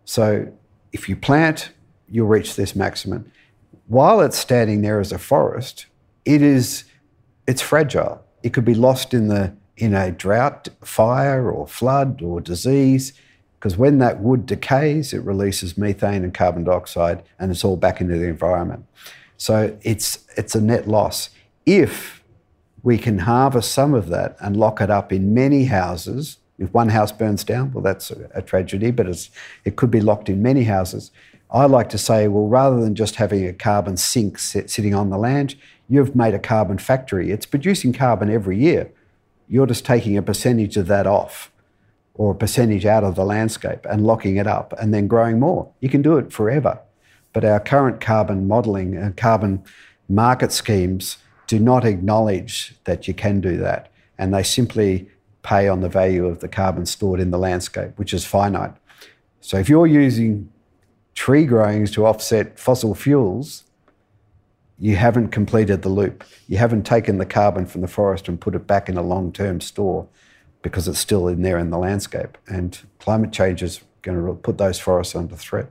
So 0.06 0.52
if 0.94 1.10
you 1.10 1.16
plant, 1.16 1.72
you'll 2.08 2.28
reach 2.28 2.56
this 2.56 2.76
maximum. 2.76 3.32
While 3.88 4.22
it's 4.22 4.38
standing 4.38 4.82
there 4.82 5.00
as 5.00 5.12
a 5.12 5.20
forest, 5.20 5.88
it 6.26 6.42
is 6.42 6.86
it's 7.48 7.62
fragile. 7.62 8.24
It 8.44 8.54
could 8.54 8.66
be 8.66 8.76
lost 8.76 9.14
in 9.14 9.28
the 9.28 9.54
in 9.78 9.94
a 9.94 10.12
drought, 10.12 10.68
fire 10.82 11.52
or 11.52 11.68
flood 11.68 12.22
or 12.22 12.42
disease. 12.42 13.14
Because 13.58 13.78
when 13.78 13.98
that 14.00 14.20
wood 14.20 14.46
decays, 14.46 15.14
it 15.14 15.24
releases 15.24 15.78
methane 15.78 16.24
and 16.24 16.34
carbon 16.34 16.64
dioxide, 16.64 17.24
and 17.40 17.52
it's 17.52 17.64
all 17.64 17.78
back 17.78 18.02
into 18.02 18.18
the 18.18 18.28
environment. 18.28 18.86
So 19.38 19.78
it's, 19.82 20.26
it's 20.36 20.56
a 20.56 20.62
net 20.62 20.88
loss. 20.88 21.30
If 21.66 22.24
we 22.84 22.98
can 22.98 23.20
harvest 23.20 23.72
some 23.72 23.94
of 23.94 24.10
that 24.10 24.36
and 24.40 24.58
lock 24.58 24.82
it 24.82 24.90
up 24.90 25.12
in 25.12 25.34
many 25.34 25.66
houses, 25.66 26.38
if 26.60 26.74
one 26.74 26.90
house 26.90 27.12
burns 27.12 27.44
down, 27.44 27.72
well, 27.72 27.84
that's 27.84 28.12
a, 28.12 28.30
a 28.34 28.42
tragedy, 28.42 28.92
but 28.92 29.08
it 29.64 29.76
could 29.76 29.92
be 29.92 30.02
locked 30.02 30.30
in 30.30 30.42
many 30.42 30.64
houses. 30.64 31.12
I 31.50 31.66
like 31.66 31.90
to 31.90 31.98
say, 31.98 32.28
well, 32.28 32.48
rather 32.48 32.80
than 32.80 32.96
just 32.96 33.16
having 33.16 33.46
a 33.46 33.54
carbon 33.54 33.98
sink 33.98 34.38
sit, 34.38 34.70
sitting 34.70 34.94
on 34.94 35.10
the 35.10 35.18
land, 35.18 35.56
you've 35.88 36.16
made 36.16 36.34
a 36.34 36.40
carbon 36.40 36.78
factory. 36.78 37.32
It's 37.32 37.46
producing 37.46 37.94
carbon 37.94 38.30
every 38.30 38.58
year. 38.58 38.92
You're 39.48 39.66
just 39.66 39.86
taking 39.86 40.18
a 40.18 40.22
percentage 40.22 40.78
of 40.78 40.88
that 40.88 41.08
off 41.08 41.52
or 42.14 42.32
a 42.32 42.36
percentage 42.36 42.86
out 42.86 43.04
of 43.04 43.16
the 43.16 43.24
landscape 43.24 43.86
and 43.90 44.06
locking 44.06 44.38
it 44.38 44.48
up 44.48 44.74
and 44.80 44.94
then 44.94 45.08
growing 45.08 45.40
more. 45.40 45.72
You 45.80 45.90
can 45.90 46.02
do 46.02 46.18
it 46.18 46.34
forever. 46.34 46.80
But 47.34 47.46
our 47.46 47.60
current 47.60 48.02
carbon 48.02 48.48
modelling 48.48 48.96
and 48.96 49.16
carbon 49.16 49.64
market 50.10 50.52
schemes 50.52 51.18
do 51.46 51.60
not 51.60 51.86
acknowledge 51.86 52.76
that 52.86 53.08
you 53.08 53.14
can 53.14 53.40
do 53.40 53.58
that. 53.58 53.92
And 54.18 54.34
they 54.34 54.44
simply 54.44 55.10
pay 55.44 55.68
on 55.68 55.82
the 55.82 55.90
value 55.90 56.26
of 56.26 56.40
the 56.40 56.48
carbon 56.48 56.86
stored 56.86 57.20
in 57.20 57.32
the 57.32 57.38
landscape, 57.38 57.92
which 57.98 58.14
is 58.14 58.26
finite. 58.26 58.74
So 59.40 59.58
if 59.58 59.70
you're 59.70 59.88
using 59.88 60.52
tree 61.14 61.46
growings 61.46 61.92
to 61.92 62.06
offset 62.06 62.60
fossil 62.60 62.94
fuels, 62.96 63.64
you 64.80 64.96
haven't 64.96 65.30
completed 65.30 65.82
the 65.82 65.90
loop. 65.90 66.24
You 66.48 66.58
haven't 66.58 66.84
taken 66.84 67.18
the 67.18 67.26
carbon 67.26 67.66
from 67.66 67.82
the 67.82 67.88
forest 67.88 68.28
and 68.28 68.40
put 68.40 68.56
it 68.56 68.68
back 68.68 68.90
in 68.90 68.98
a 68.98 69.02
long 69.02 69.32
term 69.32 69.60
store 69.60 70.08
because 70.62 70.88
it's 70.88 71.00
still 71.00 71.28
in 71.28 71.42
there 71.42 71.58
in 71.58 71.70
the 71.70 71.78
landscape. 71.78 72.38
And 72.48 72.78
climate 73.00 73.32
change 73.32 73.64
is 73.64 73.82
going 74.02 74.24
to 74.24 74.34
put 74.34 74.58
those 74.58 74.80
forests 74.80 75.16
under 75.16 75.36
threat. 75.36 75.70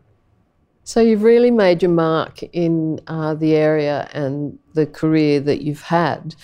So 0.84 1.00
you've 1.00 1.22
really 1.22 1.50
made 1.50 1.82
your 1.82 1.90
mark 1.90 2.42
in 2.52 3.00
uh, 3.08 3.34
the 3.34 3.54
area 3.54 4.08
and 4.12 4.58
the 4.74 4.86
career 4.86 5.40
that 5.40 5.62
you've 5.62 5.82
had. 5.82 6.34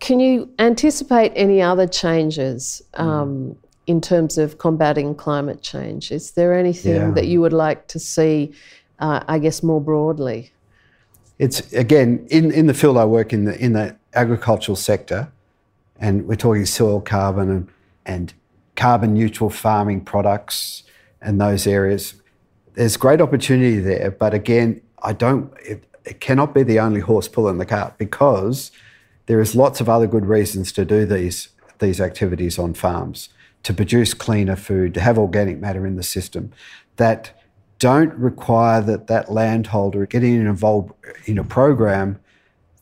Can 0.00 0.18
you 0.18 0.52
anticipate 0.58 1.32
any 1.36 1.62
other 1.62 1.86
changes 1.86 2.82
mm. 2.94 3.00
um, 3.00 3.28
mm. 3.28 3.56
in 3.86 4.00
terms 4.00 4.38
of 4.38 4.58
combating 4.58 5.14
climate 5.14 5.62
change? 5.62 6.10
Is 6.10 6.32
there 6.32 6.52
anything 6.52 6.96
yeah. 6.96 7.10
that 7.12 7.26
you 7.26 7.40
would 7.40 7.52
like 7.52 7.86
to 7.88 7.98
see, 7.98 8.52
uh, 8.98 9.22
I 9.28 9.38
guess, 9.38 9.62
more 9.62 9.80
broadly? 9.80 10.52
It's 11.38 11.72
again 11.72 12.26
in, 12.30 12.50
in 12.50 12.66
the 12.66 12.74
field 12.74 12.96
I 12.96 13.04
work 13.04 13.32
in 13.32 13.44
the 13.44 13.56
in 13.58 13.72
the 13.72 13.96
agricultural 14.14 14.76
sector 14.76 15.30
and 15.98 16.26
we're 16.26 16.36
talking 16.36 16.64
soil 16.64 17.00
carbon 17.00 17.50
and, 17.50 17.68
and 18.06 18.34
carbon 18.76 19.12
neutral 19.14 19.50
farming 19.50 20.02
products, 20.02 20.84
and 21.20 21.40
those 21.40 21.66
areas. 21.66 22.14
There's 22.74 22.96
great 22.96 23.20
opportunity 23.20 23.80
there, 23.80 24.12
but 24.12 24.32
again, 24.34 24.80
I 25.02 25.12
don't. 25.12 25.52
It, 25.64 25.84
it 26.04 26.20
cannot 26.20 26.54
be 26.54 26.62
the 26.62 26.78
only 26.78 27.00
horse 27.00 27.28
pulling 27.28 27.58
the 27.58 27.66
cart 27.66 27.98
because 27.98 28.70
there 29.26 29.40
is 29.40 29.54
lots 29.54 29.80
of 29.80 29.88
other 29.88 30.06
good 30.06 30.24
reasons 30.24 30.72
to 30.72 30.84
do 30.84 31.04
these 31.04 31.48
these 31.80 32.00
activities 32.00 32.58
on 32.58 32.74
farms 32.74 33.28
to 33.64 33.74
produce 33.74 34.14
cleaner 34.14 34.56
food, 34.56 34.94
to 34.94 35.00
have 35.00 35.18
organic 35.18 35.58
matter 35.58 35.86
in 35.86 35.96
the 35.96 36.02
system 36.02 36.52
that 36.96 37.37
don't 37.78 38.12
require 38.14 38.80
that 38.82 39.06
that 39.06 39.30
landholder 39.30 40.06
getting 40.06 40.34
involved 40.34 40.92
in 41.26 41.38
a 41.38 41.44
program 41.44 42.18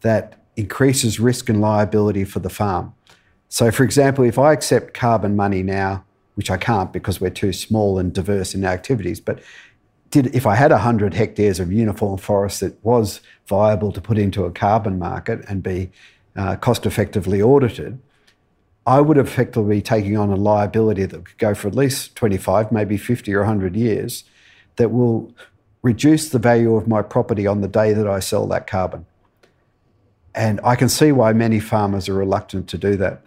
that 0.01 0.45
increases 0.57 1.21
risk 1.21 1.49
and 1.49 1.61
liability 1.61 2.25
for 2.25 2.41
the 2.41 2.49
farm. 2.49 2.95
So, 3.49 3.71
for 3.71 3.85
example, 3.85 4.25
if 4.25 4.39
I 4.39 4.53
accept 4.53 4.95
carbon 4.95 5.37
money 5.37 5.63
now, 5.63 6.05
which 6.35 6.51
I 6.51 6.57
can't 6.57 6.93
because 6.93 7.21
we're 7.21 7.31
too 7.31 7.53
small 7.53 7.99
and 7.99 8.13
diverse 8.13 8.55
in 8.55 8.65
our 8.65 8.73
activities, 8.73 9.21
but 9.21 9.41
did, 10.11 10.35
if 10.35 10.47
I 10.47 10.55
had 10.55 10.71
100 10.71 11.15
hectares 11.15 11.61
of 11.61 11.73
uniform 11.73 12.19
forest 12.19 12.61
that 12.61 12.83
was 12.85 13.21
viable 13.47 13.93
to 13.93 14.01
put 14.01 14.19
into 14.19 14.45
a 14.45 14.51
carbon 14.51 14.99
market 14.99 15.45
and 15.49 15.63
be 15.63 15.91
uh, 16.37 16.57
cost 16.57 16.87
effectively 16.87 17.43
audited, 17.43 17.99
I 18.87 19.01
would 19.01 19.19
effectively 19.19 19.77
be 19.77 19.83
taking 19.83 20.17
on 20.17 20.31
a 20.31 20.37
liability 20.37 21.07
that 21.07 21.25
could 21.25 21.39
go 21.39 21.55
for 21.55 21.69
at 21.69 21.75
least 21.75 22.15
25, 22.17 22.71
maybe 22.71 22.97
50 22.97 23.35
or 23.35 23.41
100 23.41 23.75
years 23.75 24.25
that 24.77 24.91
will 24.91 25.33
reduce 25.83 26.29
the 26.29 26.39
value 26.39 26.75
of 26.75 26.89
my 26.89 27.03
property 27.03 27.47
on 27.47 27.61
the 27.61 27.69
day 27.69 27.93
that 27.93 28.07
I 28.07 28.21
sell 28.21 28.47
that 28.49 28.67
carbon. 28.67 29.07
And 30.35 30.61
I 30.63 30.77
can 30.77 30.89
see 30.89 31.13
why 31.13 31.33
many 31.33 31.61
farmers 31.61 32.09
are 32.09 32.15
reluctant 32.15 32.69
to 32.69 32.79
do 32.79 32.97
that. 32.97 33.23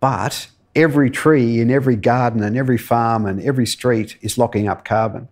But 0.00 0.48
every 0.74 1.10
tree 1.10 1.60
in 1.60 1.70
every 1.70 1.96
garden 1.96 2.42
and 2.42 2.56
every 2.56 2.78
farm 2.78 3.26
and 3.26 3.40
every 3.40 3.66
street 3.66 4.16
is 4.20 4.36
locking 4.36 4.68
up 4.68 4.84
carbon. 4.84 5.28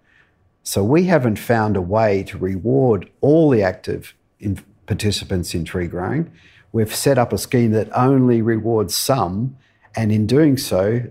So 0.62 0.84
we 0.84 1.04
haven't 1.04 1.36
found 1.36 1.76
a 1.76 1.82
way 1.82 2.22
to 2.24 2.38
reward 2.38 3.10
all 3.20 3.50
the 3.50 3.62
active 3.62 4.14
in 4.38 4.62
participants 4.86 5.54
in 5.54 5.64
tree 5.64 5.88
growing. 5.88 6.30
We've 6.70 6.94
set 6.94 7.18
up 7.18 7.32
a 7.32 7.38
scheme 7.38 7.72
that 7.72 7.88
only 7.96 8.40
rewards 8.40 8.94
some, 8.94 9.56
and 9.96 10.12
in 10.12 10.26
doing 10.26 10.56
so, 10.56 11.02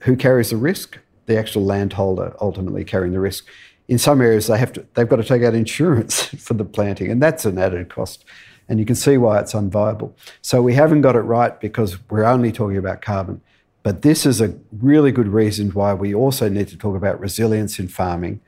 who 0.00 0.16
carries 0.16 0.50
the 0.50 0.56
risk? 0.56 0.98
The 1.26 1.38
actual 1.38 1.64
landholder 1.64 2.34
ultimately 2.40 2.84
carrying 2.84 3.12
the 3.12 3.20
risk. 3.20 3.46
In 3.88 3.98
some 3.98 4.20
areas, 4.20 4.46
they 4.46 4.58
have 4.58 4.72
to, 4.74 4.86
they've 4.94 5.08
got 5.08 5.16
to 5.16 5.24
take 5.24 5.42
out 5.42 5.54
insurance 5.54 6.24
for 6.38 6.54
the 6.54 6.64
planting, 6.64 7.10
and 7.10 7.22
that's 7.22 7.44
an 7.44 7.58
added 7.58 7.88
cost. 7.88 8.24
And 8.68 8.78
you 8.78 8.86
can 8.86 8.94
see 8.94 9.18
why 9.18 9.40
it's 9.40 9.52
unviable. 9.52 10.14
So 10.40 10.62
we 10.62 10.74
haven't 10.74 11.02
got 11.02 11.16
it 11.16 11.20
right 11.20 11.58
because 11.60 11.98
we're 12.08 12.24
only 12.24 12.52
talking 12.52 12.76
about 12.76 13.02
carbon. 13.02 13.42
But 13.82 14.02
this 14.02 14.24
is 14.24 14.40
a 14.40 14.54
really 14.70 15.10
good 15.10 15.28
reason 15.28 15.70
why 15.70 15.94
we 15.94 16.14
also 16.14 16.48
need 16.48 16.68
to 16.68 16.78
talk 16.78 16.96
about 16.96 17.18
resilience 17.18 17.78
in 17.78 17.88
farming, 17.88 18.40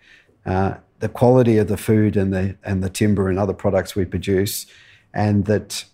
uh, 0.47 0.75
the 1.01 1.09
quality 1.09 1.59
of 1.59 1.69
the 1.69 1.77
food 1.77 2.17
and 2.17 2.33
the 2.33 2.57
and 2.65 2.83
the 2.83 2.89
timber 2.89 3.29
and 3.29 3.39
other 3.39 3.53
products 3.53 3.97
we 3.97 4.05
produce, 4.05 4.67
and 5.13 5.45
that, 5.47 5.85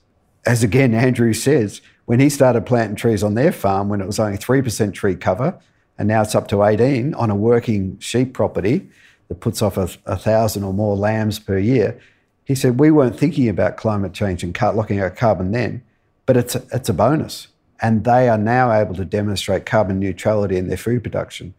as 0.47 0.63
again 0.63 0.95
Andrew 0.95 1.33
says, 1.33 1.81
when 2.05 2.21
he 2.21 2.29
started 2.29 2.67
planting 2.67 2.97
trees 2.97 3.23
on 3.23 3.35
their 3.35 3.53
farm 3.53 3.89
when 3.89 4.01
it 4.01 4.07
was 4.07 4.21
only 4.21 4.37
three 4.37 4.61
percent 4.61 4.95
tree 4.95 5.17
cover, 5.17 5.59
and 6.01 6.09
now 6.09 6.23
it's 6.23 6.35
up 6.35 6.49
to 6.49 6.65
eighteen 6.65 7.13
on 7.13 7.29
a 7.29 7.37
working 7.37 7.99
sheep 7.99 8.33
property 8.33 8.89
that 9.29 9.41
puts 9.41 9.61
off 9.61 9.77
a, 9.77 9.91
a 10.07 10.17
thousand 10.17 10.65
or 10.65 10.73
more 10.73 10.97
lambs 10.97 11.39
per 11.39 11.59
year. 11.59 12.01
He 12.47 12.55
said, 12.55 12.81
We 12.81 12.91
weren't 12.91 13.19
thinking 13.19 13.51
about 13.51 13.77
climate 13.77 14.15
change 14.15 14.43
and 14.43 14.59
locking 14.75 14.99
out 14.99 15.15
carbon 15.15 15.53
then, 15.53 15.83
but 16.25 16.39
it's 16.39 16.55
a, 16.55 16.65
it's 16.73 16.89
a 16.89 16.95
bonus. 16.95 17.49
And 17.83 18.05
they 18.05 18.31
are 18.31 18.39
now 18.39 18.73
able 18.73 18.95
to 18.95 19.05
demonstrate 19.05 19.67
carbon 19.67 20.01
neutrality 20.01 20.57
in 20.57 20.69
their 20.69 20.79
food 20.79 21.03
production. 21.03 21.53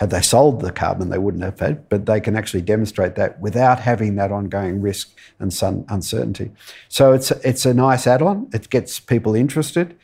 Had 0.00 0.10
they 0.10 0.22
sold 0.22 0.60
the 0.60 0.72
carbon, 0.72 1.10
they 1.10 1.18
wouldn't 1.18 1.44
have 1.44 1.60
had, 1.60 1.88
but 1.88 2.06
they 2.06 2.20
can 2.20 2.34
actually 2.34 2.62
demonstrate 2.62 3.14
that 3.14 3.40
without 3.40 3.78
having 3.78 4.16
that 4.16 4.32
ongoing 4.32 4.80
risk 4.80 5.16
and 5.38 5.54
uncertainty. 5.88 6.50
So 6.88 7.12
it's, 7.12 7.30
it's 7.30 7.64
a 7.64 7.74
nice 7.74 8.08
add 8.08 8.22
on. 8.22 8.50
It 8.52 8.70
gets 8.70 8.98
people 8.98 9.36
interested. 9.36 9.96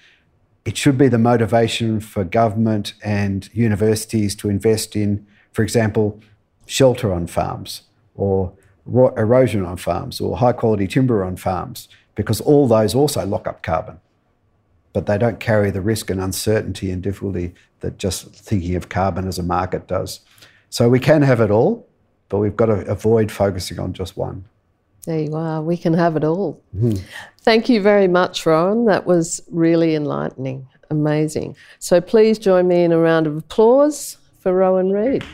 It 0.64 0.76
should 0.78 0.96
be 0.96 1.08
the 1.08 1.18
motivation 1.18 2.00
for 2.00 2.24
government 2.24 2.94
and 3.04 3.48
universities 3.52 4.34
to 4.36 4.48
invest 4.48 4.96
in, 4.96 5.26
for 5.52 5.62
example, 5.62 6.20
shelter 6.66 7.12
on 7.12 7.26
farms 7.26 7.82
or 8.14 8.54
erosion 8.86 9.64
on 9.64 9.76
farms 9.76 10.20
or 10.20 10.38
high 10.38 10.52
quality 10.52 10.86
timber 10.86 11.22
on 11.24 11.36
farms, 11.36 11.88
because 12.14 12.40
all 12.40 12.66
those 12.66 12.94
also 12.94 13.26
lock 13.26 13.46
up 13.46 13.62
carbon. 13.62 14.00
But 14.92 15.06
they 15.06 15.18
don't 15.18 15.40
carry 15.40 15.70
the 15.70 15.80
risk 15.80 16.08
and 16.08 16.20
uncertainty 16.20 16.90
and 16.90 17.02
difficulty 17.02 17.54
that 17.80 17.98
just 17.98 18.34
thinking 18.34 18.74
of 18.74 18.88
carbon 18.88 19.26
as 19.26 19.38
a 19.38 19.42
market 19.42 19.86
does. 19.86 20.20
So 20.70 20.88
we 20.88 21.00
can 21.00 21.22
have 21.22 21.40
it 21.40 21.50
all, 21.50 21.86
but 22.28 22.38
we've 22.38 22.56
got 22.56 22.66
to 22.66 22.86
avoid 22.86 23.30
focusing 23.30 23.78
on 23.78 23.92
just 23.92 24.16
one. 24.16 24.44
There 25.04 25.20
you 25.20 25.34
are. 25.34 25.62
We 25.62 25.76
can 25.76 25.92
have 25.94 26.16
it 26.16 26.24
all. 26.24 26.62
Mm-hmm. 26.76 27.04
Thank 27.42 27.68
you 27.68 27.82
very 27.82 28.08
much, 28.08 28.46
Rowan. 28.46 28.86
That 28.86 29.04
was 29.06 29.42
really 29.50 29.94
enlightening. 29.94 30.66
Amazing. 30.90 31.56
So 31.78 32.00
please 32.00 32.38
join 32.38 32.68
me 32.68 32.84
in 32.84 32.92
a 32.92 32.98
round 32.98 33.26
of 33.26 33.36
applause 33.36 34.16
for 34.40 34.54
Rowan 34.54 34.90
Reid. 34.90 35.24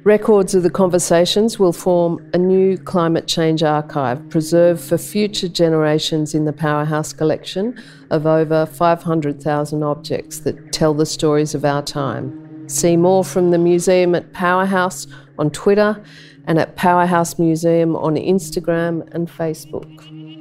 Records 0.04 0.56
of 0.56 0.64
the 0.64 0.70
conversations 0.70 1.60
will 1.60 1.74
form 1.74 2.30
a 2.34 2.38
new 2.38 2.78
climate 2.78 3.28
change 3.28 3.64
archive 3.64 4.30
preserved 4.30 4.80
for 4.82 4.98
future 4.98 5.50
generations 5.50 6.34
in 6.34 6.46
the 6.46 6.54
Powerhouse 6.54 7.14
collection 7.14 7.80
of 8.10 8.26
over 8.26 8.66
500,000 8.66 9.84
objects 9.84 10.40
that 10.40 10.72
tell 10.72 10.94
the 10.94 11.06
stories 11.06 11.54
of 11.54 11.64
our 11.64 11.84
time. 11.84 12.70
See 12.70 12.98
more 12.98 13.24
from 13.24 13.52
the 13.52 13.58
museum 13.58 14.16
at 14.16 14.34
Powerhouse 14.34 15.08
on 15.38 15.52
Twitter 15.52 16.04
and 16.46 16.58
at 16.58 16.76
Powerhouse 16.76 17.38
Museum 17.38 17.96
on 17.96 18.16
Instagram 18.16 19.08
and 19.14 19.30
Facebook. 19.30 20.39